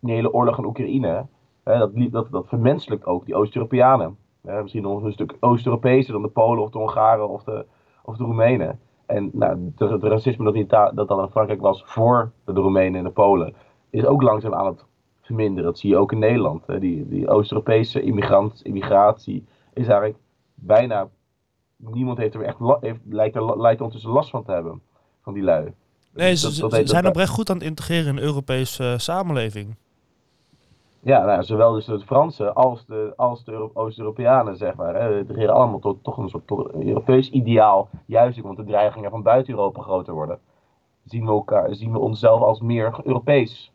Die 0.00 0.14
hele 0.14 0.32
oorlog 0.32 0.58
in 0.58 0.64
Oekraïne. 0.64 1.26
Hè, 1.64 1.78
dat, 1.78 1.90
dat, 2.10 2.26
dat 2.30 2.48
vermenselijkt 2.48 3.06
ook 3.06 3.24
die 3.24 3.34
Oost-Europeanen. 3.34 4.16
Misschien 4.40 4.82
nog 4.82 5.02
een 5.02 5.12
stuk 5.12 5.36
Oost-Europese 5.40 6.12
dan 6.12 6.22
de 6.22 6.28
Polen 6.28 6.62
of 6.62 6.70
de 6.70 6.78
Hongaren 6.78 7.28
of 7.28 7.44
de, 7.44 7.66
of 8.02 8.16
de 8.16 8.24
Roemenen. 8.24 8.80
En 9.06 9.30
nou, 9.32 9.72
het 9.76 9.90
het 9.90 10.02
racisme 10.02 10.44
dat, 10.44 10.54
in 10.54 10.66
dat 10.94 11.08
dan 11.08 11.20
in 11.20 11.28
Frankrijk 11.30 11.60
was 11.60 11.82
voor 11.86 12.32
de 12.44 12.52
Roemenen 12.52 12.94
en 12.98 13.04
de 13.04 13.10
Polen, 13.10 13.54
is 13.90 14.04
ook 14.04 14.22
langzaam 14.22 14.54
aan 14.54 14.66
het 14.66 14.84
verminderen. 15.22 15.64
Dat 15.64 15.78
zie 15.78 15.90
je 15.90 15.96
ook 15.96 16.12
in 16.12 16.18
Nederland. 16.18 16.66
Hè. 16.66 16.78
Die, 16.78 17.08
die 17.08 17.28
Oost-Europese 17.28 18.02
immigrant, 18.02 18.60
immigratie 18.62 19.44
is 19.72 19.86
eigenlijk 19.86 20.18
bijna. 20.54 21.08
Niemand 21.76 22.18
heeft 22.18 22.34
er 22.34 22.42
echt 22.42 22.56
heeft, 22.80 23.00
lijkt, 23.08 23.36
er, 23.36 23.42
lijkt 23.60 23.78
er 23.78 23.84
ondertussen 23.84 24.10
last 24.10 24.30
van 24.30 24.44
te 24.44 24.52
hebben. 24.52 24.80
Van 25.22 25.34
die 25.34 25.42
lui. 25.42 25.72
nee, 26.12 26.34
ze, 26.36 26.44
dat- 26.44 26.52
ze 26.54 26.60
dat- 26.60 26.72
ze 26.72 26.78
dat- 26.78 26.88
zijn 26.88 27.06
oprecht 27.06 27.30
goed 27.30 27.50
aan 27.50 27.56
het 27.56 27.64
integreren 27.64 28.06
in 28.08 28.16
de 28.16 28.22
Europese 28.22 28.84
eh, 28.92 28.98
samenleving. 28.98 29.76
Ja, 31.04 31.24
nou, 31.24 31.42
zowel 31.42 31.72
dus 31.72 31.84
de 31.84 32.00
Fransen 32.00 32.54
als 32.54 32.86
de, 32.86 33.12
als 33.16 33.44
de 33.44 33.52
Euro- 33.52 33.70
Oost-Europeanen, 33.74 34.56
zeg 34.56 34.74
maar. 34.74 34.94
Hè, 34.94 35.48
allemaal 35.52 35.78
tot 35.78 36.04
toch 36.04 36.16
een 36.16 36.28
soort 36.28 36.46
tot 36.46 36.74
een 36.74 36.88
Europees 36.88 37.30
ideaal. 37.30 37.88
Juist 38.06 38.42
omdat 38.42 38.56
de 38.56 38.64
dreigingen 38.64 39.10
van 39.10 39.22
buiten 39.22 39.54
Europa 39.54 39.82
groter 39.82 40.14
worden. 40.14 40.38
Zien 41.04 41.24
we, 41.24 41.30
elkaar, 41.30 41.74
zien 41.74 41.92
we 41.92 41.98
onszelf 41.98 42.40
als 42.40 42.60
meer 42.60 42.94
Europees. 43.04 43.72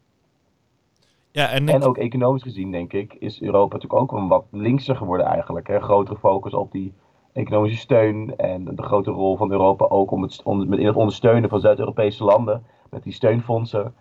Ja, 1.31 1.49
en, 1.49 1.67
ik- 1.67 1.73
En 1.75 1.83
ook 1.83 1.97
economisch 1.97 2.43
gezien, 2.43 2.71
denk 2.71 2.93
ik, 2.93 3.13
is 3.13 3.41
Europa 3.41 3.73
natuurlijk 3.75 4.01
ook 4.01 4.11
wel 4.11 4.27
wat 4.27 4.45
linkser 4.51 4.95
geworden 4.95 5.25
eigenlijk. 5.25 5.67
Hè. 5.67 5.79
Grotere 5.81 6.17
focus 6.19 6.53
op 6.53 6.71
die 6.71 6.93
economische 7.33 7.77
steun 7.77 8.35
en 8.37 8.75
de 8.75 8.83
grote 8.83 9.11
rol 9.11 9.37
van 9.37 9.51
Europa 9.51 9.85
ook 9.85 10.11
om 10.11 10.21
het, 10.21 10.41
om, 10.43 10.73
in 10.73 10.85
het 10.87 10.95
ondersteunen 10.95 11.49
van 11.49 11.59
Zuid-Europese 11.59 12.23
landen. 12.23 12.63
Met 12.89 13.03
die 13.03 13.13
steunfondsen, 13.13 13.93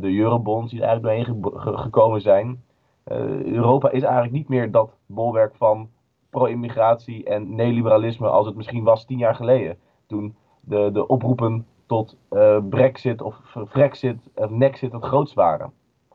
de 0.00 0.16
eurobonds 0.18 0.70
die 0.70 0.80
er 0.82 0.86
eigenlijk 0.86 1.26
doorheen 1.42 1.52
ge- 1.52 1.58
ge- 1.70 1.76
gekomen 1.76 2.20
zijn. 2.20 2.62
Eh, 3.04 3.42
Europa 3.44 3.90
is 3.90 4.02
eigenlijk 4.02 4.32
niet 4.32 4.48
meer 4.48 4.70
dat 4.70 4.90
bolwerk 5.06 5.54
van 5.56 5.88
pro-immigratie 6.30 7.24
en 7.24 7.54
neoliberalisme 7.54 8.28
als 8.28 8.46
het 8.46 8.56
misschien 8.56 8.84
was 8.84 9.04
tien 9.04 9.18
jaar 9.18 9.34
geleden. 9.34 9.76
Toen 10.06 10.36
de, 10.60 10.90
de 10.92 11.06
oproepen 11.06 11.66
tot 11.86 12.16
eh, 12.30 12.58
Brexit 12.68 13.22
of 13.22 13.36
Frexit 13.68 14.16
of 14.34 14.50
Nexit 14.50 14.92
het 14.92 15.04
grootst 15.04 15.34
waren. 15.34 15.72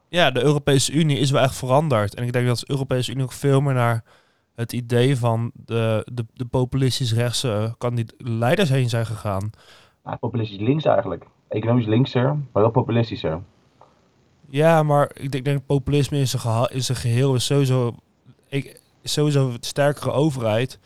ja, 0.08 0.32
de 0.32 0.44
Europese 0.44 0.92
Unie 0.94 1.18
is 1.20 1.32
wel 1.32 1.42
echt 1.42 1.56
veranderd. 1.56 2.16
En 2.16 2.24
ik 2.24 2.34
denk 2.34 2.48
dat 2.48 2.60
de 2.60 2.72
Europese 2.72 3.12
Unie 3.12 3.24
ook 3.24 3.32
veel 3.32 3.62
meer 3.62 3.74
naar 3.74 4.04
het 4.56 4.74
idee 4.74 5.18
van 5.18 5.52
de, 5.54 6.08
de, 6.14 6.26
de 6.34 6.46
populistisch 6.46 7.14
rechtse 7.14 7.74
eh, 7.80 7.98
leiders 8.18 8.70
heen 8.70 8.90
zijn 8.90 9.06
gegaan. 9.06 9.50
Ja, 10.06 10.16
populistisch 10.16 10.60
links 10.60 10.86
eigenlijk. 10.86 11.26
Economisch 11.54 11.86
linkser, 11.86 12.26
maar 12.26 12.63
wel 12.63 12.72
populistischer. 12.72 13.42
Ja, 14.50 14.84
maar 14.84 15.12
ik 15.13 15.32
denk, 15.32 15.46
denk 15.46 15.66
populisme 15.66 16.18
in 16.18 16.28
zijn, 16.28 16.42
geha- 16.42 16.70
in 16.70 16.84
zijn 16.84 16.98
geheel 16.98 17.36
is 17.36 17.46
sowieso, 17.46 17.96
ik, 18.48 18.82
sowieso 19.04 19.50
een 19.50 19.58
sterkere 19.60 20.12
overheid 20.12 20.80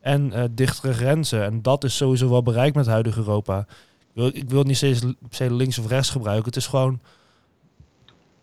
en 0.00 0.32
eh, 0.32 0.44
dichtere 0.50 0.92
grenzen. 0.92 1.44
En 1.44 1.62
dat 1.62 1.84
is 1.84 1.96
sowieso 1.96 2.28
wel 2.28 2.42
bereikt 2.42 2.76
met 2.76 2.86
huidige 2.86 3.18
Europa. 3.18 3.58
Ik 3.58 4.14
wil, 4.14 4.26
ik 4.26 4.50
wil 4.50 4.62
niet 4.62 4.76
steeds 4.76 5.02
links 5.38 5.78
of 5.78 5.88
rechts 5.88 6.10
gebruiken. 6.10 6.44
Het 6.46 6.56
is 6.56 6.66
gewoon... 6.66 7.00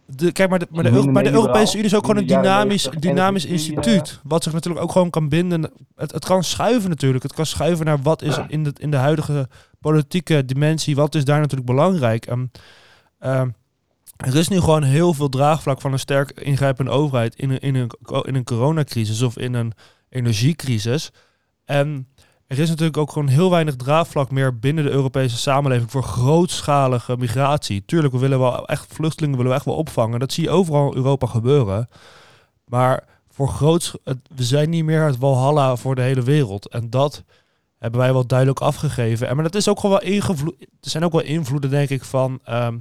De, 0.09 0.31
kijk, 0.31 0.49
maar 0.49 0.59
de, 0.59 0.67
maar 0.69 0.83
de, 0.83 1.11
maar 1.11 1.23
de 1.23 1.31
Europese 1.31 1.73
Unie 1.73 1.85
is 1.85 1.95
ook 1.95 2.05
gewoon 2.05 2.21
een 2.21 2.27
dynamisch, 2.27 2.83
90 2.83 2.93
en 2.93 2.99
dynamisch 2.99 3.45
nu, 3.45 3.51
instituut. 3.51 4.19
Wat 4.23 4.43
zich 4.43 4.53
natuurlijk 4.53 4.83
ook 4.83 4.91
gewoon 4.91 5.09
kan 5.09 5.29
binden. 5.29 5.71
Het, 5.95 6.11
het 6.11 6.25
kan 6.25 6.43
schuiven 6.43 6.89
natuurlijk. 6.89 7.23
Het 7.23 7.33
kan 7.33 7.45
schuiven 7.45 7.85
naar 7.85 8.01
wat 8.01 8.21
is 8.21 8.37
in 8.47 8.63
de, 8.63 8.73
in 8.77 8.91
de 8.91 8.97
huidige 8.97 9.49
politieke 9.79 10.45
dimensie. 10.45 10.95
Wat 10.95 11.15
is 11.15 11.25
daar 11.25 11.39
natuurlijk 11.39 11.69
belangrijk. 11.69 12.25
En, 12.25 12.51
ehm, 13.19 13.49
er 14.17 14.35
is 14.35 14.47
nu 14.47 14.59
gewoon 14.59 14.83
heel 14.83 15.13
veel 15.13 15.29
draagvlak 15.29 15.81
van 15.81 15.91
een 15.91 15.99
sterk 15.99 16.31
ingrijpende 16.31 16.91
overheid 16.91 17.35
in 17.35 17.49
een, 17.49 17.59
in 17.59 17.75
een, 17.75 17.91
in 18.23 18.35
een 18.35 18.43
coronacrisis 18.43 19.21
of 19.21 19.37
in 19.37 19.53
een 19.53 19.73
energiecrisis. 20.09 21.11
En 21.65 22.07
er 22.47 22.59
is 22.59 22.69
natuurlijk 22.69 22.97
ook 22.97 23.11
gewoon 23.11 23.27
heel 23.27 23.49
weinig 23.49 23.75
draagvlak 23.75 24.31
meer 24.31 24.59
binnen 24.59 24.83
de 24.83 24.89
Europese 24.89 25.37
samenleving 25.37 25.91
voor 25.91 26.03
grootschalige 26.03 27.17
migratie. 27.17 27.85
Tuurlijk, 27.85 28.13
we 28.13 28.19
willen 28.19 28.39
wel 28.39 28.67
echt 28.67 28.93
vluchtelingen 28.93 29.35
willen 29.35 29.51
we 29.51 29.57
echt 29.57 29.65
wel 29.67 29.75
opvangen. 29.75 30.19
Dat 30.19 30.33
zie 30.33 30.43
je 30.43 30.49
overal 30.49 30.91
in 30.91 30.97
Europa 30.97 31.27
gebeuren. 31.27 31.89
Maar 32.65 33.03
voor 33.29 33.49
groots, 33.49 33.93
we 34.35 34.43
zijn 34.43 34.69
niet 34.69 34.83
meer 34.83 35.05
het 35.05 35.17
walhalla 35.17 35.75
voor 35.75 35.95
de 35.95 36.01
hele 36.01 36.21
wereld. 36.21 36.67
En 36.67 36.89
dat 36.89 37.23
hebben 37.77 37.99
wij 37.99 38.13
wel 38.13 38.27
duidelijk 38.27 38.59
afgegeven. 38.59 39.27
En 39.27 39.35
maar 39.35 39.43
dat 39.43 39.55
is 39.55 39.67
ook 39.67 39.79
gewoon 39.79 39.99
wel 39.99 40.09
invloed. 40.09 40.55
Er 40.59 40.89
zijn 40.89 41.03
ook 41.03 41.11
wel 41.11 41.21
invloeden, 41.21 41.69
denk 41.69 41.89
ik, 41.89 42.03
van. 42.03 42.39
ehm, 42.43 42.77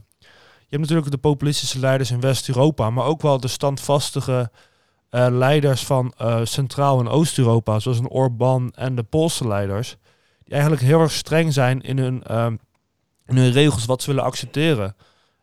je 0.69 0.73
hebt 0.77 0.83
natuurlijk 0.83 1.11
de 1.11 1.29
populistische 1.29 1.79
leiders 1.79 2.11
in 2.11 2.21
West-Europa, 2.21 2.91
maar 2.91 3.05
ook 3.05 3.23
wel 3.23 3.41
de 3.41 3.49
standvastige 3.49 4.51
eh, 5.11 5.27
leiders 5.31 5.85
van 5.87 6.13
eh, 6.17 6.41
Centraal- 6.45 7.01
en 7.01 7.09
Oost-Europa, 7.09 7.79
zoals 7.79 7.99
een 7.99 8.09
Orbán 8.09 8.73
en 8.75 8.95
de 8.95 9.03
Poolse 9.03 9.47
leiders, 9.47 9.97
die 10.45 10.53
eigenlijk 10.53 10.83
heel 10.83 11.01
erg 11.01 11.13
streng 11.13 11.53
zijn 11.53 11.81
in 11.81 11.99
hun, 11.99 12.23
ehm, 12.25 12.57
in 13.27 13.37
hun 13.37 13.53
regels 13.53 13.85
wat 13.85 14.03
ze 14.03 14.09
willen 14.11 14.25
accepteren. 14.25 14.97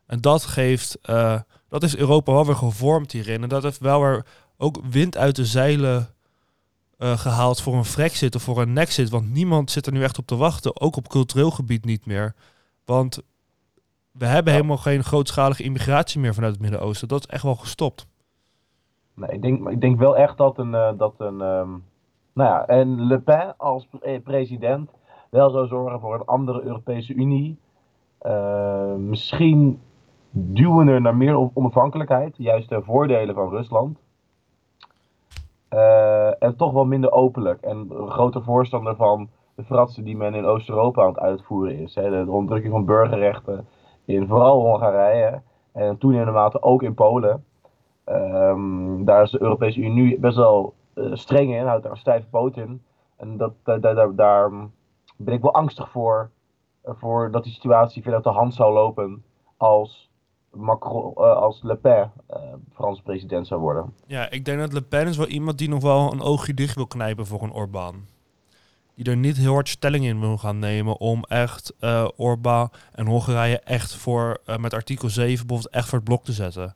En 0.05 0.21
dat 0.21 0.43
geeft, 0.43 0.97
eh, 1.01 1.39
dat 1.69 1.83
is 1.83 1.95
Europa 1.97 2.31
wel 2.31 2.45
weer 2.45 2.55
gevormd 2.55 3.11
hierin. 3.11 3.43
En 3.43 3.49
dat 3.49 3.63
heeft 3.63 3.79
wel 3.79 4.01
weer 4.01 4.25
ook 4.57 4.79
wind 4.89 5.17
uit 5.17 5.35
de 5.35 5.45
zeilen 5.45 6.07
eh, 6.97 7.17
gehaald 7.17 7.61
voor 7.61 7.75
een 7.75 7.85
Frexit 7.85 8.35
of 8.35 8.41
voor 8.43 8.61
een 8.61 8.73
Nexit. 8.73 9.09
Want 9.09 9.29
niemand 9.31 9.71
zit 9.71 9.85
er 9.85 9.91
nu 9.91 10.03
echt 10.03 10.17
op 10.17 10.27
te 10.27 10.35
wachten, 10.35 10.81
ook 10.81 10.95
op 10.95 11.09
cultureel 11.09 11.51
gebied 11.51 11.85
niet 11.85 12.05
meer. 12.05 12.35
Want 12.85 13.19
we 14.11 14.25
hebben 14.25 14.51
Ja. 14.53 14.57
helemaal 14.59 14.77
geen 14.81 15.03
grootschalige 15.03 15.63
immigratie 15.63 16.19
meer 16.19 16.33
vanuit 16.33 16.51
het 16.53 16.61
Midden-Oosten. 16.61 17.07
Dat 17.07 17.19
is 17.19 17.25
echt 17.33 17.43
wel 17.43 17.55
gestopt. 17.55 18.05
Nee, 19.15 19.29
ik 19.29 19.41
denk, 19.41 19.69
ik 19.69 19.81
denk 19.81 19.99
wel 19.99 20.17
echt 20.17 20.37
dat 20.37 20.57
een, 20.57 20.73
eh, 20.75 20.91
dat 20.97 21.13
een 21.17 21.41
ehm, 21.41 21.69
nou 22.33 22.49
ja, 22.49 22.65
en 22.67 23.01
Le 23.07 23.19
Pen 23.19 23.53
als 23.57 23.87
pre- 23.87 24.19
president 24.19 24.91
wel 25.29 25.49
zou 25.49 25.67
zorgen 25.67 25.99
voor 25.99 26.13
een 26.13 26.25
andere 26.25 26.61
Europese 26.63 27.13
Unie. 27.13 27.57
Eh, 28.17 28.93
misschien 28.95 29.81
duwender 30.29 31.01
naar 31.01 31.15
meer 31.15 31.35
on- 31.35 31.51
onafhankelijkheid, 31.53 32.37
juist 32.37 32.69
de 32.69 32.81
voordelen 32.81 33.35
van 33.35 33.49
Rusland. 33.49 33.97
Eh, 35.69 36.43
en 36.43 36.55
toch 36.55 36.71
wel 36.71 36.85
minder 36.85 37.11
openlijk. 37.11 37.61
En 37.61 37.87
een 37.89 38.09
groter 38.09 38.43
voorstander 38.43 38.95
van 38.95 39.29
de 39.55 39.63
fratsen 39.63 40.03
die 40.03 40.17
men 40.17 40.33
in 40.33 40.45
Oost-Europa 40.45 41.01
aan 41.01 41.07
het 41.07 41.19
uitvoeren 41.19 41.77
is. 41.77 41.95
Hè. 41.95 42.09
De 42.25 42.31
onderdrukking 42.31 42.73
van 42.73 42.85
burgerrechten 42.85 43.67
in 44.05 44.27
vooral 44.27 44.61
Hongarije 44.61 45.41
en 45.71 45.97
toenemende 45.97 46.31
mate 46.31 46.61
ook 46.61 46.83
in 46.83 46.93
Polen. 46.93 47.43
Ehm, 48.03 49.03
daar 49.03 49.23
is 49.23 49.31
de 49.31 49.41
Europese 49.41 49.79
Unie 49.79 50.19
best 50.19 50.35
wel 50.35 50.73
eh, 50.93 51.09
streng 51.13 51.55
in, 51.55 51.65
houdt 51.65 51.83
daar 51.83 51.97
stijf 51.97 52.23
poot 52.29 52.57
in. 52.57 52.81
En 53.17 53.37
dat, 53.37 53.53
daar, 53.63 54.15
daar, 54.15 54.49
ben 55.17 55.33
ik 55.33 55.41
wel 55.41 55.53
angstig 55.53 55.89
voor, 55.89 56.29
eh, 56.81 56.93
voor 56.97 57.31
dat 57.31 57.43
die 57.43 57.53
situatie 57.53 58.03
veel 58.03 58.13
uit 58.13 58.23
de 58.23 58.29
hand 58.29 58.53
zou 58.53 58.73
lopen 58.73 59.23
als, 59.57 60.11
Macron, 60.51 61.13
eh, 61.15 61.35
als 61.35 61.61
Le 61.63 61.75
Pen 61.75 62.11
Frans 62.73 63.01
president 63.01 63.47
zou 63.47 63.61
worden. 63.61 63.93
Ja, 64.05 64.29
ik 64.29 64.45
denk 64.45 64.59
dat 64.59 64.73
Le 64.73 64.81
Pen 64.81 65.07
is 65.07 65.17
wel 65.17 65.27
iemand 65.27 65.57
die 65.57 65.69
nog 65.69 65.81
wel 65.81 66.11
een 66.11 66.21
oogje 66.21 66.53
dicht 66.53 66.75
wil 66.75 66.87
knijpen 66.87 67.25
voor 67.25 67.43
een 67.43 67.53
Orbán. 67.53 67.95
Die 68.95 69.05
er 69.05 69.17
niet 69.17 69.37
heel 69.37 69.53
hard 69.53 69.69
stelling 69.69 70.05
in 70.05 70.19
wil 70.19 70.37
gaan 70.37 70.59
nemen 70.59 70.99
om 70.99 71.23
echt 71.23 71.73
eh 71.79 72.07
Orbán 72.15 72.69
en 72.91 73.05
Hongarije 73.05 73.59
echt 73.59 73.95
voor, 73.95 74.41
met 74.59 74.73
artikel 74.73 75.09
7 75.09 75.27
bijvoorbeeld 75.27 75.73
echt 75.73 75.89
voor 75.89 75.97
het 75.97 76.07
blok 76.07 76.23
te 76.23 76.31
zetten. 76.31 76.75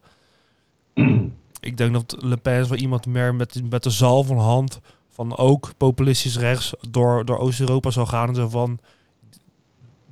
ik 1.60 1.78
denk 1.78 1.94
dat 1.94 2.16
Le 2.20 2.38
Pen 2.38 2.60
is 2.62 2.68
wel 2.70 2.78
iemand 2.78 3.06
meer 3.06 3.36
met, 3.36 3.70
met 3.70 3.84
de 3.84 3.90
zal 3.90 4.24
van 4.24 4.38
hand 4.38 4.80
van 5.10 5.38
ook 5.38 5.72
populistisch 5.78 6.38
rechts 6.38 6.74
door, 6.90 7.26
door 7.26 7.38
Oost-Europa 7.38 7.90
zal 7.92 8.06
gaan 8.06 8.28
en 8.28 8.36
zo 8.36 8.50
van 8.50 8.80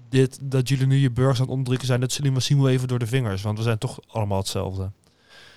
dit, 0.10 0.40
dat 0.42 0.70
jullie 0.70 0.88
nu 0.88 0.96
je 0.96 1.12
burgers 1.12 1.38
aan 1.38 1.44
het 1.44 1.52
onderdrukken 1.52 1.88
zijn, 1.88 2.00
dat 2.00 2.12
zullen 2.12 2.34
we 2.34 2.40
zien 2.40 2.58
wel 2.58 2.70
even 2.70 2.88
door 2.88 3.00
de 3.00 3.08
vingers, 3.08 3.42
want 3.42 3.58
we 3.58 3.64
zijn 3.64 3.78
toch 3.78 4.00
allemaal 4.08 4.38
hetzelfde. 4.38 4.92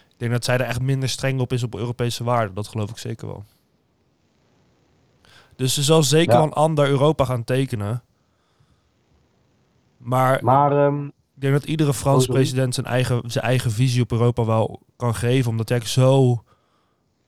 Ik 0.08 0.14
denk 0.16 0.32
dat 0.32 0.44
zij 0.44 0.54
er 0.54 0.66
echt 0.66 0.80
minder 0.80 1.08
streng 1.08 1.40
op 1.40 1.52
is 1.52 1.62
op 1.62 1.74
Europese 1.74 2.24
waarden. 2.24 2.54
Dat 2.54 2.68
geloof 2.68 2.90
ik 2.90 2.98
zeker 2.98 3.26
wel. 3.26 3.44
Dus 5.56 5.74
ze 5.74 5.82
zal 5.82 6.02
zeker 6.02 6.32
Ja. 6.32 6.38
wel 6.38 6.46
een 6.46 6.52
ander 6.52 6.88
Europa 6.88 7.24
gaan 7.24 7.44
tekenen. 7.44 8.02
Maar 9.96 10.44
Maar 10.44 10.86
ehm, 10.86 11.08
ik 11.38 11.44
denk 11.44 11.56
dat 11.56 11.70
iedere 11.70 11.94
Franse 11.94 12.28
Oh, 12.28 12.34
president 12.34 12.74
zijn 12.74 12.86
eigen, 12.86 13.22
zijn 13.26 13.44
eigen 13.44 13.70
visie 13.70 14.02
op 14.02 14.12
Europa 14.12 14.44
wel 14.44 14.80
kan 14.96 15.14
geven. 15.14 15.50
Omdat 15.50 15.68
hij 15.68 15.80
zo... 15.80 16.42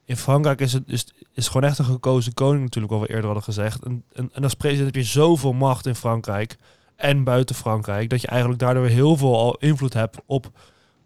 In 0.04 0.16
Frankrijk 0.16 0.60
is 0.60 0.72
het 0.72 0.82
is, 0.86 1.14
is 1.32 1.48
gewoon 1.48 1.68
echt 1.68 1.78
een 1.78 1.84
gekozen 1.84 2.34
koning 2.34 2.62
natuurlijk, 2.62 2.92
wat 2.92 3.02
we 3.02 3.08
eerder 3.08 3.24
hadden 3.24 3.42
gezegd. 3.42 3.84
En, 3.84 4.04
en, 4.12 4.30
en 4.32 4.42
als 4.42 4.54
president 4.54 4.86
heb 4.86 5.02
je 5.02 5.08
zoveel 5.08 5.52
macht 5.52 5.86
in 5.86 5.94
Frankrijk 5.94 6.56
en 6.96 7.24
buiten 7.24 7.54
Frankrijk... 7.54 8.10
dat 8.10 8.20
je 8.20 8.26
eigenlijk 8.26 8.60
daardoor 8.60 8.86
heel 8.86 9.16
veel 9.16 9.38
al 9.38 9.56
invloed 9.58 9.92
hebt 9.92 10.18
op 10.26 10.50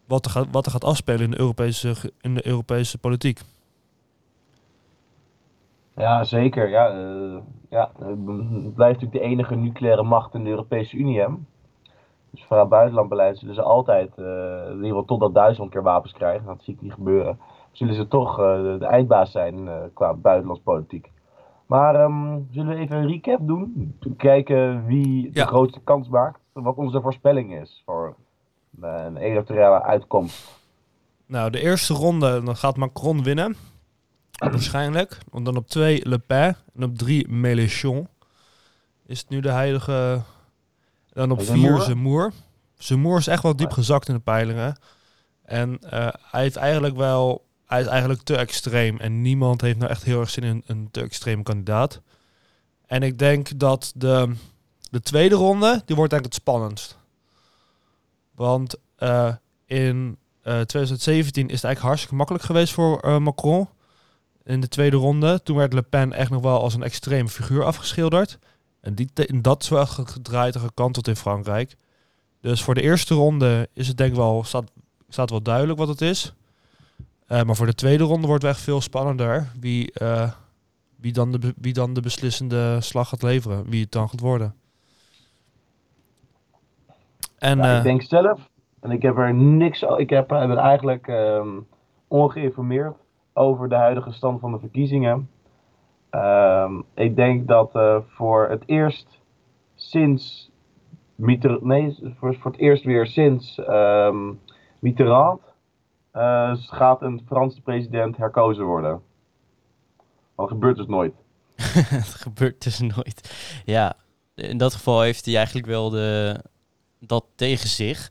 wat 0.06 0.24
er 0.24 0.30
gaat, 0.30 0.46
wat 0.50 0.66
er 0.66 0.72
gaat 0.72 0.84
afspelen 0.84 1.22
in 1.22 1.30
de 1.30 1.38
Europese, 1.38 1.94
in 2.20 2.34
de 2.34 2.46
Europese 2.46 2.98
politiek. 2.98 3.40
ja, 5.96 6.24
zeker. 6.24 6.68
Ja, 6.68 6.88
eh, 6.88 7.38
ja, 7.70 7.90
eh, 8.00 8.06
het 8.06 8.74
blijft 8.74 9.00
natuurlijk 9.00 9.12
de 9.12 9.20
enige 9.20 9.54
nucleaire 9.54 10.02
macht 10.02 10.34
in 10.34 10.44
de 10.44 10.50
Europese 10.50 10.96
Unie. 10.96 11.20
Hè? 11.20 11.26
Dus 12.34 12.44
vanuit 12.44 12.68
buitenlandbeleid 12.68 13.38
zullen 13.38 13.54
ze 13.54 13.62
altijd, 13.62 14.10
eh, 14.18 14.24
in 14.66 14.72
ieder 14.74 14.86
geval 14.88 15.04
totdat 15.04 15.34
Duitsland 15.34 15.70
keer 15.70 15.82
wapens 15.82 16.12
krijgt, 16.12 16.46
dat 16.46 16.62
zie 16.62 16.74
ik 16.74 16.80
niet 16.80 16.92
gebeuren, 16.92 17.38
zullen 17.72 17.94
ze 17.94 18.08
toch 18.08 18.38
eh, 18.38 18.56
de, 18.62 18.76
de 18.78 18.86
eindbaas 18.86 19.30
zijn 19.30 19.68
eh, 19.68 19.74
qua 19.94 20.14
buitenlandspolitiek. 20.14 21.10
Maar 21.66 21.94
ehm, 21.94 22.38
zullen 22.50 22.74
we 22.74 22.80
even 22.80 22.96
een 22.96 23.08
recap 23.08 23.38
doen? 23.46 23.94
Kijken 24.16 24.86
wie 24.86 25.22
de 25.32 25.38
Ja. 25.38 25.46
grootste 25.46 25.80
kans 25.80 26.08
maakt? 26.08 26.40
Wat 26.52 26.76
onze 26.76 27.00
voorspelling 27.00 27.54
is 27.60 27.82
voor 27.84 28.14
een 28.80 29.16
electorale 29.16 29.82
uitkomst. 29.82 30.62
Nou, 31.26 31.50
de 31.50 31.60
eerste 31.60 31.94
ronde 31.94 32.42
dan 32.42 32.56
gaat 32.56 32.76
Macron 32.76 33.22
winnen. 33.22 33.56
Waarschijnlijk. 34.38 35.18
Want 35.30 35.44
dan 35.44 35.56
op 35.56 35.66
twee 35.68 36.08
Le 36.08 36.18
Pen. 36.18 36.56
En 36.74 36.82
op 36.84 36.98
drie 36.98 37.28
Mélenchon. 37.28 38.08
Is 39.06 39.20
het 39.20 39.28
nu 39.28 39.40
de 39.40 39.50
heilige... 39.50 40.20
Dan 41.14 41.30
op 41.30 41.42
vier 41.42 41.80
Zemmour. 41.80 42.32
Zemmour 42.78 43.18
is 43.18 43.26
echt 43.26 43.42
wel 43.42 43.56
diep 43.56 43.70
gezakt 43.70 44.08
in 44.08 44.14
de 44.14 44.20
peilingen. 44.20 44.76
En 45.44 45.78
eh, 45.90 46.08
hij 46.20 46.42
heeft 46.42 46.56
eigenlijk 46.56 46.96
wel... 46.96 47.44
Hij 47.66 47.80
is 47.80 47.86
eigenlijk 47.86 48.22
te 48.22 48.36
extreem. 48.36 48.98
En 48.98 49.22
niemand 49.22 49.60
heeft 49.60 49.78
nou 49.78 49.90
echt 49.90 50.02
heel 50.02 50.20
erg 50.20 50.30
zin 50.30 50.44
in 50.44 50.62
een 50.66 50.88
te 50.90 51.00
extreme 51.00 51.42
kandidaat. 51.42 52.00
En 52.86 53.02
ik 53.02 53.18
denk 53.18 53.58
dat 53.58 53.92
de, 53.96 54.34
de 54.90 55.00
tweede 55.00 55.34
ronde... 55.34 55.82
Die 55.84 55.96
wordt 55.96 56.12
eigenlijk 56.12 56.24
het 56.24 56.34
spannendst. 56.34 56.98
Want 58.34 58.76
eh, 58.96 59.34
in 59.66 60.18
eh, 60.42 60.60
2017 60.60 61.48
is 61.48 61.54
het 61.54 61.64
eigenlijk 61.64 61.80
hartstikke 61.80 62.14
makkelijk 62.14 62.44
geweest 62.44 62.72
voor 62.72 63.00
eh, 63.00 63.18
Macron. 63.18 63.68
In 64.44 64.60
de 64.60 64.68
tweede 64.68 64.96
ronde. 64.96 65.42
Toen 65.42 65.56
werd 65.56 65.72
Le 65.72 65.82
Pen 65.82 66.12
echt 66.12 66.30
nog 66.30 66.42
wel 66.42 66.60
als 66.60 66.74
een 66.74 66.82
extreme 66.82 67.28
figuur 67.28 67.64
afgeschilderd. 67.64 68.38
En 68.84 68.94
die 68.94 69.40
dat 69.40 69.62
is 69.62 69.68
wel 69.68 69.86
gedraaid 69.86 70.54
en 70.54 70.60
gekanteld 70.60 71.08
in 71.08 71.16
Frankrijk. 71.16 71.76
Dus 72.40 72.62
voor 72.62 72.74
de 72.74 72.82
eerste 72.82 73.14
ronde 73.14 73.68
is 73.72 73.88
het 73.88 73.96
denk 73.96 74.10
ik 74.10 74.16
wel, 74.16 74.44
staat, 74.44 74.70
staat 75.08 75.30
wel 75.30 75.42
duidelijk 75.42 75.78
wat 75.78 75.88
het 75.88 76.00
is. 76.00 76.34
Eh, 77.26 77.42
maar 77.42 77.56
voor 77.56 77.66
de 77.66 77.74
tweede 77.74 78.04
ronde 78.04 78.26
wordt 78.26 78.42
het 78.42 78.52
echt 78.52 78.62
veel 78.62 78.80
spannender. 78.80 79.50
Wie, 79.60 79.92
eh, 79.92 80.30
wie, 80.96 81.12
dan 81.12 81.32
de, 81.32 81.54
wie 81.56 81.72
dan 81.72 81.94
de 81.94 82.00
beslissende 82.00 82.80
slag 82.80 83.08
gaat 83.08 83.22
leveren. 83.22 83.70
Wie 83.70 83.82
het 83.82 83.92
dan 83.92 84.08
gaat 84.08 84.20
worden. 84.20 84.54
En 87.38 87.58
Ja, 87.58 87.70
eh, 87.70 87.76
ik 87.76 87.82
denk 87.82 88.02
zelf, 88.02 88.48
en 88.80 88.90
ik 88.90 89.02
heb 89.02 89.16
er 89.16 89.34
niks, 89.34 89.82
ik 89.82 90.10
heb, 90.10 90.32
ik 90.32 90.46
ben 90.46 90.56
eigenlijk 90.56 91.08
ehm, 91.08 91.48
ongeïnformeerd 92.08 92.94
over 93.32 93.68
de 93.68 93.74
huidige 93.74 94.12
stand 94.12 94.40
van 94.40 94.52
de 94.52 94.58
verkiezingen. 94.58 95.28
Ehm, 96.14 96.80
ik 96.94 97.16
denk 97.16 97.48
dat 97.48 97.74
eh, 97.74 97.96
voor 98.06 98.48
het 98.48 98.62
eerst 98.66 99.20
sinds 99.74 100.50
Mitter, 101.14 101.58
nee, 101.62 102.14
voor, 102.18 102.36
het 102.42 102.56
eerst 102.56 102.84
weer 102.84 103.06
sinds 103.06 103.58
ehm 103.58 104.32
Mitterrand 104.78 105.40
eh, 106.10 106.54
gaat 106.56 107.02
een 107.02 107.22
Franse 107.26 107.60
president 107.60 108.16
herkozen 108.16 108.64
worden. 108.64 109.02
Dat 110.36 110.48
gebeurt 110.48 110.76
dus 110.76 110.86
nooit. 110.86 111.14
Het 111.98 112.14
gebeurt 112.14 112.62
dus 112.62 112.78
nooit. 112.78 113.34
Ja, 113.64 113.96
in 114.34 114.58
dat 114.58 114.74
geval 114.74 115.00
heeft 115.00 115.24
hij 115.24 115.36
eigenlijk 115.36 115.66
wel 115.66 115.90
de, 115.90 116.40
dat 116.98 117.24
tegen 117.34 117.68
zich. 117.68 118.10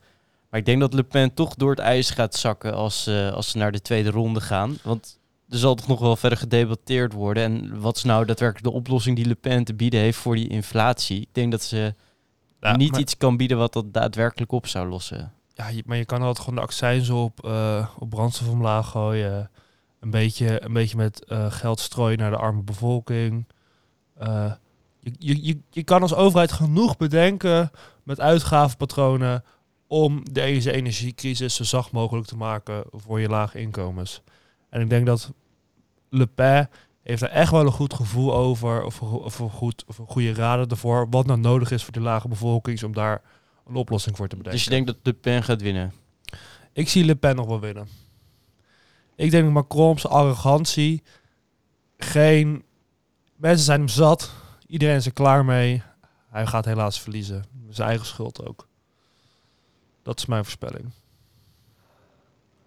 Maar 0.50 0.60
ik 0.60 0.66
denk 0.66 0.80
dat 0.80 0.94
Le 0.94 1.04
Pen 1.04 1.34
toch 1.34 1.56
door 1.56 1.70
het 1.70 1.80
ijs 1.80 2.10
gaat 2.10 2.36
zakken 2.36 2.74
als, 2.74 3.08
eh, 3.08 3.32
als 3.32 3.52
ze 3.52 3.58
naar 3.58 3.72
de 3.72 3.82
tweede 3.82 4.10
ronde 4.10 4.42
gaan. 4.42 4.78
Want 4.84 5.20
er 5.54 5.60
zal 5.60 5.76
toch 5.76 5.88
nog 5.88 6.00
wel 6.00 6.16
verder 6.16 6.38
gedebatteerd 6.38 7.14
worden. 7.14 7.44
En 7.44 7.80
wat 7.80 7.96
is 7.96 8.04
nou 8.04 8.26
daadwerkelijk 8.26 8.66
de 8.66 8.80
oplossing 8.80 9.16
die 9.16 9.26
Le 9.26 9.36
Pen 9.36 9.64
te 9.64 9.74
bieden 9.74 10.00
heeft 10.00 10.18
voor 10.18 10.36
die 10.36 10.48
inflatie? 10.48 11.22
Ik 11.22 11.28
denk 11.32 11.52
dat 11.52 11.64
ze 11.64 11.94
Ja, 12.62 12.76
niet 12.76 12.92
maar- 12.92 13.00
iets 13.00 13.18
kan 13.18 13.38
bieden 13.38 13.58
wat 13.58 13.74
dat 13.74 13.94
daadwerkelijk 13.94 14.52
op 14.52 14.68
zou 14.68 14.88
lossen. 14.90 15.34
Ja, 15.54 15.68
je- 15.68 15.84
maar 15.86 15.98
je 15.98 16.06
kan 16.06 16.20
altijd 16.22 16.40
gewoon 16.40 16.56
de 16.56 16.62
accijns 16.66 17.10
op, 17.10 17.46
eh, 17.46 17.88
op 18.00 18.10
brandstof 18.10 18.50
omlaag 18.50 18.90
gooien. 18.90 19.50
Een 20.00 20.10
beetje, 20.10 20.64
een 20.64 20.74
beetje 20.74 20.98
met 20.98 21.26
eh, 21.26 21.52
geld 21.52 21.80
strooien 21.80 22.18
naar 22.18 22.32
de 22.32 22.38
arme 22.38 22.62
bevolking. 22.62 23.48
Eh, 24.18 24.52
je, 25.00 25.12
je, 25.20 25.46
je, 25.46 25.58
je 25.70 25.84
kan 25.84 26.02
als 26.02 26.14
overheid 26.16 26.52
genoeg 26.52 26.98
bedenken 26.98 27.72
met 28.04 28.20
uitgavenpatronen 28.20 29.44
om 29.88 30.24
deze 30.32 30.72
energiecrisis 30.72 31.56
zo 31.56 31.64
zacht 31.64 31.92
mogelijk 31.92 32.28
te 32.28 32.36
maken 32.38 32.84
voor 32.92 33.20
je 33.20 33.28
lage 33.30 33.60
inkomens. 33.60 34.22
En 34.70 34.82
ik 34.82 34.90
denk 34.90 35.06
dat 35.06 35.32
Le 36.14 36.28
Pen 36.28 36.70
heeft 37.02 37.22
er 37.22 37.30
echt 37.30 37.52
wel 37.52 37.66
een 37.66 37.72
goed 37.72 37.94
gevoel 37.94 38.34
over, 38.34 38.84
of, 38.84 39.02
een- 39.02 39.08
of, 39.08 39.40
een 39.40 39.50
goed, 39.50 39.84
of 39.88 39.98
een 39.98 40.08
goede 40.08 40.34
raden 40.34 40.68
ervoor, 40.70 41.08
wat 41.10 41.26
nou 41.26 41.40
nodig 41.40 41.72
is 41.72 41.84
voor 41.84 41.94
die 41.94 42.02
lage 42.02 42.28
bevolking, 42.28 42.84
om 42.84 42.94
daar 42.94 43.22
een 43.68 43.76
oplossing 43.76 44.16
voor 44.16 44.28
te 44.28 44.36
bedenken. 44.36 44.58
Dus 44.60 44.64
je 44.68 44.70
denkt 44.76 44.88
dat 44.88 44.98
Le 45.04 45.14
Pen 45.14 45.44
gaat 45.44 45.62
winnen? 45.62 45.94
Ik 46.74 46.90
zie 46.90 47.06
Le 47.06 47.16
Pen 47.16 47.36
nog 47.36 47.46
wel 47.46 47.60
winnen. 47.60 47.88
Ik 49.16 49.32
denk 49.32 49.44
dat 49.44 49.54
Macron 49.54 50.00
zijn 50.00 50.14
arrogantie 50.14 51.04
geen... 51.98 52.64
Mensen 53.36 53.66
zijn 53.66 53.80
hem 53.80 53.88
zat. 53.88 54.32
Iedereen 54.68 54.96
is 54.96 55.06
er 55.06 55.14
klaar 55.14 55.46
mee. 55.46 55.82
Hij 56.30 56.46
gaat 56.48 56.66
helaas 56.66 57.00
verliezen. 57.02 57.44
Zijn 57.70 57.88
eigen 57.88 58.06
schuld 58.06 58.46
ook. 58.48 58.68
Dat 60.04 60.18
is 60.20 60.26
mijn 60.26 60.44
voorspelling. 60.44 60.92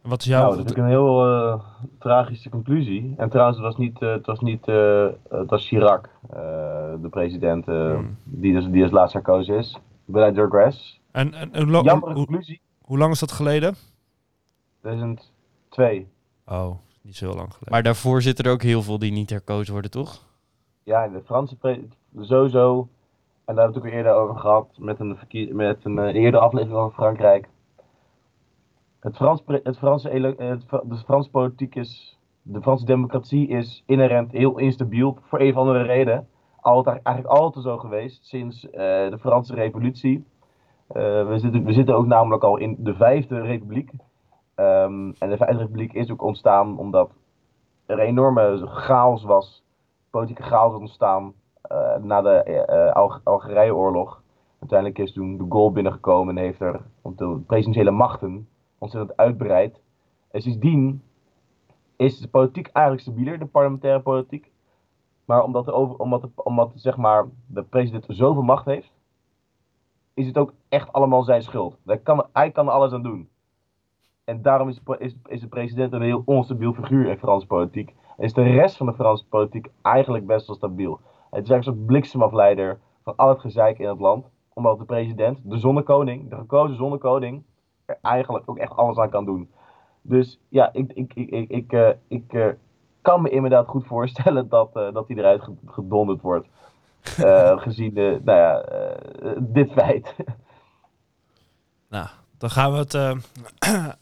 Wat 0.07 0.20
is 0.20 0.26
jouw... 0.26 0.42
nou, 0.42 0.57
dat 0.57 0.70
is 0.70 0.76
een 0.76 0.86
heel 0.86 1.24
eh, 1.26 1.61
tragische 1.98 2.48
conclusie. 2.48 3.14
En 3.16 3.28
trouwens, 3.28 3.57
het 3.59 3.66
was 3.66 3.76
niet, 3.76 4.02
eh, 4.02 4.09
het 4.12 4.26
was 4.26 4.40
niet 4.40 4.68
eh, 4.68 5.07
het 5.28 5.50
was 5.50 5.66
Chirac, 5.68 6.09
eh, 6.30 6.36
de 7.02 7.09
president, 7.11 7.68
eh, 7.68 7.74
Hmm. 7.94 8.16
die, 8.24 8.52
dus, 8.52 8.66
die 8.68 8.82
als 8.82 8.92
laatste 8.92 9.16
herkozen 9.18 9.57
is. 9.57 9.78
Beleid 10.04 10.34
Durgres. 10.34 11.00
en, 11.11 11.34
en, 11.34 11.52
en 11.52 11.68
hoe, 11.74 12.00
conclusie. 12.00 12.61
hoe 12.80 12.98
lang 12.98 13.12
is 13.12 13.18
dat 13.20 13.32
geleden? 13.32 13.74
2002. 14.80 16.07
Oh, 16.46 16.70
niet 17.02 17.16
zo 17.16 17.24
heel 17.26 17.34
lang 17.36 17.48
geleden. 17.48 17.72
Maar 17.72 17.82
daarvoor 17.82 18.22
zitten 18.22 18.44
er 18.44 18.50
ook 18.50 18.62
heel 18.62 18.82
veel 18.82 18.98
die 18.98 19.12
niet 19.12 19.30
herkozen 19.30 19.72
worden, 19.72 19.90
toch? 19.90 20.24
Ja, 20.82 21.09
de 21.09 21.20
Franse 21.24 21.57
pre- 21.57 21.84
sowieso. 22.20 22.88
En 23.44 23.54
daar 23.54 23.64
hebben 23.64 23.82
we 23.82 23.88
het 23.88 23.98
ook 23.98 24.04
eerder 24.07 24.22
over 24.22 24.36
gehad 24.40 24.66
met 24.78 25.00
een, 25.00 25.16
verkie- 25.16 25.54
met 25.54 25.84
een 25.84 25.98
eerdere 25.98 26.42
aflevering 26.42 26.78
over 26.78 26.94
Frankrijk. 26.94 27.48
Het, 29.07 29.16
Frans, 29.16 29.42
het 29.46 29.78
Franse, 29.78 30.09
het, 30.38 30.68
de 30.68 30.96
Franse 30.96 31.30
politiek 31.30 31.74
is, 31.74 32.18
de 32.42 32.62
Franse 32.62 32.84
democratie 32.84 33.48
is 33.48 33.82
inherent 33.86 34.32
heel 34.32 34.59
instabiel 34.59 35.18
voor 35.20 35.40
een 35.40 35.50
of 35.50 35.57
andere 35.57 35.82
reden. 35.82 36.28
Altijd, 36.61 37.02
eigenlijk 37.02 37.38
altijd 37.38 37.64
zo 37.64 37.78
geweest 37.78 38.26
sinds 38.26 38.70
eh, 38.70 38.80
de 39.11 39.18
Franse 39.20 39.54
revolutie. 39.54 40.24
Eh, 40.88 41.28
we, 41.28 41.38
zitten, 41.38 41.64
we 41.64 41.72
zitten 41.72 41.96
ook 41.96 42.07
namelijk 42.07 42.42
al 42.42 42.57
in 42.57 42.76
de 42.78 42.94
vijfde 42.94 43.40
republiek. 43.40 43.90
Ehm, 44.54 45.12
en 45.18 45.30
de 45.30 45.36
vijfde 45.36 45.59
republiek 45.59 45.92
is 45.92 46.11
ook 46.11 46.22
ontstaan 46.22 46.78
omdat 46.78 47.11
er 47.86 47.98
enorme 47.98 48.66
chaos 48.66 49.24
was 49.24 49.64
politieke 50.11 50.42
chaos 50.42 50.74
ontstaan 50.74 51.32
eh, 51.62 51.96
na 51.96 52.22
de 52.22 52.42
eh, 52.42 52.92
Alg- 52.92 53.20
Algerije-oorlog. 53.24 54.22
Uiteindelijk 54.61 54.98
is 54.98 55.12
toen 55.12 55.36
de 55.36 55.46
Gaulle 55.48 55.72
binnengekomen 55.72 56.38
en 56.38 56.44
heeft 56.44 56.61
er 56.61 56.80
de 57.02 57.40
presidentiële 57.46 57.90
machten 57.90 58.48
ontzettend 58.79 59.16
uitbreid. 59.16 59.81
En 60.31 60.43
sindsdien 60.43 61.03
is 61.97 62.18
de 62.18 62.29
politiek 62.29 62.66
eigenlijk 62.66 63.07
stabieler, 63.07 63.39
de 63.39 63.47
parlementaire 63.47 64.01
politiek. 64.01 64.51
Maar 65.24 65.43
omdat, 65.43 65.66
er 65.66 65.72
over, 65.72 65.97
omdat, 65.97 66.22
de, 66.22 66.29
omdat 66.35 66.72
zeg 66.74 66.97
maar, 66.97 67.27
de 67.47 67.62
president 67.62 68.05
zoveel 68.09 68.43
macht 68.43 68.64
heeft, 68.64 68.93
is 70.14 70.27
het 70.27 70.39
ook 70.39 70.53
echt 70.68 70.93
allemaal 70.93 71.22
zijn 71.22 71.43
schuld. 71.43 71.79
Hij 71.85 71.99
kan, 71.99 72.27
hij 72.33 72.51
kan 72.51 72.68
alles 72.68 72.93
aan 72.93 73.03
doen. 73.03 73.29
En 74.24 74.43
daarom 74.43 74.68
is 74.68 74.81
de, 74.85 74.97
is, 74.99 75.16
is 75.27 75.41
de 75.41 75.49
president 75.49 75.93
een 75.93 76.03
heel 76.03 76.22
onstabiel 76.24 76.72
figuur 76.72 77.09
in 77.09 77.18
Franse 77.18 77.47
politiek. 77.47 77.95
En 78.16 78.24
is 78.24 78.33
de 78.33 78.43
rest 78.43 78.77
van 78.77 78.87
de 78.87 78.95
Franse 78.95 79.27
politiek 79.27 79.70
eigenlijk 79.83 80.27
best 80.27 80.47
wel 80.47 80.57
stabiel. 80.57 81.01
Het 81.31 81.45
is 81.45 81.51
eigenlijk 81.51 81.81
een 81.81 81.87
bliksemafleider 81.87 82.79
van 83.03 83.16
al 83.16 83.29
het 83.29 83.41
gezeik 83.41 83.79
in 83.79 83.89
het 83.89 84.01
land. 84.01 84.27
Omdat 84.55 84.79
de 84.79 84.85
president, 84.85 85.41
de 85.45 85.59
zonnekoning, 85.59 86.31
de 86.31 86.37
gekozen 86.37 86.77
zonnekoning, 86.77 87.45
eigenlijk 88.03 88.49
ook 88.51 88.59
echt 88.59 88.76
alles 88.76 88.97
aan 88.97 89.11
kan 89.11 89.24
doen. 89.24 89.51
Dus 90.03 90.39
ja, 90.49 90.72
ik, 90.72 90.93
ik, 90.93 91.14
ik, 91.14 91.30
ik, 91.30 91.51
ik, 91.51 91.72
eh, 91.72 91.89
ik 92.09 92.32
eh, 92.32 92.47
kan 93.03 93.22
me 93.22 93.30
inderdaad 93.30 93.66
goed 93.68 93.87
voorstellen 93.87 94.49
dat, 94.57 94.70
eh, 94.76 94.93
dat 94.93 95.09
hij 95.09 95.16
eruit 95.16 95.43
ge- 95.43 95.55
gedonderd 95.66 96.20
wordt. 96.20 96.47
Eh, 97.16 97.59
gezien 97.61 97.95
de, 97.95 98.20
nou 98.24 98.39
ja, 98.39 98.61
eh, 98.61 99.30
dit 99.39 99.72
feit. 99.72 100.14
Nou, 101.89 102.07
dan 102.39 102.51
gaan 102.51 102.72
we 102.72 102.78
het... 102.78 102.95
eh, 102.95 103.16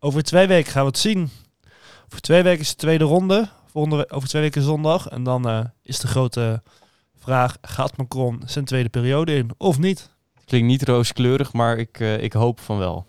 over 0.00 0.22
twee 0.22 0.46
weken 0.46 0.72
gaan 0.72 0.82
we 0.82 0.88
het 0.88 0.98
zien. 0.98 1.28
Over 2.06 2.20
twee 2.20 2.42
weken 2.42 2.60
is 2.60 2.70
de 2.70 2.76
tweede 2.76 3.04
ronde. 3.04 3.48
Volgende 3.66 4.10
over 4.10 4.28
twee 4.28 4.42
weken 4.42 4.62
zondag. 4.62 5.08
En 5.08 5.22
dan 5.22 5.48
eh, 5.48 5.64
is 5.82 5.98
de 6.00 6.06
grote 6.06 6.62
vraag... 7.16 7.56
Gaat 7.60 7.96
Macron 7.96 8.42
zijn 8.44 8.64
tweede 8.64 8.88
periode 8.88 9.34
in 9.34 9.50
of 9.58 9.78
niet? 9.78 10.10
Klinkt 10.44 10.66
niet 10.66 10.88
rooskleurig, 10.88 11.52
maar 11.52 11.76
ik, 11.76 12.00
eh, 12.00 12.22
ik 12.22 12.32
hoop 12.32 12.60
van 12.60 12.78
wel. 12.78 13.04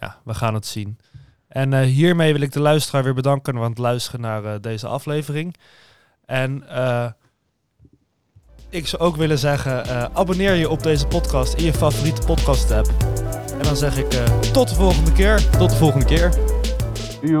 Ja, 0.00 0.16
we 0.24 0.34
gaan 0.34 0.54
het 0.54 0.66
zien. 0.66 0.98
En 1.48 1.72
eh, 1.72 1.80
hiermee 1.80 2.32
wil 2.32 2.42
ik 2.42 2.52
de 2.52 2.60
luisteraar 2.60 3.02
weer 3.04 3.14
bedanken 3.14 3.56
aan 3.56 3.62
het 3.62 3.78
luisteren 3.78 4.20
naar 4.20 4.44
eh, 4.44 4.52
deze 4.60 4.86
aflevering. 4.86 5.56
En 6.24 6.68
eh, 6.68 7.06
ik 8.68 8.86
zou 8.86 9.02
ook 9.02 9.16
willen 9.16 9.38
zeggen, 9.38 10.14
abonneer 10.14 10.54
je 10.54 10.68
op 10.68 10.82
deze 10.82 11.06
podcast 11.06 11.54
in 11.54 11.64
je 11.64 11.72
favoriete 11.72 12.26
podcast 12.26 12.70
app. 12.70 12.88
En 13.52 13.62
dan 13.62 13.76
zeg 13.76 13.96
ik 13.96 14.10
tot 14.52 14.68
de 14.68 14.74
volgende 14.74 15.12
keer. 15.12 15.50
Tot 15.50 15.70
de 15.70 15.76
volgende 15.76 16.06
keer. 16.06 16.34
Uw 17.22 17.38